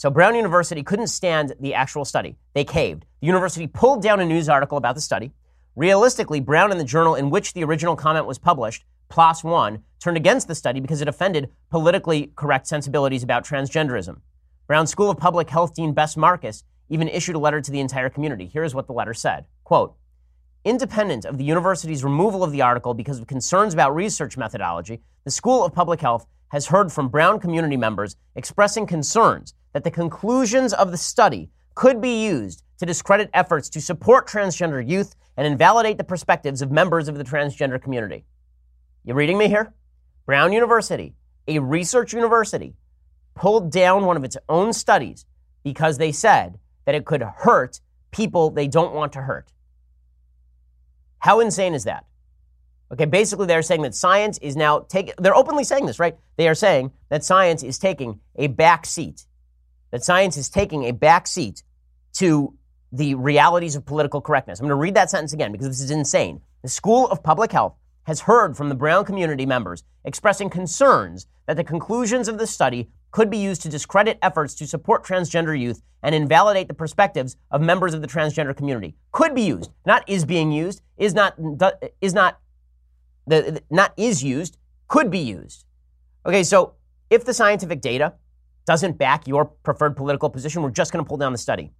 So 0.00 0.08
Brown 0.08 0.34
University 0.34 0.82
couldn't 0.82 1.08
stand 1.08 1.52
the 1.60 1.74
actual 1.74 2.06
study. 2.06 2.38
They 2.54 2.64
caved. 2.64 3.04
The 3.20 3.26
university 3.26 3.66
pulled 3.66 4.02
down 4.02 4.18
a 4.18 4.24
news 4.24 4.48
article 4.48 4.78
about 4.78 4.94
the 4.94 5.00
study. 5.02 5.30
Realistically, 5.76 6.40
Brown 6.40 6.70
and 6.70 6.80
the 6.80 6.84
journal 6.84 7.14
in 7.14 7.28
which 7.28 7.52
the 7.52 7.64
original 7.64 7.96
comment 7.96 8.24
was 8.24 8.38
published, 8.38 8.86
PLOS 9.10 9.44
One, 9.44 9.82
turned 9.98 10.16
against 10.16 10.48
the 10.48 10.54
study 10.54 10.80
because 10.80 11.02
it 11.02 11.08
offended 11.08 11.50
politically 11.68 12.32
correct 12.34 12.66
sensibilities 12.66 13.22
about 13.22 13.44
transgenderism. 13.44 14.22
Brown 14.66 14.86
School 14.86 15.10
of 15.10 15.18
Public 15.18 15.50
Health 15.50 15.74
Dean 15.74 15.92
Bess 15.92 16.16
Marcus 16.16 16.64
even 16.88 17.06
issued 17.06 17.36
a 17.36 17.38
letter 17.38 17.60
to 17.60 17.70
the 17.70 17.80
entire 17.80 18.08
community. 18.08 18.48
Here's 18.50 18.74
what 18.74 18.86
the 18.86 18.94
letter 18.94 19.12
said. 19.12 19.44
Quote, 19.64 19.96
Independent 20.64 21.26
of 21.26 21.36
the 21.36 21.44
university's 21.44 22.02
removal 22.02 22.42
of 22.42 22.52
the 22.52 22.62
article 22.62 22.94
because 22.94 23.18
of 23.18 23.26
concerns 23.26 23.74
about 23.74 23.94
research 23.94 24.38
methodology, 24.38 25.02
the 25.24 25.30
School 25.30 25.62
of 25.62 25.74
Public 25.74 26.00
Health 26.00 26.24
has 26.48 26.68
heard 26.68 26.90
from 26.90 27.10
Brown 27.10 27.38
community 27.38 27.76
members 27.76 28.16
expressing 28.34 28.86
concerns 28.86 29.52
that 29.72 29.84
the 29.84 29.90
conclusions 29.90 30.72
of 30.72 30.90
the 30.90 30.96
study 30.96 31.50
could 31.74 32.00
be 32.00 32.24
used 32.24 32.62
to 32.78 32.86
discredit 32.86 33.30
efforts 33.32 33.68
to 33.70 33.80
support 33.80 34.26
transgender 34.26 34.86
youth 34.86 35.14
and 35.36 35.46
invalidate 35.46 35.98
the 35.98 36.04
perspectives 36.04 36.62
of 36.62 36.70
members 36.70 37.08
of 37.08 37.16
the 37.16 37.24
transgender 37.24 37.80
community. 37.80 38.24
You 39.04 39.14
reading 39.14 39.38
me 39.38 39.48
here? 39.48 39.72
Brown 40.26 40.52
University, 40.52 41.14
a 41.48 41.58
research 41.58 42.12
university, 42.12 42.74
pulled 43.34 43.70
down 43.70 44.04
one 44.04 44.16
of 44.16 44.24
its 44.24 44.36
own 44.48 44.72
studies 44.72 45.24
because 45.62 45.98
they 45.98 46.12
said 46.12 46.58
that 46.84 46.94
it 46.94 47.04
could 47.04 47.22
hurt 47.22 47.80
people 48.10 48.50
they 48.50 48.66
don't 48.66 48.94
want 48.94 49.12
to 49.12 49.22
hurt. 49.22 49.52
How 51.18 51.40
insane 51.40 51.74
is 51.74 51.84
that? 51.84 52.06
Okay, 52.92 53.04
basically 53.04 53.46
they're 53.46 53.62
saying 53.62 53.82
that 53.82 53.94
science 53.94 54.38
is 54.38 54.56
now 54.56 54.80
taking, 54.80 55.14
they're 55.18 55.36
openly 55.36 55.64
saying 55.64 55.86
this, 55.86 56.00
right? 56.00 56.18
They 56.36 56.48
are 56.48 56.54
saying 56.54 56.92
that 57.08 57.24
science 57.24 57.62
is 57.62 57.78
taking 57.78 58.20
a 58.36 58.48
back 58.48 58.84
seat 58.84 59.26
that 59.90 60.04
science 60.04 60.36
is 60.36 60.48
taking 60.48 60.84
a 60.84 60.92
back 60.92 61.26
seat 61.26 61.62
to 62.14 62.54
the 62.92 63.14
realities 63.14 63.76
of 63.76 63.86
political 63.86 64.20
correctness. 64.20 64.58
I'm 64.58 64.64
going 64.64 64.70
to 64.70 64.80
read 64.80 64.94
that 64.94 65.10
sentence 65.10 65.32
again 65.32 65.52
because 65.52 65.68
this 65.68 65.80
is 65.80 65.90
insane. 65.90 66.40
The 66.62 66.68
School 66.68 67.06
of 67.08 67.22
Public 67.22 67.52
Health 67.52 67.74
has 68.04 68.20
heard 68.22 68.56
from 68.56 68.68
the 68.68 68.74
Brown 68.74 69.04
community 69.04 69.46
members 69.46 69.84
expressing 70.04 70.50
concerns 70.50 71.26
that 71.46 71.56
the 71.56 71.64
conclusions 71.64 72.28
of 72.28 72.38
the 72.38 72.46
study 72.46 72.88
could 73.10 73.30
be 73.30 73.38
used 73.38 73.62
to 73.62 73.68
discredit 73.68 74.18
efforts 74.22 74.54
to 74.54 74.66
support 74.66 75.04
transgender 75.04 75.58
youth 75.58 75.82
and 76.02 76.14
invalidate 76.14 76.68
the 76.68 76.74
perspectives 76.74 77.36
of 77.50 77.60
members 77.60 77.94
of 77.94 78.02
the 78.02 78.08
transgender 78.08 78.56
community. 78.56 78.94
Could 79.12 79.34
be 79.34 79.42
used, 79.42 79.70
not 79.84 80.08
is 80.08 80.24
being 80.24 80.52
used, 80.52 80.80
is 80.96 81.14
not 81.14 81.34
is 82.00 82.14
not 82.14 82.40
the 83.26 83.62
not 83.70 83.92
is 83.96 84.22
used, 84.22 84.56
could 84.88 85.10
be 85.10 85.18
used. 85.18 85.64
Okay, 86.24 86.42
so 86.42 86.74
if 87.10 87.24
the 87.24 87.34
scientific 87.34 87.80
data 87.80 88.14
doesn't 88.70 88.96
back 88.98 89.26
your 89.26 89.46
preferred 89.46 89.96
political 89.96 90.30
position, 90.30 90.62
we're 90.62 90.70
just 90.70 90.92
going 90.92 91.04
to 91.04 91.08
pull 91.08 91.16
down 91.16 91.32
the 91.32 91.38
study. 91.38 91.72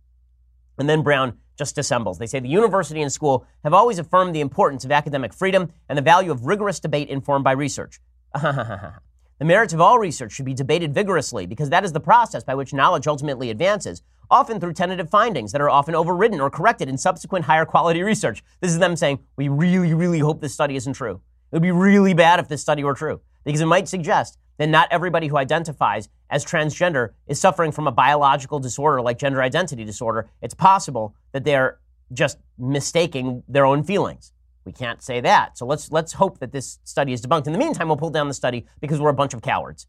And 0.77 0.89
then 0.89 1.03
Brown 1.03 1.39
just 1.57 1.77
dissembles. 1.77 2.19
They 2.19 2.27
say 2.27 2.41
the 2.41 2.49
university 2.49 3.01
and 3.01 3.13
school 3.13 3.47
have 3.63 3.73
always 3.73 4.01
affirmed 4.01 4.35
the 4.35 4.41
importance 4.41 4.85
of 4.85 4.91
academic 4.91 5.33
freedom 5.33 5.73
and 5.89 5.97
the 5.97 6.03
value 6.03 6.33
of 6.33 6.47
rigorous 6.47 6.81
debate 6.81 7.09
informed 7.09 7.45
by 7.45 7.53
research. 7.53 8.01
the 8.35 8.93
merits 9.39 9.73
of 9.73 9.81
all 9.81 10.01
research 10.01 10.33
should 10.33 10.47
be 10.47 10.53
debated 10.53 10.93
vigorously 10.93 11.47
because 11.47 11.71
that 11.71 11.85
is 11.85 11.93
the 11.93 12.01
process 12.01 12.43
by 12.43 12.57
which 12.57 12.75
knowledge 12.75 13.07
ultimately 13.07 13.51
advances, 13.51 14.03
often 14.29 14.59
through 14.59 14.73
tentative 14.73 15.09
findings 15.09 15.53
that 15.53 15.61
are 15.61 15.71
often 15.71 15.95
overridden 15.95 16.41
or 16.41 16.51
corrected 16.51 16.89
in 16.89 16.99
subsequent 16.99 17.45
higher 17.45 17.65
quality 17.65 18.03
research. 18.03 18.43
This 18.59 18.73
is 18.73 18.81
them 18.81 18.97
saying, 18.97 19.21
we 19.37 19.49
really, 19.49 19.95
really 19.95 20.19
hope 20.19 20.41
this 20.41 20.55
study 20.55 20.75
isn't 20.75 20.95
true. 20.95 21.21
It 21.53 21.55
would 21.55 21.63
be 21.63 21.71
really 21.71 22.15
bad 22.15 22.41
if 22.41 22.49
this 22.49 22.63
study 22.63 22.83
were 22.83 22.95
true 22.95 23.21
because 23.45 23.61
it 23.61 23.67
might 23.67 23.87
suggest 23.87 24.39
then 24.61 24.71
not 24.71 24.89
everybody 24.91 25.27
who 25.27 25.39
identifies 25.39 26.11
as 26.29 26.45
transgender 26.45 27.15
is 27.27 27.41
suffering 27.41 27.73
from 27.73 27.87
a 27.87 27.93
biological 27.93 28.59
disorder 28.59 29.01
like 29.01 29.19
gender 29.19 29.41
identity 29.43 29.87
disorder. 29.87 30.29
It's 30.43 30.53
possible 30.53 31.15
that 31.33 31.45
they're 31.45 31.79
just 32.13 32.37
mistaking 32.59 33.43
their 33.49 33.65
own 33.65 33.83
feelings. 33.83 34.35
We 34.67 34.73
can't 34.73 35.03
say 35.03 35.23
that. 35.23 35.57
So 35.57 35.65
let's 35.65 35.91
let's 35.91 36.13
hope 36.13 36.41
that 36.41 36.53
this 36.53 36.79
study 36.85 37.15
is 37.15 37.23
debunked. 37.23 37.47
In 37.47 37.55
the 37.55 37.59
meantime, 37.59 37.89
we'll 37.89 37.97
pull 37.97 38.11
down 38.11 38.29
the 38.29 38.35
study 38.35 38.67
because 38.83 39.01
we're 39.01 39.09
a 39.09 39.15
bunch 39.15 39.33
of 39.33 39.41
cowards. 39.41 39.87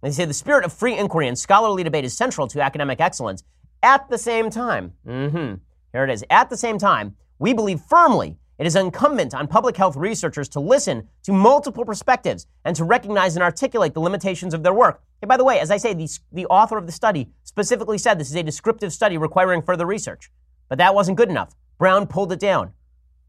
They 0.00 0.10
say 0.10 0.24
the 0.24 0.32
spirit 0.32 0.64
of 0.64 0.72
free 0.72 0.96
inquiry 0.96 1.28
and 1.28 1.38
scholarly 1.38 1.82
debate 1.82 2.06
is 2.06 2.16
central 2.16 2.46
to 2.48 2.62
academic 2.62 3.02
excellence. 3.02 3.44
At 3.82 4.08
the 4.08 4.16
same 4.16 4.48
time, 4.48 4.94
mm-hmm, 5.06 5.56
here 5.92 6.04
it 6.04 6.10
is. 6.10 6.24
At 6.30 6.48
the 6.48 6.56
same 6.56 6.78
time, 6.78 7.14
we 7.38 7.52
believe 7.52 7.82
firmly 7.82 8.38
it 8.58 8.66
is 8.66 8.74
incumbent 8.74 9.34
on 9.34 9.46
public 9.46 9.76
health 9.76 9.96
researchers 9.96 10.48
to 10.50 10.60
listen 10.60 11.08
to 11.22 11.32
multiple 11.32 11.84
perspectives 11.84 12.46
and 12.64 12.74
to 12.74 12.84
recognize 12.84 13.36
and 13.36 13.42
articulate 13.42 13.94
the 13.94 14.00
limitations 14.00 14.52
of 14.52 14.64
their 14.64 14.74
work. 14.74 15.00
Hey, 15.20 15.26
by 15.26 15.36
the 15.36 15.44
way, 15.44 15.60
as 15.60 15.70
I 15.70 15.76
say, 15.76 15.94
the, 15.94 16.08
the 16.32 16.46
author 16.46 16.76
of 16.76 16.86
the 16.86 16.92
study 16.92 17.28
specifically 17.44 17.98
said 17.98 18.18
this 18.18 18.30
is 18.30 18.36
a 18.36 18.42
descriptive 18.42 18.92
study 18.92 19.16
requiring 19.16 19.62
further 19.62 19.86
research. 19.86 20.30
But 20.68 20.78
that 20.78 20.94
wasn't 20.94 21.18
good 21.18 21.30
enough. 21.30 21.54
Brown 21.78 22.08
pulled 22.08 22.32
it 22.32 22.40
down. 22.40 22.72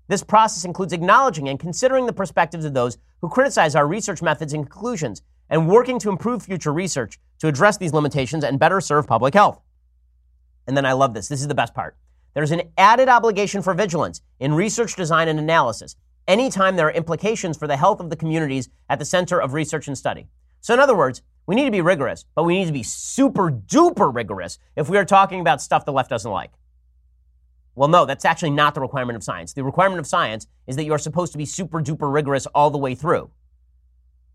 This 0.07 0.23
process 0.23 0.65
includes 0.65 0.93
acknowledging 0.93 1.47
and 1.47 1.59
considering 1.59 2.07
the 2.07 2.13
perspectives 2.13 2.65
of 2.65 2.73
those 2.73 2.97
who 3.21 3.29
criticize 3.29 3.75
our 3.75 3.87
research 3.87 4.23
methods 4.23 4.53
and 4.53 4.67
conclusions 4.67 5.21
and 5.49 5.69
working 5.69 5.99
to 5.99 6.09
improve 6.09 6.41
future 6.41 6.73
research 6.73 7.19
to 7.39 7.47
address 7.47 7.77
these 7.77 7.93
limitations 7.93 8.43
and 8.43 8.59
better 8.59 8.81
serve 8.81 9.05
public 9.05 9.35
health. 9.35 9.61
And 10.65 10.75
then 10.75 10.85
I 10.85 10.93
love 10.93 11.13
this. 11.13 11.27
This 11.27 11.41
is 11.41 11.47
the 11.47 11.55
best 11.55 11.75
part. 11.75 11.95
There's 12.33 12.51
an 12.51 12.71
added 12.77 13.09
obligation 13.09 13.61
for 13.61 13.73
vigilance 13.73 14.21
in 14.39 14.53
research 14.53 14.95
design 14.95 15.27
and 15.27 15.39
analysis 15.39 15.95
anytime 16.29 16.75
there 16.75 16.87
are 16.87 16.91
implications 16.91 17.57
for 17.57 17.67
the 17.67 17.75
health 17.75 17.99
of 17.99 18.09
the 18.09 18.15
communities 18.15 18.69
at 18.87 18.99
the 18.99 19.05
center 19.05 19.41
of 19.41 19.53
research 19.53 19.87
and 19.87 19.97
study. 19.97 20.27
So, 20.61 20.73
in 20.73 20.79
other 20.79 20.95
words, 20.95 21.21
we 21.47 21.55
need 21.55 21.65
to 21.65 21.71
be 21.71 21.81
rigorous, 21.81 22.25
but 22.35 22.43
we 22.43 22.59
need 22.59 22.67
to 22.67 22.73
be 22.73 22.83
super 22.83 23.49
duper 23.49 24.13
rigorous 24.13 24.59
if 24.75 24.87
we 24.87 24.97
are 24.97 25.05
talking 25.05 25.41
about 25.41 25.61
stuff 25.61 25.85
the 25.85 25.91
left 25.91 26.11
doesn't 26.11 26.31
like. 26.31 26.51
Well, 27.73 27.89
no, 27.89 28.05
that's 28.05 28.25
actually 28.25 28.51
not 28.51 28.75
the 28.75 28.81
requirement 28.81 29.15
of 29.15 29.23
science. 29.23 29.53
The 29.53 29.63
requirement 29.63 29.99
of 29.99 30.05
science 30.05 30.45
is 30.67 30.75
that 30.75 30.83
you 30.83 30.93
are 30.93 30.99
supposed 30.99 31.31
to 31.31 31.37
be 31.37 31.45
super 31.45 31.81
duper 31.81 32.13
rigorous 32.13 32.45
all 32.47 32.69
the 32.69 32.77
way 32.77 32.93
through. 32.93 33.31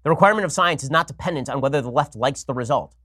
The 0.03 0.11
requirement 0.11 0.45
of 0.45 0.53
science 0.53 0.83
is 0.83 0.91
not 0.91 1.07
dependent 1.07 1.49
on 1.49 1.61
whether 1.61 1.81
the 1.81 1.91
left 1.91 2.17
likes 2.17 2.43
the 2.43 2.55
result. 2.55 2.97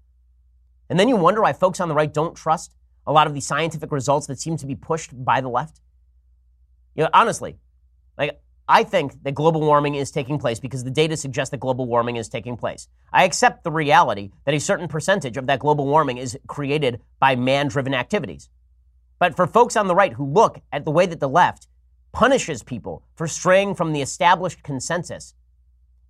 And 0.90 1.00
then 1.00 1.08
you 1.08 1.16
wonder 1.16 1.42
why 1.42 1.54
folks 1.54 1.80
on 1.80 1.90
the 1.90 1.96
right 1.96 2.12
don't 2.12 2.36
trust 2.36 2.74
a 3.10 3.12
lot 3.12 3.26
of 3.26 3.34
the 3.34 3.42
scientific 3.42 3.92
results 3.92 4.28
that 4.28 4.40
seem 4.40 4.56
to 4.56 4.68
be 4.68 4.76
pushed 4.76 5.12
by 5.26 5.42
the 5.42 5.50
left. 5.50 5.82
You 6.94 7.04
know, 7.04 7.10
honestly, 7.12 7.58
like 8.20 8.40
I 8.68 8.84
think 8.84 9.24
that 9.24 9.34
global 9.34 9.62
warming 9.62 9.96
is 9.96 10.12
taking 10.12 10.38
place 10.38 10.60
because 10.60 10.84
the 10.84 10.92
data 10.92 11.18
suggests 11.18 11.50
that 11.50 11.60
global 11.60 11.88
warming 11.88 12.18
is 12.18 12.30
taking 12.30 12.56
place. 12.56 12.88
I 13.12 13.24
accept 13.24 13.64
the 13.64 13.72
reality 13.72 14.30
that 14.46 14.54
a 14.54 14.60
certain 14.60 14.88
percentage 14.88 15.38
of 15.38 15.48
that 15.48 15.58
global 15.58 15.88
warming 15.88 16.20
is 16.20 16.38
created 16.48 17.02
by 17.20 17.36
man-driven 17.36 17.96
activities. 17.96 18.48
But 19.18 19.36
for 19.36 19.48
folks 19.48 19.76
on 19.76 19.88
the 19.88 19.96
right 19.96 20.14
who 20.14 20.32
look 20.32 20.62
at 20.72 20.86
the 20.86 20.92
way 20.92 21.08
that 21.08 21.20
the 21.20 21.28
left 21.28 21.68
punishes 22.12 22.62
people 22.62 23.04
for 23.16 23.28
straying 23.28 23.74
from 23.74 23.92
the 23.92 24.04
established 24.04 24.62
consensus, 24.62 25.34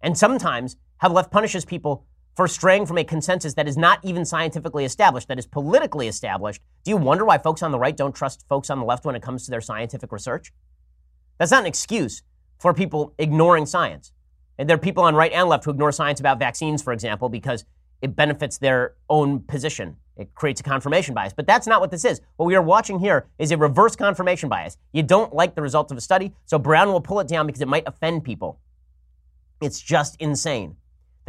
and 0.01 0.17
sometimes 0.17 0.75
how 0.97 1.07
the 1.07 1.15
left 1.15 1.31
punishes 1.31 1.63
people 1.63 2.05
for 2.39 2.47
straying 2.47 2.85
from 2.85 2.97
a 2.97 3.03
consensus 3.03 3.55
that 3.55 3.67
is 3.67 3.75
not 3.75 3.99
even 4.01 4.23
scientifically 4.23 4.85
established, 4.85 5.27
that 5.27 5.37
is 5.37 5.45
politically 5.45 6.07
established, 6.07 6.61
do 6.85 6.91
you 6.91 6.95
wonder 6.95 7.25
why 7.25 7.37
folks 7.37 7.61
on 7.61 7.73
the 7.73 7.77
right 7.77 7.97
don't 7.97 8.15
trust 8.15 8.45
folks 8.47 8.69
on 8.69 8.79
the 8.79 8.85
left 8.85 9.03
when 9.03 9.13
it 9.13 9.21
comes 9.21 9.43
to 9.43 9.51
their 9.51 9.59
scientific 9.59 10.09
research? 10.09 10.53
That's 11.37 11.51
not 11.51 11.63
an 11.63 11.65
excuse 11.65 12.21
for 12.57 12.73
people 12.73 13.13
ignoring 13.19 13.65
science. 13.65 14.13
And 14.57 14.69
there 14.69 14.75
are 14.75 14.79
people 14.79 15.03
on 15.03 15.15
right 15.15 15.33
and 15.33 15.49
left 15.49 15.65
who 15.65 15.71
ignore 15.71 15.91
science 15.91 16.21
about 16.21 16.39
vaccines, 16.39 16.81
for 16.81 16.93
example, 16.93 17.27
because 17.27 17.65
it 18.01 18.15
benefits 18.15 18.57
their 18.57 18.93
own 19.09 19.41
position. 19.41 19.97
It 20.15 20.33
creates 20.33 20.61
a 20.61 20.63
confirmation 20.63 21.13
bias. 21.13 21.33
But 21.33 21.45
that's 21.45 21.67
not 21.67 21.81
what 21.81 21.91
this 21.91 22.05
is. 22.05 22.21
What 22.37 22.45
we 22.45 22.55
are 22.55 22.61
watching 22.61 22.99
here 22.99 23.27
is 23.37 23.51
a 23.51 23.57
reverse 23.57 23.97
confirmation 23.97 24.47
bias. 24.47 24.77
You 24.93 25.03
don't 25.03 25.35
like 25.35 25.55
the 25.55 25.61
results 25.61 25.91
of 25.91 25.97
a 25.97 26.01
study, 26.01 26.33
so 26.45 26.57
Brown 26.57 26.87
will 26.87 27.01
pull 27.01 27.19
it 27.19 27.27
down 27.27 27.47
because 27.47 27.61
it 27.61 27.67
might 27.67 27.83
offend 27.85 28.23
people. 28.23 28.61
It's 29.59 29.81
just 29.81 30.15
insane. 30.21 30.77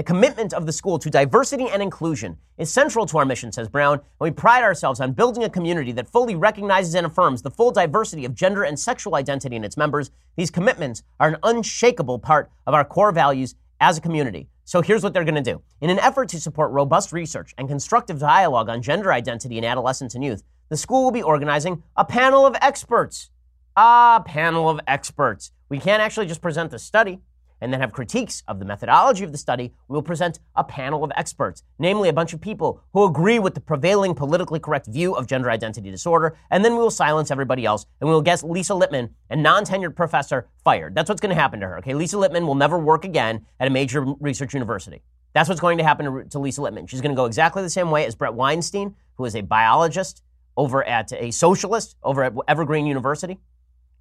The 0.00 0.04
commitment 0.04 0.54
of 0.54 0.64
the 0.64 0.72
school 0.72 0.98
to 0.98 1.10
diversity 1.10 1.68
and 1.68 1.82
inclusion 1.82 2.38
is 2.56 2.72
central 2.72 3.04
to 3.04 3.18
our 3.18 3.26
mission, 3.26 3.52
says 3.52 3.68
Brown, 3.68 3.98
and 3.98 4.02
we 4.18 4.30
pride 4.30 4.64
ourselves 4.64 4.98
on 4.98 5.12
building 5.12 5.44
a 5.44 5.50
community 5.50 5.92
that 5.92 6.08
fully 6.08 6.34
recognizes 6.34 6.94
and 6.94 7.06
affirms 7.06 7.42
the 7.42 7.50
full 7.50 7.70
diversity 7.70 8.24
of 8.24 8.34
gender 8.34 8.62
and 8.62 8.80
sexual 8.80 9.14
identity 9.14 9.56
in 9.56 9.62
its 9.62 9.76
members. 9.76 10.10
These 10.36 10.50
commitments 10.50 11.02
are 11.20 11.28
an 11.28 11.36
unshakable 11.42 12.18
part 12.18 12.50
of 12.66 12.72
our 12.72 12.82
core 12.82 13.12
values 13.12 13.56
as 13.78 13.98
a 13.98 14.00
community. 14.00 14.48
So 14.64 14.80
here's 14.80 15.02
what 15.02 15.12
they're 15.12 15.22
going 15.22 15.34
to 15.34 15.42
do. 15.42 15.60
In 15.82 15.90
an 15.90 15.98
effort 15.98 16.30
to 16.30 16.40
support 16.40 16.72
robust 16.72 17.12
research 17.12 17.52
and 17.58 17.68
constructive 17.68 18.18
dialogue 18.18 18.70
on 18.70 18.80
gender 18.80 19.12
identity 19.12 19.58
in 19.58 19.64
adolescents 19.64 20.14
and 20.14 20.24
youth, 20.24 20.42
the 20.70 20.78
school 20.78 21.04
will 21.04 21.10
be 21.10 21.22
organizing 21.22 21.82
a 21.94 22.06
panel 22.06 22.46
of 22.46 22.56
experts. 22.62 23.28
A 23.76 24.22
panel 24.24 24.70
of 24.70 24.80
experts. 24.86 25.52
We 25.68 25.78
can't 25.78 26.00
actually 26.00 26.24
just 26.24 26.40
present 26.40 26.70
the 26.70 26.78
study 26.78 27.20
and 27.60 27.72
then 27.72 27.80
have 27.80 27.92
critiques 27.92 28.42
of 28.48 28.58
the 28.58 28.64
methodology 28.64 29.24
of 29.24 29.32
the 29.32 29.38
study, 29.38 29.72
we 29.88 29.94
will 29.94 30.02
present 30.02 30.40
a 30.56 30.64
panel 30.64 31.04
of 31.04 31.12
experts, 31.16 31.62
namely 31.78 32.08
a 32.08 32.12
bunch 32.12 32.32
of 32.32 32.40
people 32.40 32.82
who 32.92 33.04
agree 33.04 33.38
with 33.38 33.54
the 33.54 33.60
prevailing 33.60 34.14
politically 34.14 34.58
correct 34.58 34.86
view 34.86 35.14
of 35.14 35.26
gender 35.26 35.50
identity 35.50 35.90
disorder, 35.90 36.36
and 36.50 36.64
then 36.64 36.72
we 36.72 36.78
will 36.78 36.90
silence 36.90 37.30
everybody 37.30 37.64
else, 37.64 37.86
and 38.00 38.08
we 38.08 38.14
will 38.14 38.22
get 38.22 38.42
Lisa 38.42 38.72
Littman, 38.72 39.10
a 39.30 39.36
non-tenured 39.36 39.94
professor, 39.94 40.48
fired. 40.64 40.94
That's 40.94 41.08
what's 41.08 41.20
going 41.20 41.34
to 41.34 41.40
happen 41.40 41.60
to 41.60 41.66
her. 41.66 41.78
Okay, 41.78 41.94
Lisa 41.94 42.16
Littman 42.16 42.46
will 42.46 42.54
never 42.54 42.78
work 42.78 43.04
again 43.04 43.46
at 43.58 43.66
a 43.66 43.70
major 43.70 44.04
research 44.20 44.54
university. 44.54 45.02
That's 45.32 45.48
what's 45.48 45.60
going 45.60 45.78
to 45.78 45.84
happen 45.84 46.28
to, 46.28 46.38
Lisa 46.38 46.60
Littman. 46.60 46.88
She's 46.88 47.00
going 47.00 47.12
to 47.12 47.16
go 47.16 47.26
exactly 47.26 47.62
the 47.62 47.70
same 47.70 47.90
way 47.90 48.04
as 48.04 48.14
Bret 48.14 48.34
Weinstein, 48.34 48.96
who 49.14 49.24
is 49.24 49.36
a 49.36 49.42
biologist 49.42 50.22
over 50.56 50.82
at 50.84 51.12
a 51.12 51.30
socialist 51.30 51.96
over 52.02 52.24
at 52.24 52.32
Evergreen 52.48 52.86
University. 52.86 53.38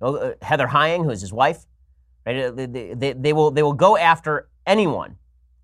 Uh, 0.01 0.31
Heather 0.41 0.67
Heying, 0.67 1.03
who 1.03 1.09
is 1.09 1.21
his 1.21 1.33
wife, 1.33 1.65
Right? 2.29 2.45
Uh, 2.45 2.51
they, 2.51 2.93
they, 2.93 3.13
they, 3.13 3.33
will, 3.33 3.49
they 3.49 3.63
will 3.63 3.73
go 3.73 3.97
after 3.97 4.49
anyone. 4.67 5.15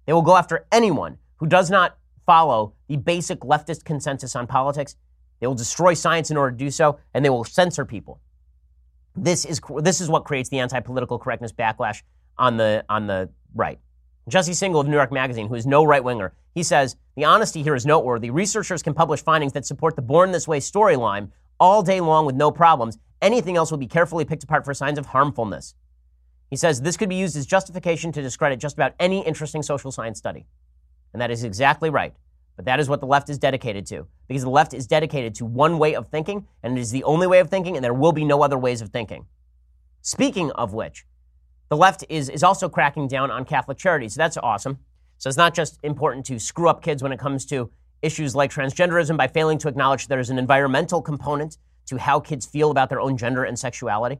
They 0.08 0.14
will 0.14 0.24
go 0.24 0.36
after 0.36 0.66
anyone 0.72 1.18
who 1.38 1.46
does 1.46 1.70
not 1.70 1.98
follow 2.26 2.74
the 2.88 2.98
basic 2.98 3.42
leftist 3.42 3.86
consensus 3.86 4.36
on 4.36 4.48
politics. 4.48 4.96
They 5.40 5.48
will 5.48 5.54
destroy 5.54 5.94
science 5.94 6.32
in 6.32 6.38
order 6.38 6.52
to 6.52 6.58
do 6.58 6.72
so, 6.72 6.98
and 7.14 7.24
they 7.24 7.30
will 7.30 7.44
censor 7.44 7.86
people. 7.86 8.20
This 9.16 9.46
is, 9.46 9.62
this 9.82 10.02
is 10.02 10.10
what 10.10 10.26
creates 10.26 10.50
the 10.50 10.58
anti 10.60 10.80
political 10.80 11.20
correctness 11.20 11.52
backlash 11.52 12.02
on 12.38 12.58
the, 12.58 12.84
on 12.90 13.06
the 13.06 13.30
right. 13.54 13.80
Jesse 14.28 14.54
Singal 14.54 14.82
of 14.82 14.88
New 14.88 14.96
York 14.96 15.12
Magazine, 15.12 15.48
who 15.48 15.56
is 15.56 15.68
no 15.68 15.84
right 15.84 16.04
winger, 16.04 16.34
he 16.56 16.64
says 16.64 16.96
the 17.16 17.26
honesty 17.26 17.62
here 17.62 17.76
is 17.76 17.86
noteworthy. 17.86 18.32
Researchers 18.32 18.82
can 18.82 18.96
publish 18.96 19.22
findings 19.22 19.54
that 19.54 19.68
support 19.68 19.96
the 19.96 20.02
Born 20.02 20.32
This 20.32 20.48
Way 20.48 20.60
storyline 20.60 21.30
all 21.60 21.84
day 21.84 22.02
long 22.02 22.26
with 22.26 22.36
no 22.36 22.50
problems. 22.50 22.98
Anything 23.22 23.56
else 23.56 23.70
will 23.70 23.78
be 23.78 23.88
carefully 23.88 24.26
picked 24.26 24.44
apart 24.44 24.66
for 24.66 24.74
signs 24.74 24.98
of 24.98 25.06
harmfulness. 25.06 25.76
He 26.50 26.56
says 26.56 26.82
this 26.82 26.98
could 26.98 27.10
be 27.10 27.16
used 27.16 27.36
as 27.36 27.46
justification 27.46 28.12
to 28.12 28.22
discredit 28.22 28.60
just 28.60 28.76
about 28.76 28.94
any 29.00 29.26
interesting 29.26 29.64
social 29.64 29.92
science 29.92 30.18
study. 30.18 30.46
And 31.14 31.22
that 31.22 31.32
is 31.32 31.44
exactly 31.44 31.90
right. 31.90 32.14
But 32.56 32.66
that 32.66 32.80
is 32.80 32.88
what 32.88 33.00
the 33.00 33.08
left 33.08 33.30
is 33.30 33.38
dedicated 33.38 33.86
to. 33.88 34.08
Because 34.28 34.44
the 34.44 34.50
left 34.50 34.74
is 34.74 34.88
dedicated 34.88 35.36
to 35.36 35.46
one 35.46 35.78
way 35.78 35.96
of 35.96 36.08
thinking, 36.10 36.48
and 36.64 36.78
it 36.78 36.82
is 36.82 36.92
the 36.92 37.04
only 37.04 37.28
way 37.28 37.40
of 37.40 37.50
thinking, 37.50 37.76
and 37.76 37.84
there 37.84 37.94
will 37.94 38.14
be 38.14 38.24
no 38.24 38.44
other 38.44 38.58
ways 38.58 38.82
of 38.82 38.90
thinking. 38.90 39.26
Speaking 40.02 40.52
of 40.52 40.74
which, 40.74 41.06
the 41.70 41.78
left 41.78 42.06
is, 42.10 42.30
is 42.30 42.44
also 42.44 42.70
cracking 42.70 43.08
down 43.08 43.32
on 43.32 43.44
Catholic 43.44 43.78
charities. 43.78 44.14
So 44.14 44.20
that's 44.20 44.38
awesome. 44.38 44.80
So 45.18 45.28
it's 45.28 45.38
not 45.38 45.54
just 45.54 45.80
important 45.84 46.26
to 46.28 46.40
screw 46.40 46.70
up 46.70 46.84
kids 46.84 47.02
when 47.02 47.12
it 47.12 47.20
comes 47.20 47.46
to 47.48 47.72
issues 48.02 48.36
like 48.36 48.52
transgenderism 48.52 49.18
by 49.18 49.28
failing 49.28 49.58
to 49.58 49.68
acknowledge 49.68 50.08
there's 50.08 50.30
an 50.30 50.38
environmental 50.38 51.02
component 51.02 51.58
to 51.88 51.98
how 51.98 52.20
kids 52.20 52.46
feel 52.46 52.72
about 52.72 52.90
their 52.90 53.02
own 53.02 53.18
gender 53.18 53.44
and 53.44 53.58
sexuality 53.58 54.20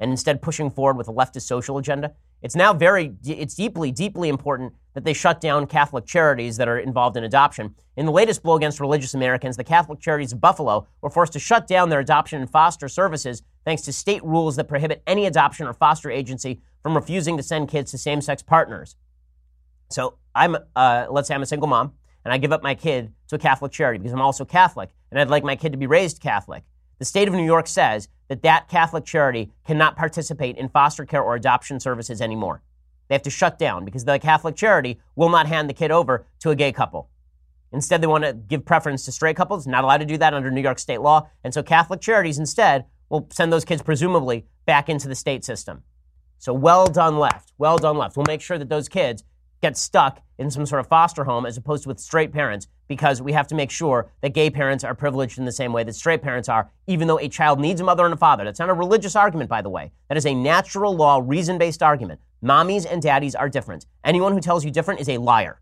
and 0.00 0.10
instead 0.10 0.42
pushing 0.42 0.70
forward 0.70 0.96
with 0.96 1.08
a 1.08 1.12
leftist 1.12 1.42
social 1.42 1.78
agenda. 1.78 2.12
It's 2.40 2.54
now 2.54 2.72
very, 2.72 3.14
it's 3.24 3.54
deeply, 3.54 3.90
deeply 3.90 4.28
important 4.28 4.74
that 4.94 5.04
they 5.04 5.12
shut 5.12 5.40
down 5.40 5.66
Catholic 5.66 6.06
charities 6.06 6.56
that 6.56 6.68
are 6.68 6.78
involved 6.78 7.16
in 7.16 7.24
adoption. 7.24 7.74
In 7.96 8.06
the 8.06 8.12
latest 8.12 8.42
blow 8.42 8.56
against 8.56 8.78
religious 8.78 9.14
Americans, 9.14 9.56
the 9.56 9.64
Catholic 9.64 9.98
Charities 9.98 10.32
of 10.32 10.40
Buffalo 10.40 10.86
were 11.00 11.10
forced 11.10 11.32
to 11.32 11.40
shut 11.40 11.66
down 11.66 11.88
their 11.88 12.00
adoption 12.00 12.40
and 12.40 12.48
foster 12.48 12.88
services 12.88 13.42
thanks 13.64 13.82
to 13.82 13.92
state 13.92 14.22
rules 14.24 14.56
that 14.56 14.68
prohibit 14.68 15.02
any 15.06 15.26
adoption 15.26 15.66
or 15.66 15.72
foster 15.72 16.10
agency 16.10 16.60
from 16.82 16.94
refusing 16.94 17.36
to 17.36 17.42
send 17.42 17.68
kids 17.68 17.90
to 17.90 17.98
same 17.98 18.20
sex 18.20 18.42
partners. 18.42 18.96
So 19.90 20.18
I'm, 20.34 20.56
uh, 20.76 21.06
let's 21.10 21.28
say 21.28 21.34
I'm 21.34 21.42
a 21.42 21.46
single 21.46 21.68
mom, 21.68 21.94
and 22.24 22.32
I 22.32 22.38
give 22.38 22.52
up 22.52 22.62
my 22.62 22.74
kid 22.74 23.12
to 23.28 23.36
a 23.36 23.38
Catholic 23.38 23.72
charity 23.72 23.98
because 23.98 24.12
I'm 24.12 24.20
also 24.20 24.44
Catholic, 24.44 24.90
and 25.10 25.20
I'd 25.20 25.30
like 25.30 25.44
my 25.44 25.56
kid 25.56 25.72
to 25.72 25.78
be 25.78 25.86
raised 25.86 26.20
Catholic. 26.20 26.62
The 26.98 27.04
state 27.04 27.28
of 27.28 27.34
New 27.34 27.44
York 27.44 27.66
says 27.66 28.08
that 28.28 28.42
that 28.42 28.68
Catholic 28.68 29.04
charity 29.04 29.50
cannot 29.66 29.96
participate 29.96 30.56
in 30.56 30.68
foster 30.68 31.04
care 31.04 31.22
or 31.22 31.34
adoption 31.34 31.78
services 31.80 32.20
anymore. 32.20 32.62
They 33.08 33.14
have 33.14 33.22
to 33.22 33.30
shut 33.30 33.58
down 33.58 33.84
because 33.84 34.04
the 34.04 34.18
Catholic 34.18 34.56
charity 34.56 34.98
will 35.16 35.28
not 35.28 35.46
hand 35.46 35.68
the 35.68 35.74
kid 35.74 35.90
over 35.90 36.26
to 36.40 36.50
a 36.50 36.56
gay 36.56 36.72
couple. 36.72 37.08
Instead, 37.72 38.00
they 38.00 38.06
want 38.06 38.24
to 38.24 38.32
give 38.32 38.64
preference 38.64 39.04
to 39.04 39.12
straight 39.12 39.36
couples. 39.36 39.66
Not 39.66 39.84
allowed 39.84 39.98
to 39.98 40.06
do 40.06 40.18
that 40.18 40.34
under 40.34 40.50
New 40.50 40.60
York 40.60 40.78
state 40.78 41.00
law. 41.00 41.28
And 41.44 41.52
so 41.52 41.62
Catholic 41.62 42.00
charities 42.00 42.38
instead 42.38 42.86
will 43.08 43.28
send 43.30 43.52
those 43.52 43.64
kids 43.64 43.82
presumably 43.82 44.46
back 44.66 44.88
into 44.88 45.08
the 45.08 45.14
state 45.14 45.44
system. 45.44 45.82
So 46.38 46.52
well 46.52 46.86
done 46.86 47.18
left. 47.18 47.52
Well 47.58 47.78
done 47.78 47.98
left. 47.98 48.16
We'll 48.16 48.26
make 48.26 48.40
sure 48.40 48.58
that 48.58 48.68
those 48.68 48.88
kids 48.88 49.24
get 49.60 49.76
stuck 49.76 50.22
in 50.38 50.50
some 50.50 50.66
sort 50.66 50.80
of 50.80 50.86
foster 50.86 51.24
home 51.24 51.46
as 51.46 51.56
opposed 51.56 51.82
to 51.82 51.88
with 51.88 51.98
straight 51.98 52.32
parents 52.32 52.68
because 52.86 53.20
we 53.20 53.32
have 53.32 53.46
to 53.48 53.54
make 53.54 53.70
sure 53.70 54.10
that 54.22 54.32
gay 54.32 54.50
parents 54.50 54.84
are 54.84 54.94
privileged 54.94 55.38
in 55.38 55.44
the 55.44 55.52
same 55.52 55.72
way 55.72 55.84
that 55.84 55.94
straight 55.94 56.22
parents 56.22 56.48
are, 56.48 56.70
even 56.86 57.08
though 57.08 57.18
a 57.18 57.28
child 57.28 57.60
needs 57.60 57.80
a 57.80 57.84
mother 57.84 58.04
and 58.04 58.14
a 58.14 58.16
father. 58.16 58.44
That's 58.44 58.60
not 58.60 58.70
a 58.70 58.74
religious 58.74 59.16
argument, 59.16 59.50
by 59.50 59.62
the 59.62 59.68
way. 59.68 59.90
That 60.08 60.16
is 60.16 60.26
a 60.26 60.34
natural 60.34 60.96
law, 60.96 61.20
reason 61.22 61.58
based 61.58 61.82
argument. 61.82 62.20
Mommies 62.42 62.90
and 62.90 63.02
daddies 63.02 63.34
are 63.34 63.48
different. 63.48 63.86
Anyone 64.04 64.32
who 64.32 64.40
tells 64.40 64.64
you 64.64 64.70
different 64.70 65.00
is 65.00 65.08
a 65.08 65.18
liar. 65.18 65.60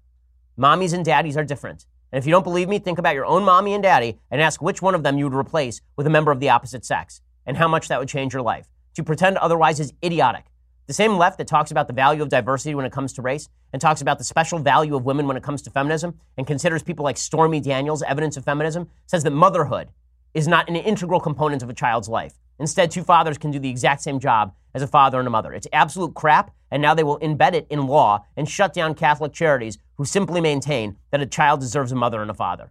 Mommies 0.59 0.93
and 0.93 1.05
daddies 1.05 1.37
are 1.37 1.45
different. 1.45 1.87
And 2.13 2.19
if 2.19 2.27
you 2.27 2.31
don't 2.31 2.45
believe 2.45 2.69
me, 2.69 2.79
think 2.79 2.99
about 2.99 3.15
your 3.15 3.27
own 3.27 3.45
mommy 3.45 3.75
and 3.75 3.83
daddy 3.83 4.19
and 4.31 4.41
ask 4.41 4.63
which 4.63 4.81
one 4.81 4.95
of 4.95 5.03
them 5.03 5.19
you 5.19 5.25
would 5.25 5.35
replace 5.35 5.81
with 5.97 6.07
a 6.07 6.11
member 6.11 6.31
of 6.31 6.41
the 6.41 6.51
opposite 6.51 6.85
sex 6.85 7.21
and 7.45 7.57
how 7.57 7.69
much 7.69 7.89
that 7.89 7.99
would 7.99 8.09
change 8.09 8.33
your 8.33 8.43
life. 8.43 8.69
To 8.95 9.03
pretend 9.03 9.37
otherwise 9.39 9.81
is 9.81 9.93
idiotic. 10.05 10.45
The 10.87 10.93
same 10.93 11.17
left 11.17 11.39
that 11.39 11.49
talks 11.49 11.73
about 11.73 11.89
the 11.89 11.93
value 11.93 12.23
of 12.23 12.29
diversity 12.29 12.75
when 12.75 12.87
it 12.87 12.93
comes 12.93 13.13
to 13.15 13.23
race 13.23 13.49
and 13.73 13.83
talks 13.83 14.01
about 14.01 14.19
the 14.19 14.25
special 14.25 14.61
value 14.61 14.95
of 14.95 15.05
women 15.05 15.27
when 15.27 15.37
it 15.37 15.43
comes 15.43 15.63
to 15.63 15.71
feminism 15.71 16.19
and 16.37 16.47
considers 16.47 16.83
people 16.83 17.05
like 17.05 17.17
Stormy 17.17 17.61
Daniels 17.61 18.03
evidence 18.03 18.37
of 18.37 18.45
feminism 18.45 18.89
says 19.07 19.25
that 19.25 19.33
motherhood 19.33 19.89
is 20.33 20.47
not 20.47 20.69
an 20.69 20.77
integral 20.77 21.19
component 21.19 21.63
of 21.63 21.71
a 21.71 21.75
child's 21.75 22.09
life. 22.09 22.35
Instead, 22.59 22.91
two 22.91 23.03
fathers 23.03 23.37
can 23.37 23.51
do 23.51 23.59
the 23.59 23.69
exact 23.69 24.01
same 24.01 24.21
job 24.21 24.55
as 24.75 24.83
a 24.83 24.87
father 24.87 25.19
and 25.19 25.27
a 25.27 25.31
mother. 25.31 25.53
It's 25.53 25.67
absolute 25.73 26.15
crap, 26.15 26.55
and 26.71 26.81
now 26.81 26.95
they 26.95 27.03
will 27.03 27.19
embed 27.21 27.55
it 27.55 27.67
in 27.69 27.87
law 27.87 28.25
and 28.37 28.49
shut 28.49 28.73
down 28.73 28.95
Catholic 28.95 29.33
charities 29.33 29.79
who 29.97 30.05
simply 30.05 30.41
maintain 30.41 30.97
that 31.11 31.21
a 31.21 31.27
child 31.27 31.61
deserves 31.61 31.93
a 31.93 31.97
mother 31.97 32.23
and 32.23 32.31
a 32.31 32.35
father. 32.35 32.71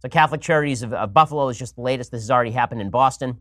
So, 0.00 0.08
Catholic 0.08 0.40
Charities 0.40 0.82
of, 0.82 0.92
of 0.92 1.14
Buffalo 1.14 1.48
is 1.48 1.58
just 1.58 1.74
the 1.74 1.82
latest. 1.82 2.10
This 2.10 2.22
has 2.22 2.30
already 2.30 2.50
happened 2.50 2.80
in 2.80 2.90
Boston. 2.90 3.38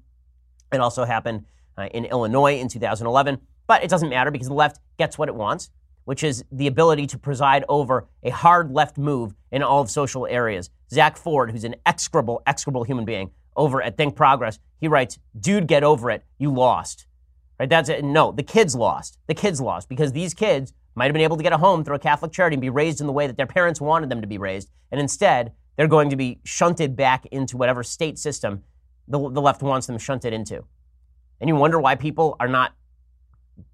It 0.72 0.80
also 0.80 1.04
happened 1.04 1.46
uh, 1.78 1.88
in 1.94 2.06
Illinois 2.06 2.58
in 2.60 2.70
2011. 2.70 3.40
But 3.68 3.84
it 3.84 3.90
doesn't 3.90 4.10
matter 4.10 4.32
because 4.32 4.48
the 4.48 4.54
left 4.54 4.80
gets 4.98 5.18
what 5.18 5.30
it 5.30 5.36
wants, 5.36 5.70
which 6.06 6.24
is 6.24 6.44
the 6.52 6.68
ability 6.68 7.08
to 7.08 7.18
preside 7.18 7.66
over 7.68 8.08
a 8.24 8.30
hard 8.30 8.72
left 8.72 8.98
move 8.98 9.34
in 9.52 9.64
all 9.64 9.82
of 9.82 9.90
social 9.90 10.28
areas. 10.28 10.70
Zach 10.92 11.18
Ford, 11.18 11.52
who's 11.52 11.64
an 11.64 11.76
execrable, 11.86 12.42
execrable 12.46 12.84
human 12.84 13.06
being, 13.06 13.32
over 13.56 13.82
at 13.82 13.98
Think 13.98 14.16
Progress. 14.16 14.60
He 14.80 14.88
writes, 14.88 15.18
"Dude, 15.40 15.68
get 15.68 15.84
over 15.84 16.12
it. 16.12 16.24
You 16.38 16.52
lost." 16.52 17.08
Right? 17.60 17.70
That's 17.70 17.90
it. 17.90 18.04
No, 18.04 18.32
the 18.32 18.44
kids 18.44 18.76
lost. 18.76 19.18
The 19.28 19.34
kids 19.34 19.62
lost 19.62 19.88
because 19.88 20.12
these 20.12 20.34
kids 20.34 20.74
might 20.94 21.06
have 21.06 21.14
been 21.14 21.22
able 21.22 21.38
to 21.38 21.44
get 21.44 21.54
a 21.54 21.58
home 21.58 21.84
through 21.84 21.96
a 21.96 22.00
Catholic 22.00 22.32
charity 22.32 22.56
and 22.56 22.62
be 22.62 22.70
raised 22.70 23.02
in 23.02 23.08
the 23.08 23.14
way 23.14 23.28
that 23.28 23.38
their 23.38 23.48
parents 23.48 23.82
wanted 23.82 24.10
them 24.10 24.22
to 24.22 24.28
be 24.28 24.38
raised, 24.38 24.70
and 24.92 25.00
instead 25.00 25.54
they're 25.76 25.88
going 25.88 26.10
to 26.10 26.16
be 26.16 26.40
shunted 26.44 26.96
back 26.96 27.26
into 27.28 27.58
whatever 27.58 27.84
state 27.84 28.18
system 28.18 28.64
the, 29.08 29.18
the 29.18 29.42
left 29.42 29.62
wants 29.62 29.88
them 29.88 29.98
shunted 29.98 30.34
into. 30.34 30.64
And 31.40 31.50
you 31.50 31.56
wonder 31.56 31.80
why 31.80 31.96
people 31.96 32.36
are 32.40 32.48
not 32.48 32.74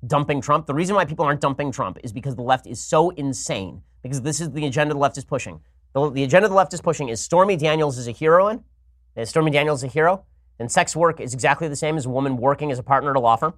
dumping 0.05 0.41
Trump. 0.41 0.65
The 0.65 0.73
reason 0.73 0.95
why 0.95 1.05
people 1.05 1.25
aren't 1.25 1.41
dumping 1.41 1.71
Trump 1.71 1.97
is 2.03 2.11
because 2.11 2.36
the 2.36 2.41
left 2.41 2.67
is 2.67 2.84
so 2.84 3.09
insane. 3.11 3.82
Because 4.01 4.21
this 4.21 4.41
is 4.41 4.51
the 4.51 4.65
agenda 4.65 4.93
the 4.93 4.99
left 4.99 5.17
is 5.17 5.25
pushing. 5.25 5.61
The, 5.93 6.09
the 6.09 6.23
agenda 6.23 6.47
the 6.47 6.55
left 6.55 6.73
is 6.73 6.82
pushing 6.82 7.09
is 7.09 7.21
Stormy 7.21 7.55
Daniels 7.55 7.97
is 7.97 8.07
a 8.07 8.11
heroine. 8.11 8.63
Is 9.15 9.29
Stormy 9.29 9.51
Daniels 9.51 9.84
is 9.84 9.89
a 9.89 9.93
hero? 9.93 10.25
And 10.59 10.71
sex 10.71 10.95
work 10.95 11.19
is 11.19 11.34
exactly 11.34 11.67
the 11.67 11.75
same 11.75 11.97
as 11.97 12.05
a 12.05 12.09
woman 12.09 12.38
working 12.38 12.71
as 12.71 12.79
a 12.79 12.84
partner 12.84 13.11
at 13.11 13.15
a 13.15 13.19
law 13.19 13.36
firm. 13.36 13.53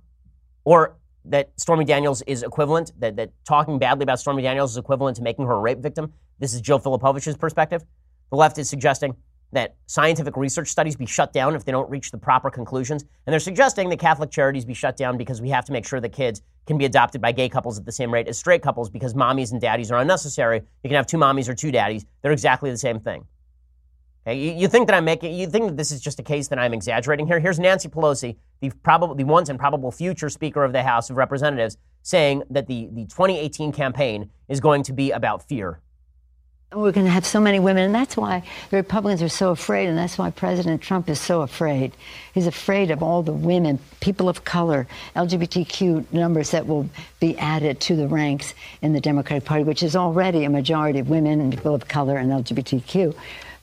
Or 0.65 0.97
that 1.26 1.51
Stormy 1.57 1.86
Daniels 1.86 2.21
is 2.24 2.43
equivalent, 2.43 2.91
that, 2.99 3.15
that 3.15 3.32
talking 3.45 3.80
badly 3.80 4.03
about 4.03 4.19
Stormy 4.19 4.43
Daniels 4.43 4.71
is 4.71 4.78
equivalent 4.78 5.17
to 5.17 5.24
making 5.24 5.45
her 5.45 5.53
a 5.53 5.59
rape 5.59 5.80
victim. 5.80 6.13
This 6.39 6.53
is 6.53 6.61
Jill 6.61 6.80
Filipovic's 6.80 7.38
perspective. 7.38 7.84
The 8.30 8.38
left 8.38 8.57
is 8.57 8.69
suggesting 8.69 9.15
that 9.54 9.76
scientific 9.86 10.36
research 10.38 10.68
studies 10.68 10.95
be 10.95 11.06
shut 11.06 11.34
down 11.34 11.56
if 11.56 11.66
they 11.66 11.72
don't 11.72 11.89
reach 11.89 12.12
the 12.12 12.18
proper 12.18 12.49
conclusions. 12.49 13.04
And 13.26 13.34
they're 13.34 13.39
suggesting 13.39 13.89
that 13.89 13.99
Catholic 13.99 14.32
charities 14.32 14.66
be 14.66 14.74
shut 14.74 14.97
down 14.97 15.18
because 15.18 15.41
we 15.41 15.49
have 15.49 15.66
to 15.66 15.72
make 15.72 15.86
sure 15.86 15.99
that 15.99 16.10
kids 16.10 16.41
can 16.66 16.78
be 16.78 16.86
adopted 16.86 17.22
by 17.22 17.32
gay 17.32 17.49
couples 17.49 17.78
at 17.78 17.86
the 17.86 17.91
same 17.91 18.14
rate 18.14 18.28
as 18.28 18.38
straight 18.38 18.62
couples 18.62 18.89
because 18.89 19.14
mommies 19.14 19.51
and 19.51 19.62
daddies 19.62 19.91
are 19.91 19.99
unnecessary. 19.99 20.62
You 20.84 20.89
can 20.89 20.95
have 20.95 21.08
two 21.08 21.18
mommies 21.18 21.47
or 21.47 21.54
two 21.54 21.72
daddies. 21.72 22.06
They're 22.22 22.32
exactly 22.32 22.70
the 22.70 22.78
same 22.78 22.99
thing. 22.99 23.26
Okay, 24.26 24.39
you, 24.39 24.54
you, 24.54 24.68
think 24.70 24.88
that 24.88 24.95
I'm 24.95 25.04
making, 25.04 25.34
you 25.34 25.47
think 25.47 25.68
that 25.68 25.76
this 25.76 25.91
is 25.91 25.99
just 25.99 26.18
a 26.18 26.24
case 26.24 26.47
that 26.47 26.58
I'm 26.58 26.74
exaggerating 26.74 27.28
here? 27.28 27.41
Here's 27.41 27.60
Nancy 27.60 27.89
Pelosi, 27.89 28.38
the 28.62 28.72
probable, 28.82 29.16
the 29.16 29.26
once 29.26 29.49
and 29.49 29.60
probable 29.60 29.91
future 29.91 30.30
Speaker 30.30 30.64
of 30.64 30.72
the 30.72 30.82
House 30.82 31.10
of 31.10 31.18
Representatives, 31.18 31.78
saying 32.04 32.43
that 32.49 32.68
the, 32.68 32.88
the 32.93 33.04
2018 33.04 33.74
campaign 33.74 34.30
is 34.47 34.62
going 34.62 34.84
to 34.84 34.93
be 34.93 35.12
about 35.12 35.45
fear. 35.45 35.82
We're 36.76 36.91
going 36.91 37.05
to 37.05 37.11
have 37.11 37.26
so 37.26 37.39
many 37.39 37.59
women, 37.59 37.84
and 37.84 37.93
that's 37.93 38.17
why 38.17 38.41
the 38.71 38.78
Republicans 38.78 39.21
are 39.21 39.30
so 39.30 39.51
afraid, 39.51 39.89
and 39.89 39.97
that's 39.97 40.17
why 40.17 40.32
President 40.32 40.82
Trump 40.82 41.07
is 41.07 41.19
so 41.19 41.41
afraid. 41.41 41.91
He's 42.34 42.47
afraid 42.47 42.89
of 42.89 43.03
all 43.03 43.21
the 43.21 43.32
women, 43.34 43.78
people 43.99 44.28
of 44.28 44.43
color, 44.43 44.88
LGBTQ 45.15 46.11
numbers 46.11 46.49
that 46.51 46.65
will 46.65 46.89
be 47.19 47.38
added 47.38 47.80
to 47.82 47.95
the 47.95 48.07
ranks 48.07 48.55
in 48.82 48.93
the 48.93 48.99
Democratic 48.99 49.45
Party, 49.45 49.63
which 49.63 49.84
is 49.84 49.95
already 49.95 50.45
a 50.45 50.49
majority 50.49 50.97
of 50.97 51.09
women 51.09 51.41
and 51.41 51.51
people 51.53 51.76
of 51.76 51.88
color 51.88 52.17
and 52.17 52.32
LGBTQ 52.32 53.15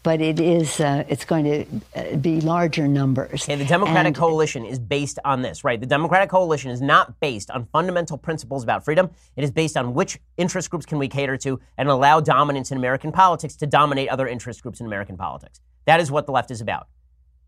but 0.02 0.20
it 0.20 0.40
is 0.40 0.80
uh, 0.80 1.04
it's 1.08 1.24
going 1.24 1.44
to 1.44 1.66
uh, 1.94 2.16
be 2.16 2.40
larger 2.40 2.88
numbers. 2.88 3.42
Okay, 3.44 3.56
the 3.56 3.64
Democratic 3.64 4.06
and, 4.06 4.16
coalition 4.16 4.64
is 4.64 4.78
based 4.78 5.18
on 5.24 5.42
this, 5.42 5.62
right? 5.62 5.78
The 5.78 5.86
Democratic 5.86 6.30
coalition 6.30 6.70
is 6.70 6.80
not 6.80 7.20
based 7.20 7.50
on 7.50 7.66
fundamental 7.66 8.16
principles 8.16 8.62
about 8.62 8.84
freedom. 8.84 9.10
It 9.36 9.44
is 9.44 9.50
based 9.50 9.76
on 9.76 9.92
which 9.94 10.18
interest 10.36 10.70
groups 10.70 10.86
can 10.86 10.98
we 10.98 11.08
cater 11.08 11.36
to 11.38 11.60
and 11.76 11.88
allow 11.88 12.20
dominance 12.20 12.70
in 12.70 12.78
American 12.78 13.12
politics 13.12 13.56
to 13.56 13.66
dominate 13.66 14.08
other 14.08 14.26
interest 14.26 14.62
groups 14.62 14.80
in 14.80 14.86
American 14.86 15.16
politics. 15.16 15.60
That 15.84 16.00
is 16.00 16.10
what 16.10 16.26
the 16.26 16.32
left 16.32 16.50
is 16.50 16.60
about. 16.60 16.88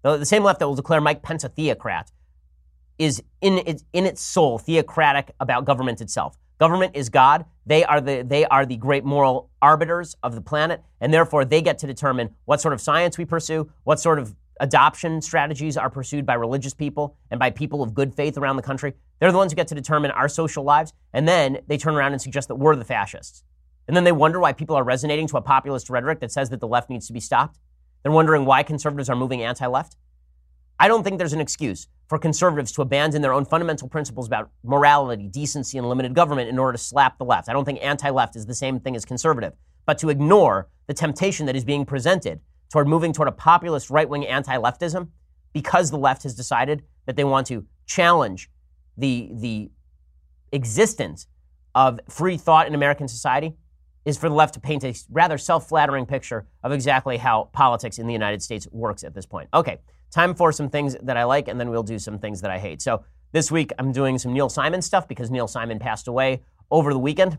The, 0.03 0.18
the 0.18 0.26
same 0.26 0.42
left 0.42 0.59
that 0.59 0.68
will 0.68 0.74
declare 0.74 1.00
Mike 1.00 1.22
Pence 1.22 1.44
a 1.44 1.48
theocrat 1.48 2.11
is 2.98 3.22
in 3.40 3.59
its, 3.66 3.84
in 3.92 4.05
its 4.05 4.20
soul 4.20 4.59
theocratic 4.59 5.34
about 5.40 5.64
government 5.64 6.00
itself. 6.00 6.36
Government 6.62 6.94
is 6.94 7.08
God. 7.08 7.44
They 7.66 7.82
are 7.82 8.00
the 8.00 8.22
they 8.22 8.44
are 8.44 8.64
the 8.64 8.76
great 8.76 9.04
moral 9.04 9.50
arbiters 9.60 10.14
of 10.22 10.36
the 10.36 10.40
planet, 10.40 10.80
and 11.00 11.12
therefore 11.12 11.44
they 11.44 11.60
get 11.60 11.76
to 11.78 11.88
determine 11.88 12.36
what 12.44 12.60
sort 12.60 12.72
of 12.72 12.80
science 12.80 13.18
we 13.18 13.24
pursue, 13.24 13.68
what 13.82 13.98
sort 13.98 14.20
of 14.20 14.36
adoption 14.60 15.20
strategies 15.20 15.76
are 15.76 15.90
pursued 15.90 16.24
by 16.24 16.34
religious 16.34 16.72
people 16.72 17.16
and 17.32 17.40
by 17.40 17.50
people 17.50 17.82
of 17.82 17.94
good 17.94 18.14
faith 18.14 18.38
around 18.38 18.54
the 18.54 18.62
country. 18.62 18.94
They're 19.18 19.32
the 19.32 19.38
ones 19.38 19.50
who 19.50 19.56
get 19.56 19.66
to 19.66 19.74
determine 19.74 20.12
our 20.12 20.28
social 20.28 20.62
lives, 20.62 20.92
and 21.12 21.26
then 21.26 21.58
they 21.66 21.76
turn 21.76 21.96
around 21.96 22.12
and 22.12 22.22
suggest 22.22 22.46
that 22.46 22.54
we're 22.54 22.76
the 22.76 22.84
fascists. 22.84 23.42
And 23.88 23.96
then 23.96 24.04
they 24.04 24.12
wonder 24.12 24.38
why 24.38 24.52
people 24.52 24.76
are 24.76 24.84
resonating 24.84 25.26
to 25.26 25.38
a 25.38 25.42
populist 25.42 25.90
rhetoric 25.90 26.20
that 26.20 26.30
says 26.30 26.50
that 26.50 26.60
the 26.60 26.68
left 26.68 26.88
needs 26.88 27.08
to 27.08 27.12
be 27.12 27.18
stopped. 27.18 27.58
They're 28.04 28.12
wondering 28.12 28.44
why 28.44 28.62
conservatives 28.62 29.10
are 29.10 29.16
moving 29.16 29.42
anti 29.42 29.66
left. 29.66 29.96
I 30.78 30.88
don't 30.88 31.02
think 31.04 31.18
there's 31.18 31.32
an 31.32 31.40
excuse 31.40 31.88
for 32.08 32.18
conservatives 32.18 32.72
to 32.72 32.82
abandon 32.82 33.22
their 33.22 33.32
own 33.32 33.44
fundamental 33.44 33.88
principles 33.88 34.26
about 34.26 34.50
morality, 34.62 35.28
decency, 35.28 35.78
and 35.78 35.88
limited 35.88 36.14
government 36.14 36.48
in 36.48 36.58
order 36.58 36.72
to 36.72 36.82
slap 36.82 37.18
the 37.18 37.24
left. 37.24 37.48
I 37.48 37.52
don't 37.52 37.64
think 37.64 37.78
anti 37.82 38.10
left 38.10 38.36
is 38.36 38.46
the 38.46 38.54
same 38.54 38.80
thing 38.80 38.96
as 38.96 39.04
conservative, 39.04 39.54
but 39.86 39.98
to 39.98 40.10
ignore 40.10 40.68
the 40.86 40.94
temptation 40.94 41.46
that 41.46 41.56
is 41.56 41.64
being 41.64 41.86
presented 41.86 42.40
toward 42.70 42.88
moving 42.88 43.12
toward 43.12 43.28
a 43.28 43.32
populist 43.32 43.90
right 43.90 44.08
wing 44.08 44.26
anti 44.26 44.56
leftism 44.56 45.08
because 45.52 45.90
the 45.90 45.98
left 45.98 46.22
has 46.22 46.34
decided 46.34 46.82
that 47.06 47.16
they 47.16 47.24
want 47.24 47.46
to 47.46 47.64
challenge 47.86 48.50
the, 48.96 49.30
the 49.34 49.70
existence 50.52 51.26
of 51.74 52.00
free 52.08 52.36
thought 52.36 52.66
in 52.66 52.74
American 52.74 53.08
society 53.08 53.54
is 54.05 54.18
for 54.18 54.28
the 54.28 54.34
left 54.34 54.55
to 54.55 54.61
paint 54.61 54.84
a 54.84 54.94
rather 55.11 55.38
self 55.38 55.68
flattering 55.68 56.07
picture 56.07 56.46
of 56.62 56.72
exactly 56.72 57.16
how 57.16 57.50
politics 57.53 57.98
in 57.98 58.07
the 58.07 58.12
United 58.12 58.42
States 58.42 58.66
works 58.72 59.05
at 59.05 59.14
this 59.14 59.26
point. 59.26 59.48
Okay, 59.55 59.78
time 60.11 60.34
for 60.34 60.53
some 60.53 60.68
things 60.68 60.96
that 61.03 61.16
I 61.16 61.24
like, 61.24 61.48
and 61.48 61.59
then 61.59 61.70
we'll 61.70 61.82
do 61.82 61.98
some 61.98 62.18
things 62.18 62.40
that 62.40 62.50
I 62.50 62.59
hate. 62.59 62.82
So 62.82 63.05
this 63.32 63.50
week 63.50 63.72
I'm 63.78 63.92
doing 63.92 64.18
some 64.18 64.32
Neil 64.32 64.48
Simon 64.48 64.82
stuff 64.82 65.09
because 65.09 65.30
Neil 65.30 65.48
Simon 65.48 65.78
passed 65.78 66.09
away 66.09 66.42
over 66.70 66.92
the 66.92 66.98
weekend. 66.98 67.38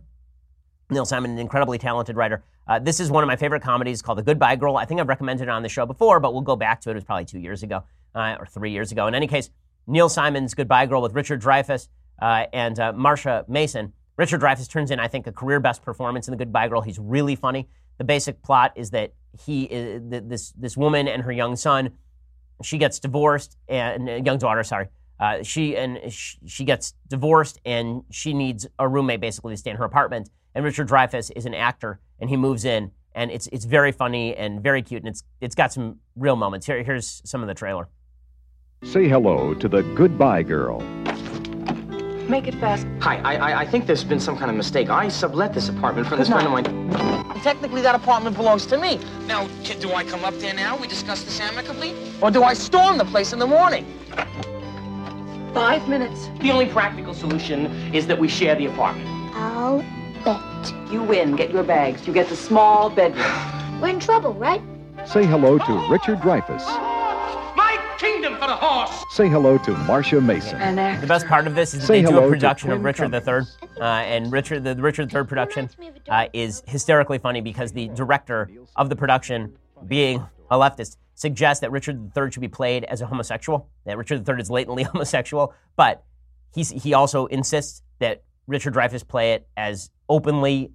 Neil 0.90 1.06
Simon, 1.06 1.32
an 1.32 1.40
incredibly 1.40 1.78
talented 1.78 2.16
writer. 2.16 2.44
Uh, 2.68 2.80
this 2.80 3.00
is 3.00 3.10
one 3.10 3.24
of 3.24 3.28
my 3.28 3.36
favorite 3.36 3.62
comedies 3.62 4.02
called 4.02 4.18
The 4.18 4.24
Goodbye 4.24 4.56
Girl. 4.56 4.78
I 4.78 4.86
think 4.86 5.00
I've 5.00 5.08
recommended 5.08 5.44
it 5.44 5.50
on 5.50 5.64
the 5.64 5.70
show 5.70 5.86
before, 5.86 6.20
but 6.20 6.34
we'll 6.34 6.42
go 6.42 6.56
back 6.56 6.82
to 6.82 6.90
it. 6.90 6.94
It 6.94 6.96
was 6.96 7.04
probably 7.04 7.26
two 7.26 7.40
years 7.40 7.64
ago 7.64 7.84
uh, 8.16 8.36
or 8.40 8.46
three 8.46 8.72
years 8.72 8.92
ago. 8.92 9.08
In 9.08 9.16
any 9.16 9.28
case, 9.28 9.50
Neil 9.88 10.10
Simon's 10.10 10.54
Goodbye 10.54 10.86
Girl 10.86 11.02
with 11.02 11.14
Richard 11.14 11.42
Dreyfuss 11.42 11.88
uh, 12.22 12.46
and 12.54 12.80
uh, 12.80 12.94
Marsha 12.94 13.48
Mason. 13.50 13.94
Richard 14.18 14.42
Dreyfuss 14.42 14.70
turns 14.70 14.92
in, 14.92 15.00
I 15.00 15.08
think, 15.08 15.28
a 15.28 15.32
career 15.32 15.60
best 15.60 15.82
performance 15.82 16.28
in 16.28 16.32
The 16.32 16.38
Goodbye 16.38 16.68
Girl. 16.68 16.82
He's 16.82 17.00
really 17.00 17.36
funny. 17.36 17.68
The 17.98 18.04
basic 18.04 18.42
plot 18.42 18.74
is 18.76 18.92
that 18.92 19.14
he 19.46 19.64
is, 19.64 20.02
this 20.06 20.52
this 20.52 20.78
woman 20.78 21.08
and 21.08 21.24
her 21.24 21.32
young 21.32 21.56
son 21.56 21.92
she 22.62 22.78
gets 22.78 23.00
divorced 23.00 23.58
and 23.68 24.10
uh, 24.10 24.14
young 24.14 24.38
daughter, 24.38 24.64
sorry. 24.64 24.88
Uh, 25.20 25.44
she 25.44 25.76
and 25.78 26.00
she, 26.12 26.38
she 26.46 26.64
gets 26.66 26.94
divorced 27.08 27.60
and 27.66 28.04
she 28.12 28.34
needs 28.34 28.68
a 28.80 28.88
roommate 28.88 29.22
basically 29.22 29.54
to 29.54 29.58
stay 29.58 29.72
in 29.72 29.78
her 29.78 29.86
apartment. 29.86 30.30
And 30.56 30.66
Richard 30.66 30.88
Dreyfuss 30.88 31.32
is 31.36 31.46
an 31.46 31.54
actor 31.54 32.00
and 32.20 32.30
he 32.30 32.38
moves 32.38 32.66
in 32.66 32.92
and 33.16 33.32
it's 33.32 33.48
it's 33.52 33.66
very 33.66 33.92
funny 33.92 34.36
and 34.36 34.62
very 34.62 34.82
cute 34.82 35.02
and 35.02 35.10
it's 35.10 35.24
it's 35.40 35.56
got 35.56 35.72
some 35.72 36.00
real 36.16 36.36
moments. 36.36 36.66
Here 36.66 36.84
here's 36.84 37.22
some 37.26 37.42
of 37.42 37.48
the 37.48 37.54
trailer. 37.54 37.88
Say 38.84 39.08
hello 39.08 39.54
to 39.54 39.68
the 39.68 39.84
Goodbye 39.96 40.44
Girl. 40.44 40.82
Make 42.34 42.48
it 42.48 42.56
fast. 42.56 42.88
Hi, 43.02 43.18
I, 43.18 43.36
I 43.36 43.60
I 43.60 43.66
think 43.68 43.86
there's 43.86 44.04
been 44.04 44.20
some 44.20 44.36
kind 44.36 44.50
of 44.50 44.58
mistake. 44.58 44.90
I 44.90 45.08
sublet 45.08 45.54
this 45.54 45.70
apartment 45.70 46.08
from 46.08 46.18
this 46.18 46.30
friend 46.30 46.48
of 46.48 46.52
mine. 46.52 46.66
Technically, 47.44 47.84
that 47.84 47.94
apartment 47.94 48.36
belongs 48.36 48.66
to 48.72 48.78
me. 48.80 49.00
Now, 49.28 49.48
do 49.80 49.94
I 49.94 50.04
come 50.04 50.26
up 50.26 50.34
there 50.40 50.56
now? 50.56 50.76
We 50.76 50.88
discuss 50.88 51.22
this 51.24 51.40
amicably? 51.40 51.94
Or 52.24 52.32
do 52.32 52.42
I 52.42 52.56
storm 52.56 52.98
the 52.98 53.06
place 53.06 53.34
in 53.34 53.38
the 53.38 53.46
morning? 53.46 53.86
Five 55.54 55.88
minutes. 55.88 56.32
The 56.42 56.50
only 56.50 56.66
practical 56.66 57.14
solution 57.14 57.68
is 57.94 58.08
that 58.08 58.18
we 58.18 58.28
share 58.28 58.56
the 58.56 58.66
apartment. 58.66 59.08
I'll 59.36 59.86
bet. 60.26 60.74
You 60.92 61.04
win. 61.04 61.36
Get 61.36 61.52
your 61.52 61.62
bags. 61.62 62.08
You 62.08 62.14
get 62.14 62.30
the 62.30 62.36
small 62.36 62.90
bedroom. 62.90 63.80
We're 63.80 63.90
in 63.90 64.00
trouble, 64.00 64.34
right? 64.34 64.64
Say 65.06 65.24
hello 65.28 65.60
to 65.60 65.88
Richard 65.88 66.18
Dreyfuss 66.22 66.93
kingdom 68.44 68.58
for 68.58 68.66
the 68.66 68.68
horse. 68.68 69.04
Say 69.12 69.30
hello 69.30 69.58
to 69.60 69.72
Marsha 69.72 70.24
Mason. 70.24 70.76
The 70.76 71.08
best 71.08 71.28
part 71.28 71.48
of 71.48 71.56
this 71.56 71.74
is 71.74 71.82
that 71.82 71.88
Say 71.88 72.02
they 72.02 72.10
do 72.10 72.18
a 72.18 72.30
production 72.30 72.72
of 72.72 72.84
Richard 72.84 73.14
III, 73.14 73.42
uh, 73.80 73.84
and 73.84 74.32
Richard 74.32 74.64
the 74.64 74.76
Richard 74.76 75.14
III 75.14 75.26
production 75.26 75.70
uh, 76.10 76.28
is 76.34 76.64
hysterically 76.68 77.18
funny 77.18 77.42
because 77.42 77.72
the 77.72 77.90
director 77.90 78.50
of 78.76 78.90
the 78.90 78.96
production, 78.96 79.58
being 79.88 80.26
a 80.50 80.58
leftist, 80.58 80.98
suggests 81.16 81.62
that 81.62 81.72
Richard 81.72 82.12
III 82.18 82.32
should 82.32 82.42
be 82.42 82.48
played 82.48 82.84
as 82.86 83.02
a 83.02 83.06
homosexual. 83.06 83.70
That 83.86 83.98
Richard 83.98 84.28
III 84.28 84.40
is 84.40 84.50
latently 84.50 84.84
homosexual, 84.94 85.54
but 85.76 86.04
he's, 86.54 86.70
he 86.70 86.94
also 86.94 87.28
insists 87.28 87.82
that 88.00 88.24
Richard 88.48 88.74
Dreyfuss 88.74 89.08
play 89.08 89.34
it 89.34 89.48
as 89.56 89.90
openly 90.10 90.72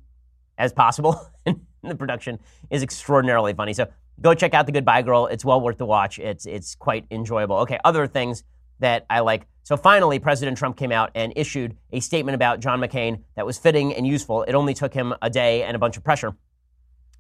as 0.57 0.73
possible. 0.73 1.21
And 1.81 1.93
the 1.93 1.95
production 1.95 2.41
is 2.71 2.83
extraordinarily 2.83 3.55
funny. 3.55 3.73
So 3.73 3.87
go 4.21 4.35
check 4.35 4.55
out 4.55 4.67
The 4.67 4.73
Goodbye 4.73 5.03
Girl. 5.03 5.27
It's 5.27 5.45
well 5.45 5.61
worth 5.61 5.79
the 5.79 5.87
watch. 5.87 6.19
It's, 6.19 6.47
it's 6.47 6.75
quite 6.75 7.07
enjoyable. 7.11 7.57
Okay, 7.59 7.79
other 7.85 8.07
things 8.07 8.45
that 8.81 9.07
I 9.11 9.21
like. 9.21 9.47
So 9.63 9.77
finally, 9.77 10.19
President 10.19 10.57
Trump 10.57 10.77
came 10.77 10.93
out 10.93 11.11
and 11.15 11.33
issued 11.37 11.77
a 11.93 12.01
statement 12.01 12.35
about 12.35 12.61
John 12.61 12.81
McCain 12.81 13.23
that 13.37 13.45
was 13.45 13.59
fitting 13.59 13.95
and 13.95 14.07
useful. 14.07 14.43
It 14.45 14.55
only 14.55 14.75
took 14.75 14.95
him 14.95 15.15
a 15.21 15.29
day 15.29 15.63
and 15.63 15.77
a 15.77 15.79
bunch 15.79 15.97
of 15.97 16.05
pressure. 16.05 16.37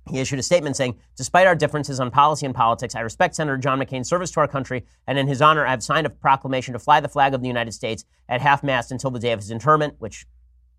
He 0.09 0.21
issued 0.21 0.39
a 0.39 0.43
statement 0.43 0.77
saying, 0.77 0.99
Despite 1.17 1.47
our 1.47 1.55
differences 1.55 2.01
on 2.01 2.11
policy 2.11 2.47
and 2.47 2.55
politics, 2.55 2.95
I 2.95 3.01
respect 3.01 3.35
Senator 3.35 3.59
John 3.59 3.79
McCain's 3.79 4.09
service 4.09 4.31
to 4.33 4.41
our 4.41 4.49
country, 4.49 4.87
and 5.07 5.19
in 5.19 5.29
his 5.29 5.43
honor, 5.43 5.67
I 5.67 5.71
have 5.71 5.83
signed 5.83 6.07
a 6.07 6.11
proclamation 6.11 6.73
to 6.73 6.79
fly 6.79 7.01
the 7.01 7.09
flag 7.09 7.35
of 7.35 7.43
the 7.43 7.49
United 7.49 7.73
States 7.73 8.05
at 8.29 8.41
half 8.41 8.63
mast 8.63 8.91
until 8.91 9.11
the 9.11 9.19
day 9.19 9.33
of 9.33 9.41
his 9.41 9.51
interment, 9.51 9.97
which 9.99 10.25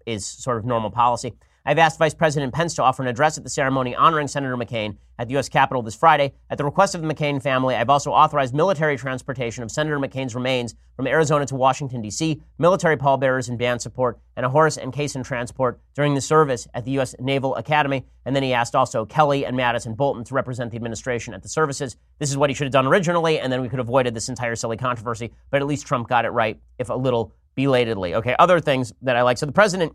is 0.06 0.26
sort 0.26 0.58
of 0.58 0.66
normal 0.66 0.90
policy. 0.90 1.34
I've 1.66 1.78
asked 1.78 2.00
Vice 2.00 2.14
President 2.14 2.54
Pence 2.54 2.74
to 2.76 2.84
offer 2.84 3.04
an 3.04 3.10
address 3.10 3.38
at 3.38 3.44
the 3.44 3.50
ceremony 3.50 3.96
honoring 3.96 4.28
Senator 4.28 4.56
McCain 4.56 4.98
at 5.18 5.28
the 5.28 5.34
U.S. 5.34 5.50
Capitol 5.50 5.82
this 5.82 5.96
Friday. 5.96 6.34
At 6.50 6.58
the 6.58 6.64
request 6.64 6.96
of 6.96 7.02
the 7.02 7.08
McCain 7.08 7.42
family, 7.42 7.76
I've 7.76 7.90
also 7.90 8.12
authorized 8.12 8.56
military 8.56 8.98
transportation 8.98 9.62
of 9.64 9.70
Senator 9.70 10.00
McCain's 10.00 10.34
remains 10.34 10.76
from 10.96 11.06
Arizona 11.06 11.46
to 11.46 11.56
Washington, 11.56 12.02
D.C., 12.02 12.42
military 12.58 12.96
pallbearers 12.96 13.50
and 13.50 13.60
band 13.60 13.82
support, 13.82 14.20
and 14.38 14.46
a 14.46 14.50
horse 14.50 14.78
and 14.78 14.94
caisson 14.94 15.22
transport 15.22 15.80
during 15.94 16.16
the 16.16 16.22
service 16.22 16.68
at 16.74 16.86
the 16.86 16.92
U.S. 16.92 17.14
Naval 17.20 17.56
Academy. 17.56 18.06
And 18.26 18.36
then 18.36 18.44
he 18.44 18.54
asked 18.54 18.76
also 18.76 19.06
Kelly 19.06 19.46
and 19.46 19.58
Mattis 19.58 19.86
and 19.86 19.98
Bolton 19.98 20.24
to 20.24 20.34
represent 20.34 20.72
the 20.72 20.78
administration 20.78 21.34
at 21.34 21.44
the 21.44 21.50
services. 21.50 21.98
This 22.20 22.32
is 22.32 22.38
what 22.38 22.50
he 22.50 22.54
should 22.54 22.66
have 22.66 22.74
done 22.74 22.88
originally, 22.88 23.40
and 23.40 23.52
then 23.52 23.62
we 23.62 23.68
could 23.68 23.80
have 23.80 23.88
avoided 23.88 24.14
this 24.14 24.30
entire 24.30 24.56
silly 24.56 24.78
controversy. 24.78 25.34
But 25.52 25.62
at 25.62 25.68
least 25.68 25.86
Trump 25.86 26.08
got 26.08 26.24
it 26.26 26.30
right, 26.30 26.58
if 26.78 26.90
a 26.90 26.94
little 26.94 27.34
belatedly. 27.56 28.16
Okay, 28.16 28.36
other 28.40 28.62
things 28.62 28.94
that 29.02 29.18
I 29.18 29.22
like. 29.24 29.38
So 29.38 29.46
the 29.46 29.52
president 29.52 29.94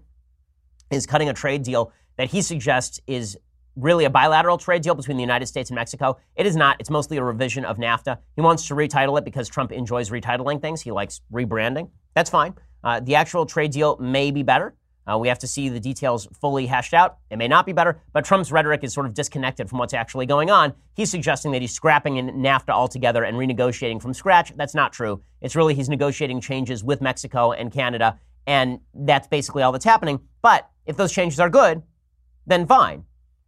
is 0.95 1.07
cutting 1.07 1.29
a 1.29 1.35
trade 1.35 1.63
deal 1.63 1.93
that 2.17 2.31
he 2.31 2.43
suggests 2.43 3.01
is 3.07 3.37
really 3.77 4.05
a 4.05 4.11
bilateral 4.11 4.57
trade 4.57 4.83
deal 4.83 4.95
between 4.95 5.17
the 5.17 5.23
United 5.23 5.47
States 5.47 5.71
and 5.71 5.75
Mexico. 5.75 6.17
It 6.37 6.47
is 6.47 6.57
not. 6.57 6.77
It's 6.79 6.91
mostly 6.91 7.17
a 7.17 7.25
revision 7.25 7.65
of 7.65 7.77
NAFTA. 7.77 8.19
He 8.37 8.41
wants 8.41 8.67
to 8.69 8.75
retitle 8.75 9.19
it 9.19 9.25
because 9.25 9.49
Trump 9.49 9.73
enjoys 9.73 10.11
retitling 10.11 10.61
things. 10.61 10.81
He 10.81 10.93
likes 10.93 11.21
rebranding. 11.33 11.91
That's 12.15 12.31
fine. 12.31 12.55
Uh, 12.83 13.01
the 13.01 13.17
actual 13.17 13.47
trade 13.47 13.73
deal 13.73 13.97
may 13.99 14.31
be 14.31 14.43
better. 14.43 14.75
Uh, 15.07 15.19
we 15.19 15.29
have 15.29 15.39
to 15.39 15.47
see 15.47 15.69
the 15.69 15.81
details 15.81 16.27
fully 16.41 16.67
hashed 16.67 16.95
out. 16.95 17.19
It 17.31 17.37
may 17.37 17.49
not 17.49 17.67
be 17.67 17.73
better, 17.73 18.01
but 18.13 18.25
Trump's 18.25 18.51
rhetoric 18.51 18.83
is 18.85 18.95
sort 18.95 19.05
of 19.05 19.13
disconnected 19.13 19.69
from 19.69 19.79
what's 19.79 19.93
actually 19.93 20.25
going 20.25 20.51
on. 20.51 20.73
He's 20.95 21.11
suggesting 21.11 21.53
that 21.53 21.61
he's 21.61 21.75
scrapping 21.75 22.15
NAFTA 22.15 22.71
altogether 22.71 23.25
and 23.25 23.37
renegotiating 23.37 24.01
from 24.01 24.15
scratch. 24.15 24.55
That's 24.57 24.75
not 24.75 24.93
true. 24.93 25.21
It's 25.43 25.57
really 25.57 25.75
he's 25.75 25.91
negotiating 25.91 26.41
changes 26.41 26.83
with 26.83 27.03
Mexico 27.03 27.53
and 27.53 27.71
Canada, 27.71 28.19
and 28.47 28.81
that's 28.95 29.29
basically 29.29 29.63
all 29.63 29.73
that's 29.73 29.85
happening. 29.85 30.21
But 30.41 30.71
if 30.87 30.97
those 30.97 31.13
changes 31.13 31.41
are 31.41 31.51
good, 31.51 31.83
then 32.47 32.67
fine. 32.67 33.05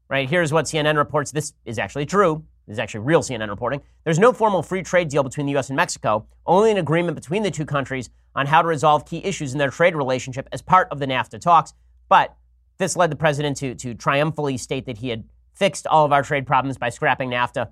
Right? 0.09 0.29
Here's 0.29 0.53
what 0.53 0.67
CNN 0.67 0.97
reports. 0.97 1.33
This 1.33 1.53
is 1.65 1.79
actually 1.79 2.07
true. 2.07 2.45
This 2.67 2.75
is 2.75 2.79
actually 2.79 3.01
real 3.01 3.23
CNN 3.23 3.49
reporting. 3.49 3.81
There's 4.05 4.19
no 4.19 4.33
formal 4.33 4.63
free 4.63 4.83
trade 4.83 5.09
deal 5.09 5.23
between 5.23 5.47
the 5.47 5.53
U.S. 5.53 5.69
and 5.69 5.77
Mexico, 5.77 6.27
only 6.47 6.71
an 6.71 6.79
agreement 6.79 7.15
between 7.15 7.43
the 7.43 7.51
two 7.51 7.65
countries 7.65 8.11
on 8.35 8.47
how 8.47 8.63
to 8.63 8.69
resolve 8.69 9.07
key 9.07 9.25
issues 9.25 9.53
in 9.53 9.59
their 9.59 9.71
trade 9.71 9.95
relationship 9.95 10.49
as 10.53 10.63
part 10.63 10.89
of 10.91 10.99
the 10.99 11.07
NAFTA 11.07 11.41
talks. 11.41 11.73
But 12.09 12.37
this 12.79 12.97
led 12.97 13.11
the 13.11 13.17
president 13.17 13.57
to, 13.59 13.75
to 13.77 13.95
triumphantly 13.95 14.59
state 14.59 14.87
that 14.87 14.99
he 14.99 15.09
had 15.09 15.25
fixed 15.55 15.87
all 15.87 16.05
of 16.05 16.13
our 16.13 16.23
trade 16.23 16.47
problems 16.47 16.77
by 16.77 16.91
scrapping 16.91 17.31
NAFTA. 17.31 17.71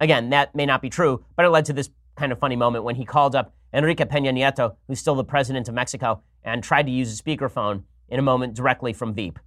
Again, 0.00 0.30
that 0.30 0.54
may 0.54 0.64
not 0.64 0.80
be 0.80 0.88
true, 0.88 1.24
but 1.36 1.44
it 1.44 1.50
led 1.50 1.66
to 1.66 1.72
this 1.72 1.90
kind 2.16 2.32
of 2.32 2.38
funny 2.38 2.56
moment 2.56 2.84
when 2.84 2.96
he 2.96 3.04
called 3.04 3.34
up 3.34 3.54
Enrique 3.72 4.04
Peña 4.04 4.32
Nieto, 4.32 4.76
who's 4.88 4.98
still 4.98 5.14
the 5.14 5.24
president 5.24 5.68
of 5.68 5.74
Mexico, 5.74 6.22
and 6.42 6.64
tried 6.64 6.86
to 6.86 6.92
use 6.92 7.18
a 7.18 7.22
speakerphone 7.22 7.82
in 8.10 8.18
a 8.18 8.22
moment 8.22 8.54
directly 8.54 8.92
from 8.92 9.14
Veep. 9.14 9.38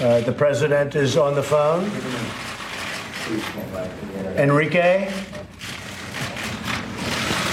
Uh, 0.00 0.20
the 0.20 0.32
president 0.32 0.94
is 0.94 1.16
on 1.16 1.34
the 1.34 1.42
phone. 1.42 1.84
Enrique? 4.36 5.10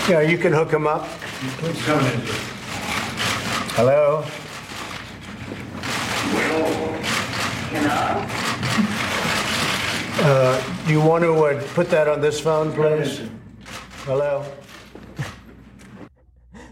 Yeah, 0.09 0.21
you 0.21 0.38
can 0.38 0.53
hook 0.53 0.71
him 0.71 0.88
up. 0.88 1.05
Hello? 3.76 4.26
Uh, 10.26 10.86
do 10.86 10.91
you 10.91 11.01
want 11.01 11.24
to 11.24 11.34
uh, 11.34 11.61
put 11.74 11.89
that 11.89 12.07
on 12.07 12.21
this 12.21 12.39
phone, 12.39 12.71
please? 12.71 13.21
Hello? 14.05 14.45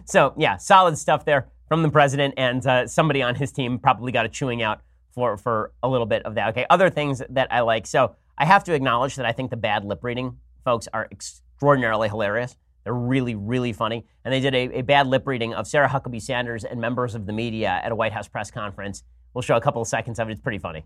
So, 0.06 0.34
yeah, 0.38 0.58
solid 0.58 0.98
stuff 0.98 1.26
there 1.26 1.48
from 1.72 1.84
the 1.84 1.90
president, 1.90 2.34
and 2.36 2.68
uh, 2.68 2.86
somebody 2.86 3.22
on 3.22 3.34
his 3.34 3.50
team 3.54 3.80
probably 3.80 4.12
got 4.12 4.26
a 4.26 4.28
chewing 4.28 4.62
out 4.62 4.82
for, 5.14 5.38
for 5.38 5.72
a 5.82 5.88
little 5.88 6.06
bit 6.06 6.22
of 6.24 6.36
that. 6.36 6.50
Okay, 6.50 6.66
other 6.70 6.90
things 6.90 7.24
that 7.30 7.48
I 7.50 7.62
like. 7.62 7.88
So, 7.88 8.14
I 8.38 8.44
have 8.44 8.66
to 8.66 8.74
acknowledge 8.74 9.16
that 9.16 9.26
I 9.26 9.32
think 9.32 9.52
the 9.52 9.56
bad 9.56 9.86
lip 9.86 10.04
reading 10.04 10.36
folks 10.66 10.90
are 10.92 11.08
extraordinarily 11.14 12.10
hilarious. 12.10 12.58
They're 12.84 12.94
really, 12.94 13.36
really 13.36 13.72
funny. 13.72 14.06
And 14.26 14.34
they 14.34 14.42
did 14.42 14.54
a, 14.54 14.80
a, 14.80 14.82
bad 14.82 15.08
lip 15.08 15.26
reading 15.26 15.54
of 15.54 15.66
Sarah 15.66 15.88
Huckabee 15.88 16.22
Sanders 16.22 16.66
and 16.66 16.82
members 16.82 17.16
of 17.16 17.26
the 17.26 17.32
media 17.32 17.80
at 17.82 17.94
a 17.94 17.96
White 17.96 18.12
House 18.12 18.28
press 18.28 18.52
conference. 18.52 19.04
We'll 19.34 19.42
show 19.42 19.56
a 19.56 19.62
couple 19.62 19.82
of 19.82 19.88
seconds 19.88 20.20
of 20.20 20.28
it. 20.28 20.34
It's 20.34 20.42
pretty 20.42 20.60
funny. 20.60 20.84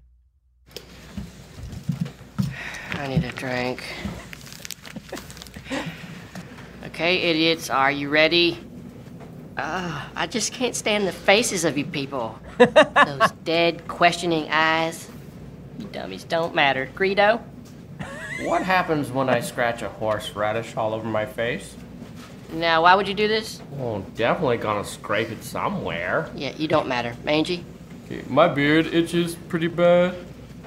I 2.92 3.08
need 3.08 3.24
a 3.24 3.32
drink. 3.32 3.84
okay, 6.86 7.18
idiots, 7.24 7.72
are 7.72 7.92
you 7.92 8.10
ready? 8.10 8.60
Uh, 9.58 10.06
I 10.16 10.28
just 10.28 10.52
can't 10.52 10.76
stand 10.76 11.08
the 11.08 11.12
faces 11.14 11.64
of 11.64 11.78
you 11.78 11.86
people. 11.86 12.38
Those 12.58 13.32
dead, 13.44 13.88
questioning 13.88 14.50
eyes. 14.50 15.10
You 15.80 15.86
dummies 15.88 16.24
don't 16.26 16.54
matter. 16.54 16.90
Greedo? 16.96 17.42
What 18.42 18.64
happens 18.64 19.12
when 19.12 19.30
I 19.30 19.40
scratch 19.40 19.82
a 19.82 19.88
horseradish 19.90 20.76
all 20.76 20.94
over 20.94 21.08
my 21.08 21.26
face? 21.26 21.74
Now, 22.52 22.84
why 22.84 22.96
would 22.96 23.08
you 23.08 23.14
do 23.14 23.28
this? 23.28 23.62
Well, 23.72 24.06
definitely 24.16 24.58
gonna 24.58 24.84
scrape 24.84 25.32
it 25.32 25.44
somewhere. 25.44 26.30
Yeah, 26.36 26.52
you 26.58 26.68
don't 26.68 26.88
matter. 26.88 27.16
Mangy? 27.24 27.64
Okay, 28.06 28.24
my 28.28 28.48
beard 28.48 28.88
itches 28.88 29.36
pretty 29.36 29.68
bad. 29.68 30.16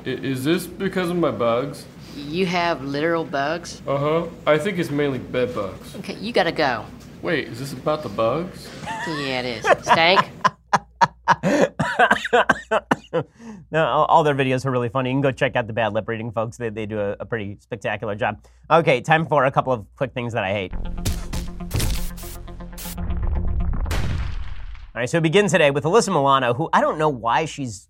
I- 0.05 0.09
is 0.09 0.45
this 0.45 0.66
because 0.66 1.11
of 1.11 1.16
my 1.16 1.30
bugs? 1.30 1.84
You 2.16 2.47
have 2.47 2.82
literal 2.82 3.24
bugs? 3.24 3.80
Uh 3.86 3.97
huh. 3.99 4.26
I 4.47 4.59
think 4.59 4.78
it's 4.78 4.91
mainly 4.91 5.18
bed 5.18 5.55
bugs. 5.55 5.95
Okay, 5.97 6.14
you 6.14 6.32
gotta 6.32 6.53
go. 6.53 6.84
Wait, 7.20 7.48
is 7.48 7.58
this 7.58 7.72
about 7.72 8.04
the 8.04 8.08
bugs? 8.08 8.68
Yeah, 9.08 9.40
it 9.40 9.44
is. 9.44 9.64
Stank? 9.82 10.30
no, 13.72 13.84
all 13.84 14.22
their 14.22 14.36
videos 14.36 14.64
are 14.64 14.70
really 14.70 14.88
funny. 14.88 15.10
You 15.10 15.14
can 15.14 15.20
go 15.20 15.32
check 15.32 15.56
out 15.56 15.66
the 15.66 15.72
bad 15.72 15.92
lip 15.92 16.06
reading, 16.06 16.30
folks. 16.30 16.56
They, 16.56 16.70
they 16.70 16.86
do 16.86 17.00
a, 17.00 17.16
a 17.18 17.26
pretty 17.26 17.58
spectacular 17.60 18.14
job. 18.14 18.40
Okay, 18.70 19.00
time 19.00 19.26
for 19.26 19.46
a 19.46 19.50
couple 19.50 19.72
of 19.72 19.84
quick 19.96 20.14
things 20.14 20.32
that 20.32 20.44
I 20.44 20.52
hate. 20.52 20.72
All 24.94 24.94
right, 24.94 25.10
so 25.10 25.18
it 25.18 25.22
begins 25.22 25.50
today 25.50 25.72
with 25.72 25.82
Alyssa 25.84 26.10
Milano, 26.10 26.54
who 26.54 26.68
I 26.72 26.80
don't 26.80 26.98
know 26.98 27.08
why 27.08 27.46
she's 27.46 27.88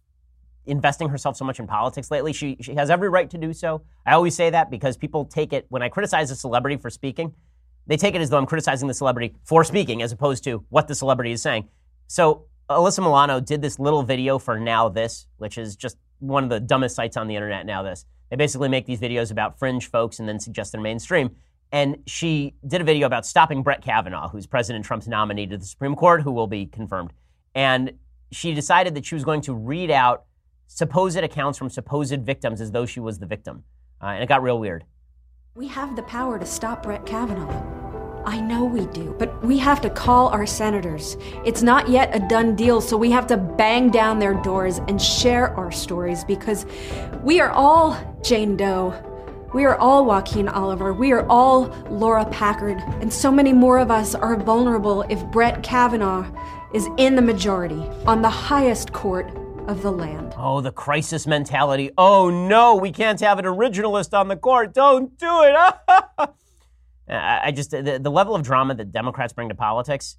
investing 0.64 1.10
herself 1.10 1.36
so 1.36 1.44
much 1.44 1.58
in 1.58 1.66
politics 1.66 2.10
lately. 2.10 2.32
She, 2.32 2.56
she 2.60 2.74
has 2.76 2.88
every 2.88 3.10
right 3.10 3.28
to 3.30 3.38
do 3.38 3.52
so. 3.52 3.82
I 4.06 4.12
always 4.12 4.34
say 4.34 4.48
that 4.50 4.70
because 4.70 4.96
people 4.96 5.26
take 5.26 5.52
it, 5.52 5.66
when 5.68 5.82
I 5.82 5.90
criticize 5.90 6.30
a 6.30 6.36
celebrity 6.36 6.78
for 6.78 6.88
speaking, 6.88 7.34
they 7.88 7.96
take 7.96 8.14
it 8.14 8.20
as 8.20 8.30
though 8.30 8.38
I'm 8.38 8.46
criticizing 8.46 8.86
the 8.86 8.94
celebrity 8.94 9.34
for 9.42 9.64
speaking 9.64 10.02
as 10.02 10.12
opposed 10.12 10.44
to 10.44 10.64
what 10.68 10.86
the 10.86 10.94
celebrity 10.94 11.32
is 11.32 11.42
saying. 11.42 11.68
So 12.06 12.44
Alyssa 12.70 13.00
Milano 13.00 13.40
did 13.40 13.62
this 13.62 13.78
little 13.78 14.02
video 14.02 14.38
for 14.38 14.60
Now 14.60 14.88
This, 14.88 15.26
which 15.38 15.58
is 15.58 15.74
just 15.74 15.96
one 16.20 16.44
of 16.44 16.50
the 16.50 16.60
dumbest 16.60 16.94
sites 16.94 17.16
on 17.16 17.26
the 17.26 17.34
internet, 17.34 17.66
Now 17.66 17.82
This. 17.82 18.04
They 18.30 18.36
basically 18.36 18.68
make 18.68 18.86
these 18.86 19.00
videos 19.00 19.30
about 19.30 19.58
fringe 19.58 19.90
folks 19.90 20.18
and 20.18 20.28
then 20.28 20.38
suggest 20.38 20.72
they're 20.72 20.80
mainstream. 20.80 21.30
And 21.72 21.98
she 22.06 22.54
did 22.66 22.80
a 22.80 22.84
video 22.84 23.06
about 23.06 23.26
stopping 23.26 23.62
Brett 23.62 23.82
Kavanaugh, 23.82 24.28
who's 24.28 24.46
President 24.46 24.84
Trump's 24.84 25.08
nominee 25.08 25.46
to 25.46 25.58
the 25.58 25.64
Supreme 25.64 25.96
Court, 25.96 26.22
who 26.22 26.32
will 26.32 26.46
be 26.46 26.66
confirmed. 26.66 27.12
And 27.54 27.92
she 28.30 28.54
decided 28.54 28.94
that 28.94 29.06
she 29.06 29.14
was 29.14 29.24
going 29.24 29.40
to 29.42 29.54
read 29.54 29.90
out 29.90 30.24
supposed 30.66 31.16
accounts 31.16 31.58
from 31.58 31.70
supposed 31.70 32.20
victims 32.22 32.60
as 32.60 32.70
though 32.70 32.86
she 32.86 33.00
was 33.00 33.18
the 33.18 33.26
victim. 33.26 33.64
Uh, 34.02 34.06
and 34.08 34.22
it 34.22 34.28
got 34.28 34.42
real 34.42 34.58
weird. 34.58 34.84
We 35.58 35.66
have 35.66 35.96
the 35.96 36.04
power 36.04 36.38
to 36.38 36.46
stop 36.46 36.84
Brett 36.84 37.04
Kavanaugh. 37.04 38.22
I 38.24 38.40
know 38.40 38.64
we 38.64 38.86
do, 38.86 39.12
but 39.18 39.44
we 39.44 39.58
have 39.58 39.80
to 39.80 39.90
call 39.90 40.28
our 40.28 40.46
senators. 40.46 41.16
It's 41.44 41.64
not 41.64 41.88
yet 41.88 42.14
a 42.14 42.20
done 42.28 42.54
deal, 42.54 42.80
so 42.80 42.96
we 42.96 43.10
have 43.10 43.26
to 43.26 43.36
bang 43.36 43.90
down 43.90 44.20
their 44.20 44.34
doors 44.34 44.78
and 44.86 45.02
share 45.02 45.52
our 45.56 45.72
stories 45.72 46.22
because 46.22 46.64
we 47.24 47.40
are 47.40 47.50
all 47.50 47.98
Jane 48.22 48.56
Doe. 48.56 48.94
We 49.52 49.64
are 49.64 49.74
all 49.74 50.04
Joaquin 50.04 50.48
Oliver. 50.48 50.92
We 50.92 51.10
are 51.10 51.26
all 51.28 51.64
Laura 51.90 52.24
Packard. 52.26 52.78
And 53.00 53.12
so 53.12 53.32
many 53.32 53.52
more 53.52 53.80
of 53.80 53.90
us 53.90 54.14
are 54.14 54.36
vulnerable 54.36 55.02
if 55.10 55.24
Brett 55.32 55.64
Kavanaugh 55.64 56.24
is 56.72 56.86
in 56.98 57.16
the 57.16 57.22
majority 57.22 57.82
on 58.06 58.22
the 58.22 58.30
highest 58.30 58.92
court 58.92 59.36
of 59.68 59.82
the 59.82 59.92
land. 59.92 60.34
Oh, 60.36 60.62
the 60.62 60.72
crisis 60.72 61.26
mentality. 61.26 61.90
Oh 61.98 62.30
no, 62.30 62.74
we 62.74 62.90
can't 62.90 63.20
have 63.20 63.38
an 63.38 63.44
originalist 63.44 64.18
on 64.18 64.28
the 64.28 64.36
court. 64.36 64.72
Don't 64.72 65.16
do 65.18 65.42
it. 65.42 65.54
I 67.10 67.52
just 67.52 67.70
the, 67.70 67.98
the 68.02 68.10
level 68.10 68.34
of 68.34 68.42
drama 68.42 68.74
that 68.74 68.92
Democrats 68.92 69.34
bring 69.34 69.50
to 69.50 69.54
politics, 69.54 70.16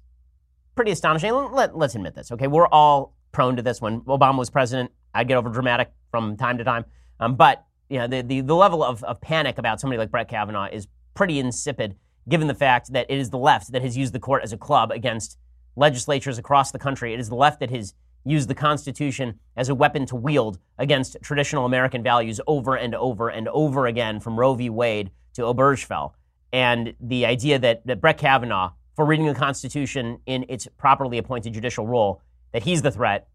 pretty 0.76 0.92
astonishing. 0.92 1.32
Let, 1.34 1.76
let's 1.76 1.96
admit 1.96 2.14
this, 2.14 2.30
okay? 2.30 2.46
We're 2.46 2.68
all 2.68 3.14
prone 3.32 3.56
to 3.56 3.62
this. 3.62 3.80
When 3.80 4.02
Obama 4.02 4.38
was 4.38 4.50
president, 4.50 4.92
I'd 5.14 5.26
get 5.26 5.36
over 5.36 5.50
dramatic 5.50 5.92
from 6.12 6.36
time 6.36 6.56
to 6.58 6.64
time. 6.64 6.84
Um, 7.18 7.34
but 7.34 7.66
you 7.88 7.98
know, 7.98 8.06
the, 8.06 8.22
the, 8.22 8.40
the 8.42 8.54
level 8.54 8.84
of, 8.84 9.02
of 9.02 9.20
panic 9.20 9.58
about 9.58 9.80
somebody 9.80 9.98
like 9.98 10.12
Brett 10.12 10.28
Kavanaugh 10.28 10.68
is 10.72 10.86
pretty 11.14 11.40
insipid, 11.40 11.96
given 12.28 12.46
the 12.46 12.54
fact 12.54 12.92
that 12.92 13.06
it 13.08 13.18
is 13.18 13.30
the 13.30 13.38
left 13.38 13.72
that 13.72 13.82
has 13.82 13.96
used 13.96 14.12
the 14.12 14.20
court 14.20 14.44
as 14.44 14.52
a 14.52 14.56
club 14.56 14.92
against 14.92 15.38
legislatures 15.74 16.38
across 16.38 16.70
the 16.70 16.78
country. 16.78 17.12
It 17.12 17.18
is 17.18 17.28
the 17.28 17.34
left 17.34 17.58
that 17.60 17.70
has 17.70 17.94
used 18.24 18.48
the 18.48 18.54
Constitution 18.54 19.38
as 19.56 19.68
a 19.68 19.74
weapon 19.74 20.06
to 20.06 20.16
wield 20.16 20.58
against 20.78 21.16
traditional 21.22 21.64
American 21.64 22.02
values 22.02 22.40
over 22.46 22.76
and 22.76 22.94
over 22.94 23.28
and 23.28 23.48
over 23.48 23.86
again, 23.86 24.20
from 24.20 24.38
Roe 24.38 24.54
v. 24.54 24.70
Wade 24.70 25.10
to 25.34 25.42
Obergefell 25.42 26.12
and 26.52 26.94
the 27.00 27.26
idea 27.26 27.58
that, 27.58 27.86
that 27.86 28.00
Brett 28.00 28.18
Kavanaugh, 28.18 28.72
for 28.96 29.04
reading 29.04 29.26
the 29.26 29.34
Constitution 29.34 30.18
in 30.26 30.44
its 30.48 30.66
properly 30.76 31.18
appointed 31.18 31.54
judicial 31.54 31.86
role, 31.86 32.22
that 32.52 32.62
he's 32.64 32.82
the 32.82 32.90
threat. 32.90 33.28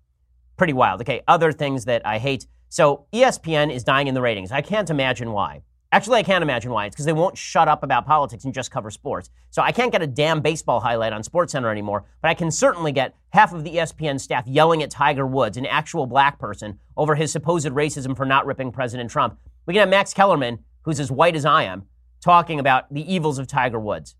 pretty 0.57 0.73
wild. 0.73 1.01
Okay, 1.01 1.21
other 1.27 1.51
things 1.51 1.85
that 1.85 2.05
I 2.05 2.17
hate. 2.17 2.47
So 2.69 3.05
ESPN 3.13 3.73
is 3.73 3.83
dying 3.83 4.07
in 4.07 4.13
the 4.13 4.21
ratings. 4.21 4.51
I 4.51 4.61
can't 4.61 4.89
imagine 4.89 5.31
why. 5.31 5.63
Actually, 5.95 6.19
I 6.19 6.23
can't 6.23 6.41
imagine 6.41 6.71
why. 6.71 6.87
It's 6.87 6.93
because 6.93 7.05
they 7.05 7.13
won't 7.13 7.37
shut 7.37 7.69
up 7.69 7.81
about 7.81 8.05
politics 8.05 8.43
and 8.43 8.53
just 8.53 8.69
cover 8.69 8.91
sports. 8.91 9.29
So 9.49 9.61
I 9.61 9.71
can't 9.71 9.93
get 9.93 10.01
a 10.01 10.07
damn 10.07 10.41
baseball 10.41 10.81
highlight 10.81 11.13
on 11.13 11.23
SportsCenter 11.23 11.71
anymore, 11.71 12.03
but 12.21 12.27
I 12.27 12.33
can 12.33 12.51
certainly 12.51 12.91
get 12.91 13.15
half 13.29 13.53
of 13.53 13.63
the 13.63 13.75
ESPN 13.75 14.19
staff 14.19 14.45
yelling 14.45 14.83
at 14.83 14.91
Tiger 14.91 15.25
Woods, 15.25 15.55
an 15.55 15.65
actual 15.65 16.05
black 16.05 16.37
person, 16.37 16.79
over 16.97 17.15
his 17.15 17.31
supposed 17.31 17.67
racism 17.67 18.13
for 18.13 18.25
not 18.25 18.45
ripping 18.45 18.73
President 18.73 19.09
Trump. 19.09 19.39
We 19.67 19.73
can 19.73 19.79
have 19.79 19.87
Max 19.87 20.13
Kellerman, 20.13 20.59
who's 20.81 20.99
as 20.99 21.09
white 21.09 21.37
as 21.37 21.45
I 21.45 21.63
am, 21.63 21.83
talking 22.19 22.59
about 22.59 22.93
the 22.93 23.13
evils 23.13 23.39
of 23.39 23.47
Tiger 23.47 23.79
Woods. 23.79 24.15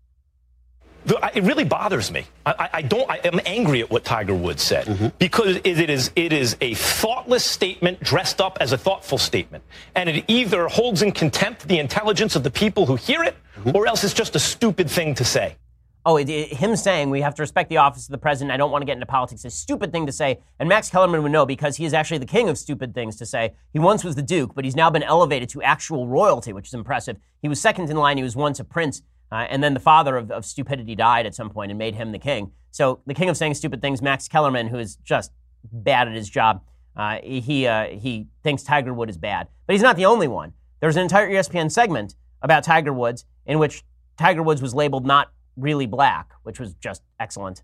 The- 1.06 1.24
I- 1.24 1.30
It 1.34 1.44
really 1.44 1.64
bothers 1.64 2.10
me. 2.10 2.24
I, 2.44 2.54
I- 2.58 2.70
I 2.74 2.82
don't. 2.82 3.08
I 3.10 3.16
am 3.24 3.40
angry 3.46 3.80
at 3.80 3.90
what 3.90 4.04
Tiger 4.04 4.34
Woods 4.34 4.62
said 4.62 4.86
mm-hmm. 4.86 5.08
because 5.18 5.56
it 5.56 5.78
it 5.80 5.88
is 5.90 6.10
it 6.16 6.32
is 6.32 6.56
a 6.60 6.74
thoughtless 6.74 7.44
statement 7.44 8.02
dressed 8.02 8.40
up 8.40 8.58
as 8.60 8.72
a 8.72 8.78
thoughtful 8.78 9.18
statement, 9.18 9.64
and 9.94 10.08
it 10.10 10.24
either 10.28 10.68
holds 10.68 11.02
in 11.02 11.12
contempt 11.12 11.66
the 11.68 11.78
intelligence 11.78 12.36
of 12.36 12.42
the 12.42 12.50
people 12.50 12.86
who 12.86 12.96
hear 12.96 13.22
it, 13.22 13.36
mm-hmm. 13.58 13.76
or 13.76 13.86
else 13.86 14.04
it's 14.04 14.14
just 14.14 14.34
a 14.36 14.40
stupid 14.40 14.90
thing 14.90 15.14
to 15.14 15.24
say. 15.24 15.56
Oh, 16.04 16.16
it, 16.18 16.28
it- 16.28 16.52
him 16.52 16.76
saying 16.76 17.10
we 17.10 17.20
have 17.20 17.34
to 17.36 17.42
respect 17.42 17.68
the 17.68 17.78
office 17.78 18.06
of 18.06 18.10
the 18.12 18.18
president. 18.18 18.52
I 18.52 18.56
don't 18.56 18.70
want 18.70 18.82
to 18.82 18.86
get 18.86 18.94
into 18.94 19.06
politics. 19.06 19.40
is 19.44 19.52
A 19.52 19.56
stupid 19.56 19.90
thing 19.92 20.06
to 20.06 20.12
say, 20.12 20.38
and 20.58 20.68
Max 20.68 20.88
Kellerman 20.88 21.22
would 21.24 21.32
know 21.32 21.46
because 21.46 21.76
he 21.76 21.84
is 21.84 21.92
actually 21.94 22.18
the 22.18 22.26
king 22.26 22.48
of 22.48 22.56
stupid 22.58 22.94
things 22.94 23.16
to 23.16 23.26
say. 23.26 23.54
He 23.72 23.78
once 23.80 24.02
was 24.04 24.14
the 24.14 24.22
duke, 24.22 24.54
but 24.54 24.64
he's 24.64 24.76
now 24.76 24.88
been 24.90 25.02
elevated 25.02 25.48
to 25.50 25.62
actual 25.62 26.06
royalty, 26.06 26.52
which 26.52 26.68
is 26.68 26.74
impressive. 26.74 27.16
He 27.42 27.48
was 27.48 27.60
second 27.60 27.90
in 27.90 27.96
line. 27.96 28.16
He 28.18 28.22
was 28.22 28.36
once 28.36 28.60
a 28.60 28.64
prince, 28.64 29.02
uh, 29.32 29.46
and 29.48 29.62
then 29.62 29.74
the 29.74 29.80
father 29.80 30.16
of, 30.16 30.30
of 30.30 30.44
stupidity 30.44 30.94
died 30.94 31.26
at 31.26 31.34
some 31.34 31.50
point 31.50 31.70
and 31.70 31.78
made 31.78 31.94
him 31.94 32.12
the 32.12 32.18
king. 32.18 32.52
So 32.70 33.00
the 33.06 33.14
king 33.14 33.28
of 33.28 33.36
saying 33.36 33.54
stupid 33.54 33.80
things, 33.80 34.02
Max 34.02 34.28
Kellerman, 34.28 34.68
who 34.68 34.78
is 34.78 34.96
just 34.96 35.32
bad 35.64 36.08
at 36.08 36.14
his 36.14 36.28
job, 36.28 36.62
uh, 36.96 37.18
he 37.22 37.66
uh, 37.66 37.86
he 37.88 38.26
thinks 38.42 38.62
Tiger 38.62 38.94
Woods 38.94 39.10
is 39.10 39.18
bad, 39.18 39.48
but 39.66 39.74
he's 39.74 39.82
not 39.82 39.96
the 39.96 40.06
only 40.06 40.28
one. 40.28 40.52
There's 40.80 40.96
an 40.96 41.02
entire 41.02 41.28
ESPN 41.28 41.70
segment 41.70 42.14
about 42.42 42.64
Tiger 42.64 42.92
Woods 42.92 43.24
in 43.44 43.58
which 43.58 43.82
Tiger 44.16 44.42
Woods 44.42 44.62
was 44.62 44.74
labeled 44.74 45.06
not 45.06 45.32
really 45.56 45.86
black, 45.86 46.30
which 46.42 46.60
was 46.60 46.74
just 46.74 47.02
excellent. 47.20 47.62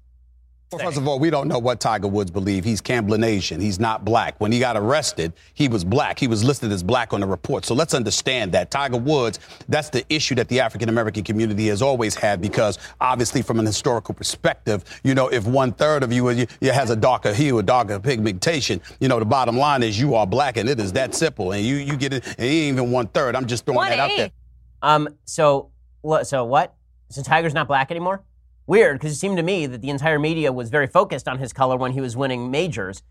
Well, 0.72 0.86
First 0.86 0.96
of 0.96 1.06
all, 1.06 1.18
we 1.18 1.28
don't 1.28 1.48
know 1.48 1.58
what 1.58 1.80
Tiger 1.80 2.08
Woods 2.08 2.30
believe. 2.30 2.64
He's 2.64 2.80
Cablinasian. 2.80 3.60
He's 3.60 3.78
not 3.78 4.04
black. 4.04 4.40
When 4.40 4.50
he 4.50 4.58
got 4.58 4.76
arrested, 4.76 5.34
he 5.52 5.68
was 5.68 5.84
black. 5.84 6.18
He 6.18 6.26
was 6.26 6.42
listed 6.42 6.72
as 6.72 6.82
black 6.82 7.12
on 7.12 7.20
the 7.20 7.26
report. 7.26 7.66
So 7.66 7.74
let's 7.74 7.92
understand 7.92 8.52
that. 8.52 8.70
Tiger 8.70 8.96
Woods, 8.96 9.38
that's 9.68 9.90
the 9.90 10.04
issue 10.08 10.34
that 10.36 10.48
the 10.48 10.60
African 10.60 10.88
American 10.88 11.24
community 11.24 11.66
has 11.66 11.82
always 11.82 12.14
had 12.14 12.40
because 12.40 12.78
obviously 13.00 13.42
from 13.42 13.58
an 13.60 13.66
historical 13.66 14.14
perspective, 14.14 14.84
you 15.04 15.14
know, 15.14 15.28
if 15.28 15.46
one 15.46 15.72
third 15.72 16.02
of 16.02 16.12
you, 16.12 16.30
you, 16.30 16.46
has 16.62 16.90
a 16.90 16.96
darker 16.96 17.34
hue, 17.34 17.58
a 17.58 17.62
darker 17.62 18.00
pigmentation, 18.00 18.80
you 18.98 19.08
know, 19.08 19.18
the 19.18 19.26
bottom 19.26 19.58
line 19.58 19.82
is 19.82 20.00
you 20.00 20.14
are 20.14 20.26
black 20.26 20.56
and 20.56 20.68
it 20.68 20.80
is 20.80 20.92
that 20.92 21.14
simple. 21.14 21.52
And 21.52 21.64
you, 21.64 21.76
you 21.76 21.96
get 21.96 22.14
it, 22.14 22.26
and 22.26 22.48
he 22.48 22.68
ain't 22.68 22.78
even 22.78 22.90
one 22.90 23.08
third. 23.08 23.36
I'm 23.36 23.46
just 23.46 23.66
throwing 23.66 23.90
that 23.90 23.98
out 23.98 24.10
there. 24.16 24.30
Um. 24.80 25.08
So, 25.24 25.70
so 26.22 26.44
what? 26.44 26.74
So 27.10 27.22
Tiger's 27.22 27.52
not 27.52 27.68
black 27.68 27.90
anymore? 27.90 28.24
Weird, 28.66 28.98
because 28.98 29.12
it 29.12 29.16
seemed 29.16 29.36
to 29.36 29.42
me 29.42 29.66
that 29.66 29.82
the 29.82 29.90
entire 29.90 30.18
media 30.18 30.52
was 30.52 30.70
very 30.70 30.86
focused 30.86 31.28
on 31.28 31.38
his 31.38 31.52
color 31.52 31.76
when 31.76 31.92
he 31.92 32.00
was 32.00 32.16
winning 32.16 32.50
majors, 32.50 33.02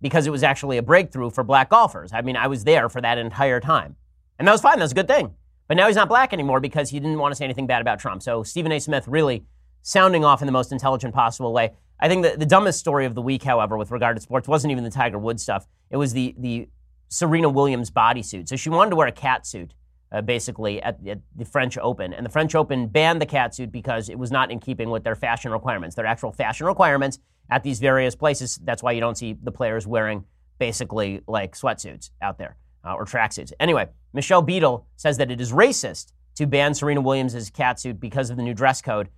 because 0.00 0.26
it 0.26 0.30
was 0.30 0.42
actually 0.42 0.76
a 0.76 0.82
breakthrough 0.82 1.30
for 1.30 1.42
black 1.42 1.70
golfers. 1.70 2.12
I 2.12 2.20
mean, 2.20 2.36
I 2.36 2.46
was 2.46 2.64
there 2.64 2.88
for 2.88 3.00
that 3.00 3.18
entire 3.18 3.60
time, 3.60 3.96
and 4.38 4.46
that 4.46 4.52
was 4.52 4.60
fine. 4.60 4.78
That 4.78 4.84
was 4.84 4.92
a 4.92 4.96
good 4.96 5.08
thing. 5.08 5.34
But 5.66 5.76
now 5.76 5.86
he's 5.86 5.96
not 5.96 6.08
black 6.08 6.32
anymore 6.32 6.60
because 6.60 6.90
he 6.90 6.98
didn't 6.98 7.18
want 7.18 7.32
to 7.32 7.36
say 7.36 7.44
anything 7.44 7.66
bad 7.66 7.82
about 7.82 7.98
Trump. 7.98 8.22
So 8.22 8.42
Stephen 8.42 8.72
A. 8.72 8.80
Smith 8.80 9.06
really 9.06 9.44
sounding 9.82 10.24
off 10.24 10.40
in 10.40 10.46
the 10.46 10.52
most 10.52 10.72
intelligent 10.72 11.14
possible 11.14 11.52
way. 11.52 11.72
I 12.00 12.08
think 12.08 12.22
the, 12.22 12.36
the 12.36 12.46
dumbest 12.46 12.78
story 12.78 13.06
of 13.06 13.14
the 13.14 13.22
week, 13.22 13.42
however, 13.42 13.76
with 13.76 13.90
regard 13.90 14.16
to 14.16 14.22
sports, 14.22 14.48
wasn't 14.48 14.70
even 14.70 14.84
the 14.84 14.90
Tiger 14.90 15.18
Woods 15.18 15.42
stuff. 15.42 15.66
It 15.90 15.96
was 15.96 16.12
the 16.12 16.34
the 16.38 16.68
Serena 17.08 17.48
Williams 17.48 17.90
bodysuit. 17.90 18.48
So 18.48 18.56
she 18.56 18.70
wanted 18.70 18.90
to 18.90 18.96
wear 18.96 19.08
a 19.08 19.12
cat 19.12 19.46
suit, 19.46 19.74
uh, 20.10 20.22
basically, 20.22 20.82
at, 20.82 20.98
at 21.06 21.20
the 21.36 21.44
French 21.44 21.76
Open. 21.78 22.12
And 22.12 22.24
the 22.24 22.30
French 22.30 22.54
Open 22.54 22.86
banned 22.86 23.20
the 23.20 23.26
cat 23.26 23.54
suit 23.54 23.70
because 23.70 24.08
it 24.08 24.18
was 24.18 24.30
not 24.30 24.50
in 24.50 24.58
keeping 24.58 24.90
with 24.90 25.04
their 25.04 25.16
fashion 25.16 25.50
requirements, 25.52 25.96
their 25.96 26.06
actual 26.06 26.32
fashion 26.32 26.66
requirements 26.66 27.18
at 27.50 27.62
these 27.62 27.78
various 27.78 28.14
places. 28.14 28.58
That's 28.62 28.82
why 28.82 28.92
you 28.92 29.00
don't 29.00 29.16
see 29.16 29.36
the 29.42 29.52
players 29.52 29.86
wearing 29.86 30.24
basically 30.58 31.20
like 31.26 31.56
sweatsuits 31.56 32.10
out 32.22 32.38
there 32.38 32.56
uh, 32.84 32.94
or 32.94 33.04
tracksuits. 33.04 33.52
Anyway, 33.60 33.88
Michelle 34.12 34.42
Beadle 34.42 34.86
says 34.96 35.18
that 35.18 35.30
it 35.30 35.40
is 35.40 35.52
racist 35.52 36.12
to 36.36 36.46
ban 36.46 36.74
Serena 36.74 37.00
Williams' 37.00 37.50
cat 37.50 37.80
suit 37.80 38.00
because 38.00 38.30
of 38.30 38.36
the 38.36 38.42
new 38.42 38.54
dress 38.54 38.80
code. 38.80 39.08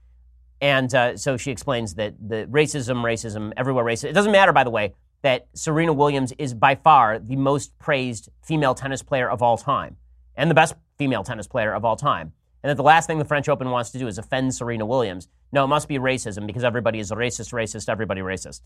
And 0.60 0.94
uh, 0.94 1.16
so 1.16 1.36
she 1.36 1.50
explains 1.50 1.94
that 1.94 2.14
the 2.20 2.46
racism, 2.50 3.02
racism, 3.02 3.52
everywhere 3.56 3.84
racism. 3.84 4.10
It 4.10 4.12
doesn't 4.12 4.32
matter, 4.32 4.52
by 4.52 4.64
the 4.64 4.70
way, 4.70 4.94
that 5.22 5.46
Serena 5.54 5.92
Williams 5.92 6.32
is 6.38 6.54
by 6.54 6.74
far 6.74 7.18
the 7.18 7.36
most 7.36 7.78
praised 7.78 8.28
female 8.42 8.74
tennis 8.74 9.02
player 9.02 9.30
of 9.30 9.42
all 9.42 9.56
time 9.56 9.96
and 10.36 10.50
the 10.50 10.54
best 10.54 10.74
female 10.98 11.24
tennis 11.24 11.46
player 11.46 11.72
of 11.72 11.84
all 11.84 11.96
time. 11.96 12.32
And 12.62 12.70
that 12.70 12.76
the 12.76 12.82
last 12.82 13.06
thing 13.06 13.18
the 13.18 13.24
French 13.24 13.48
Open 13.48 13.70
wants 13.70 13.90
to 13.90 13.98
do 13.98 14.06
is 14.06 14.18
offend 14.18 14.54
Serena 14.54 14.84
Williams. 14.84 15.28
No, 15.52 15.64
it 15.64 15.68
must 15.68 15.88
be 15.88 15.98
racism 15.98 16.46
because 16.46 16.64
everybody 16.64 16.98
is 16.98 17.10
a 17.10 17.16
racist, 17.16 17.52
racist, 17.52 17.88
everybody 17.88 18.20
racist. 18.20 18.60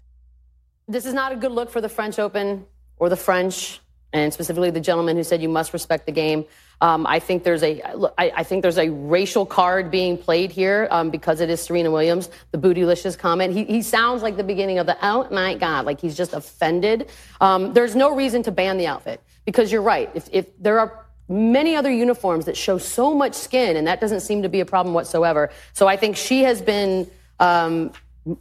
This 0.89 1.07
is 1.07 1.15
not 1.15 1.33
a 1.33 1.37
good 1.37 1.53
look 1.53 1.71
for 1.71 1.81
the 1.81 1.89
French 1.89 2.19
Open 2.19 2.67
or 2.99 3.09
the 3.09 3.17
French, 3.17 3.81
and 4.13 4.33
specifically 4.33 4.71
the 4.71 4.81
gentleman 4.81 5.17
who 5.17 5.25
said 5.25 5.41
you 5.41 5.49
must 5.49 5.73
respect 5.73 6.07
the 6.07 6.13
game. 6.13 6.45
Um, 6.81 7.07
I 7.07 7.21
think 7.21 7.45
there's 7.45 7.63
a 7.63 7.83
I, 8.19 8.33
I 8.37 8.43
think 8.43 8.63
there's 8.63 8.79
a 8.79 8.91
racial 8.91 9.47
card 9.47 9.91
being 9.91 10.19
played 10.19 10.53
here 10.53 10.89
um, 10.91 11.11
because 11.11 11.41
it 11.41 11.49
is 11.49 11.63
Serena 11.63 11.91
Williams. 11.91 12.29
The 12.51 12.59
bootylicious 12.59 13.17
comment. 13.17 13.55
He, 13.55 13.65
he 13.65 13.81
sounds 13.81 14.23
like 14.23 14.37
the 14.37 14.45
beginning 14.45 14.79
of 14.79 14.87
the 14.87 14.97
oh 15.03 15.27
my 15.31 15.55
god, 15.55 15.87
like 15.87 16.01
he's 16.01 16.17
just 16.17 16.35
offended. 16.35 17.11
Um, 17.41 17.73
there's 17.73 17.97
no 17.97 18.15
reason 18.15 18.43
to 18.43 18.53
ban 18.53 18.77
the 18.77 18.87
outfit 18.87 19.23
because 19.45 19.73
you're 19.73 19.83
right. 19.83 20.11
If, 20.15 20.29
if 20.33 20.47
there 20.61 20.79
are 20.81 21.04
many 21.29 21.75
other 21.75 21.91
uniforms 21.91 22.45
that 22.45 22.57
show 22.57 22.79
so 22.79 23.15
much 23.15 23.35
skin, 23.35 23.77
and 23.77 23.87
that 23.87 24.01
doesn't 24.01 24.21
seem 24.21 24.43
to 24.43 24.49
be 24.49 24.61
a 24.61 24.67
problem 24.67 24.95
whatsoever. 24.95 25.51
So 25.73 25.87
I 25.87 25.97
think 25.97 26.17
she 26.17 26.43
has 26.43 26.61
been 26.61 27.11
um, 27.41 27.93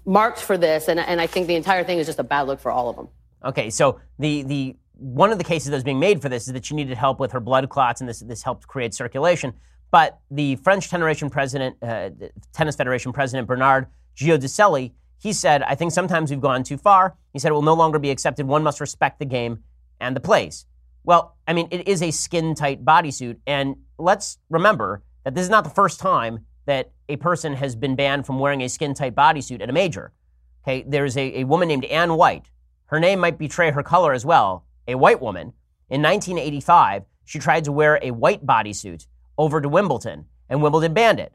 marked 0.05 0.39
for 0.39 0.57
this, 0.57 0.87
and, 0.87 0.99
and 0.99 1.21
I 1.21 1.27
think 1.27 1.47
the 1.47 1.55
entire 1.55 1.83
thing 1.83 1.99
is 1.99 2.07
just 2.07 2.19
a 2.19 2.23
bad 2.23 2.43
look 2.47 2.59
for 2.59 2.71
all 2.71 2.89
of 2.89 2.95
them. 2.95 3.07
Okay, 3.45 3.69
so 3.69 3.99
the 4.19 4.43
the 4.43 4.75
one 4.97 5.31
of 5.31 5.37
the 5.37 5.43
cases 5.43 5.69
that 5.69 5.75
was 5.75 5.83
being 5.83 5.99
made 5.99 6.21
for 6.21 6.29
this 6.29 6.47
is 6.47 6.53
that 6.53 6.65
she 6.65 6.75
needed 6.75 6.97
help 6.97 7.19
with 7.19 7.31
her 7.31 7.39
blood 7.39 7.67
clots, 7.69 7.99
and 8.01 8.09
this 8.09 8.19
this 8.19 8.43
helped 8.43 8.67
create 8.67 8.93
circulation. 8.93 9.53
But 9.91 10.19
the 10.31 10.55
French 10.57 10.89
president, 10.89 11.75
uh, 11.83 12.09
Tennis 12.51 12.75
Federation 12.75 13.13
president 13.13 13.47
Bernard 13.47 13.87
Giudicelli, 14.15 14.91
he 15.19 15.33
said, 15.33 15.61
"I 15.63 15.75
think 15.75 15.91
sometimes 15.91 16.31
we've 16.31 16.41
gone 16.41 16.63
too 16.63 16.77
far." 16.77 17.15
He 17.33 17.39
said, 17.39 17.49
"It 17.49 17.53
will 17.53 17.61
no 17.61 17.73
longer 17.73 17.99
be 17.99 18.09
accepted. 18.09 18.47
One 18.47 18.63
must 18.63 18.79
respect 18.79 19.19
the 19.19 19.25
game 19.25 19.63
and 19.99 20.15
the 20.15 20.19
place." 20.19 20.65
Well, 21.03 21.35
I 21.47 21.53
mean, 21.53 21.67
it 21.71 21.87
is 21.87 22.01
a 22.01 22.11
skin 22.11 22.55
tight 22.55 22.85
bodysuit, 22.85 23.37
and 23.45 23.75
let's 23.97 24.37
remember 24.49 25.03
that 25.23 25.35
this 25.35 25.43
is 25.43 25.49
not 25.49 25.63
the 25.63 25.69
first 25.69 25.99
time 25.99 26.45
that 26.65 26.91
a 27.09 27.17
person 27.17 27.53
has 27.53 27.75
been 27.75 27.95
banned 27.95 28.25
from 28.25 28.39
wearing 28.39 28.61
a 28.61 28.69
skin 28.69 28.93
tight 28.93 29.15
bodysuit 29.15 29.61
at 29.61 29.69
a 29.69 29.73
major. 29.73 30.13
Okay, 30.63 30.85
there's 30.87 31.17
a, 31.17 31.41
a 31.41 31.43
woman 31.43 31.67
named 31.67 31.85
Anne 31.85 32.15
White. 32.15 32.49
Her 32.85 32.99
name 32.99 33.19
might 33.19 33.37
betray 33.37 33.71
her 33.71 33.83
color 33.83 34.13
as 34.13 34.25
well. 34.25 34.65
A 34.87 34.95
white 34.95 35.21
woman. 35.21 35.53
In 35.89 36.01
1985, 36.01 37.03
she 37.25 37.39
tried 37.39 37.65
to 37.65 37.71
wear 37.71 37.99
a 38.01 38.11
white 38.11 38.45
bodysuit 38.45 39.05
over 39.37 39.59
to 39.59 39.67
Wimbledon, 39.67 40.25
and 40.49 40.61
Wimbledon 40.61 40.93
banned 40.93 41.19
it. 41.19 41.33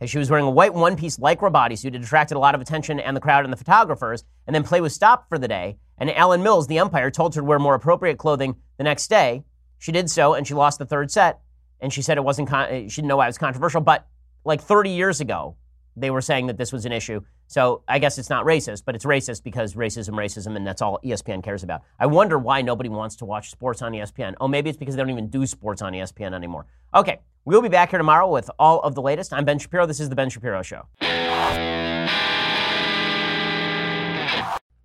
Okay, 0.00 0.06
she 0.06 0.18
was 0.18 0.30
wearing 0.30 0.46
a 0.46 0.50
white 0.50 0.74
one 0.74 0.96
piece 0.96 1.18
Lycra 1.18 1.52
bodysuit. 1.52 1.94
It 1.94 2.02
attracted 2.02 2.36
a 2.36 2.40
lot 2.40 2.54
of 2.54 2.60
attention 2.60 2.98
and 2.98 3.16
the 3.16 3.20
crowd 3.20 3.44
and 3.44 3.52
the 3.52 3.56
photographers, 3.56 4.24
and 4.46 4.54
then 4.54 4.64
play 4.64 4.80
was 4.80 4.94
stopped 4.94 5.28
for 5.28 5.38
the 5.38 5.48
day. 5.48 5.76
And 5.98 6.10
Alan 6.10 6.42
Mills, 6.42 6.66
the 6.66 6.80
umpire, 6.80 7.10
told 7.10 7.34
her 7.34 7.40
to 7.40 7.44
wear 7.44 7.58
more 7.58 7.74
appropriate 7.74 8.18
clothing 8.18 8.56
the 8.76 8.84
next 8.84 9.08
day. 9.08 9.44
She 9.78 9.92
did 9.92 10.10
so, 10.10 10.34
and 10.34 10.46
she 10.46 10.54
lost 10.54 10.78
the 10.78 10.86
third 10.86 11.10
set. 11.10 11.40
And 11.80 11.92
she 11.92 12.02
said 12.02 12.16
it 12.16 12.24
wasn't, 12.24 12.48
con- 12.48 12.68
uh, 12.68 12.88
she 12.88 12.96
didn't 12.96 13.08
know 13.08 13.18
why 13.18 13.26
it 13.26 13.28
was 13.28 13.38
controversial, 13.38 13.80
but 13.80 14.06
like 14.44 14.60
30 14.60 14.90
years 14.90 15.20
ago, 15.20 15.56
they 15.96 16.10
were 16.10 16.20
saying 16.20 16.46
that 16.46 16.56
this 16.56 16.72
was 16.72 16.86
an 16.86 16.92
issue. 16.92 17.20
So 17.46 17.82
I 17.86 17.98
guess 17.98 18.18
it's 18.18 18.30
not 18.30 18.46
racist, 18.46 18.82
but 18.84 18.94
it's 18.94 19.04
racist 19.04 19.44
because 19.44 19.74
racism, 19.74 20.14
racism, 20.14 20.56
and 20.56 20.66
that's 20.66 20.82
all 20.82 20.98
ESPN 21.04 21.42
cares 21.42 21.62
about. 21.62 21.82
I 22.00 22.06
wonder 22.06 22.38
why 22.38 22.62
nobody 22.62 22.88
wants 22.88 23.16
to 23.16 23.24
watch 23.24 23.50
sports 23.50 23.82
on 23.82 23.92
ESPN. 23.92 24.34
Oh, 24.40 24.48
maybe 24.48 24.70
it's 24.70 24.78
because 24.78 24.96
they 24.96 25.02
don't 25.02 25.10
even 25.10 25.28
do 25.28 25.46
sports 25.46 25.82
on 25.82 25.92
ESPN 25.92 26.32
anymore. 26.32 26.66
Okay, 26.94 27.20
we'll 27.44 27.62
be 27.62 27.68
back 27.68 27.90
here 27.90 27.98
tomorrow 27.98 28.28
with 28.28 28.50
all 28.58 28.80
of 28.80 28.94
the 28.94 29.02
latest. 29.02 29.32
I'm 29.32 29.44
Ben 29.44 29.58
Shapiro. 29.58 29.86
This 29.86 30.00
is 30.00 30.08
The 30.08 30.16
Ben 30.16 30.30
Shapiro 30.30 30.62
Show. 30.62 30.86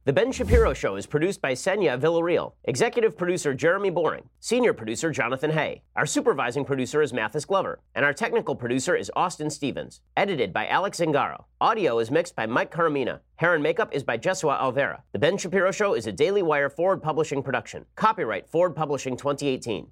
The 0.05 0.13
Ben 0.13 0.31
Shapiro 0.31 0.73
Show 0.73 0.95
is 0.95 1.05
produced 1.05 1.39
by 1.39 1.51
Senya 1.51 1.99
Villarreal, 1.99 2.53
executive 2.63 3.15
producer 3.15 3.53
Jeremy 3.53 3.91
Boring, 3.91 4.27
senior 4.39 4.73
producer 4.73 5.11
Jonathan 5.11 5.51
Hay. 5.51 5.83
Our 5.95 6.07
supervising 6.07 6.65
producer 6.65 7.03
is 7.03 7.13
Mathis 7.13 7.45
Glover, 7.45 7.79
and 7.93 8.03
our 8.03 8.13
technical 8.13 8.55
producer 8.55 8.95
is 8.95 9.11
Austin 9.15 9.51
Stevens. 9.51 10.01
Edited 10.17 10.51
by 10.51 10.65
Alex 10.65 10.99
Zingaro. 10.99 11.43
Audio 11.61 11.99
is 11.99 12.09
mixed 12.09 12.35
by 12.35 12.47
Mike 12.47 12.71
Caramina. 12.71 13.19
Hair 13.35 13.53
and 13.53 13.61
makeup 13.61 13.93
is 13.93 14.03
by 14.03 14.17
Jesua 14.17 14.59
Alvera. 14.59 15.01
The 15.11 15.19
Ben 15.19 15.37
Shapiro 15.37 15.69
Show 15.69 15.93
is 15.93 16.07
a 16.07 16.11
Daily 16.11 16.41
Wire 16.41 16.71
Forward 16.71 17.03
Publishing 17.03 17.43
production. 17.43 17.85
Copyright 17.95 18.49
Forward 18.49 18.75
Publishing 18.75 19.15
2018. 19.15 19.91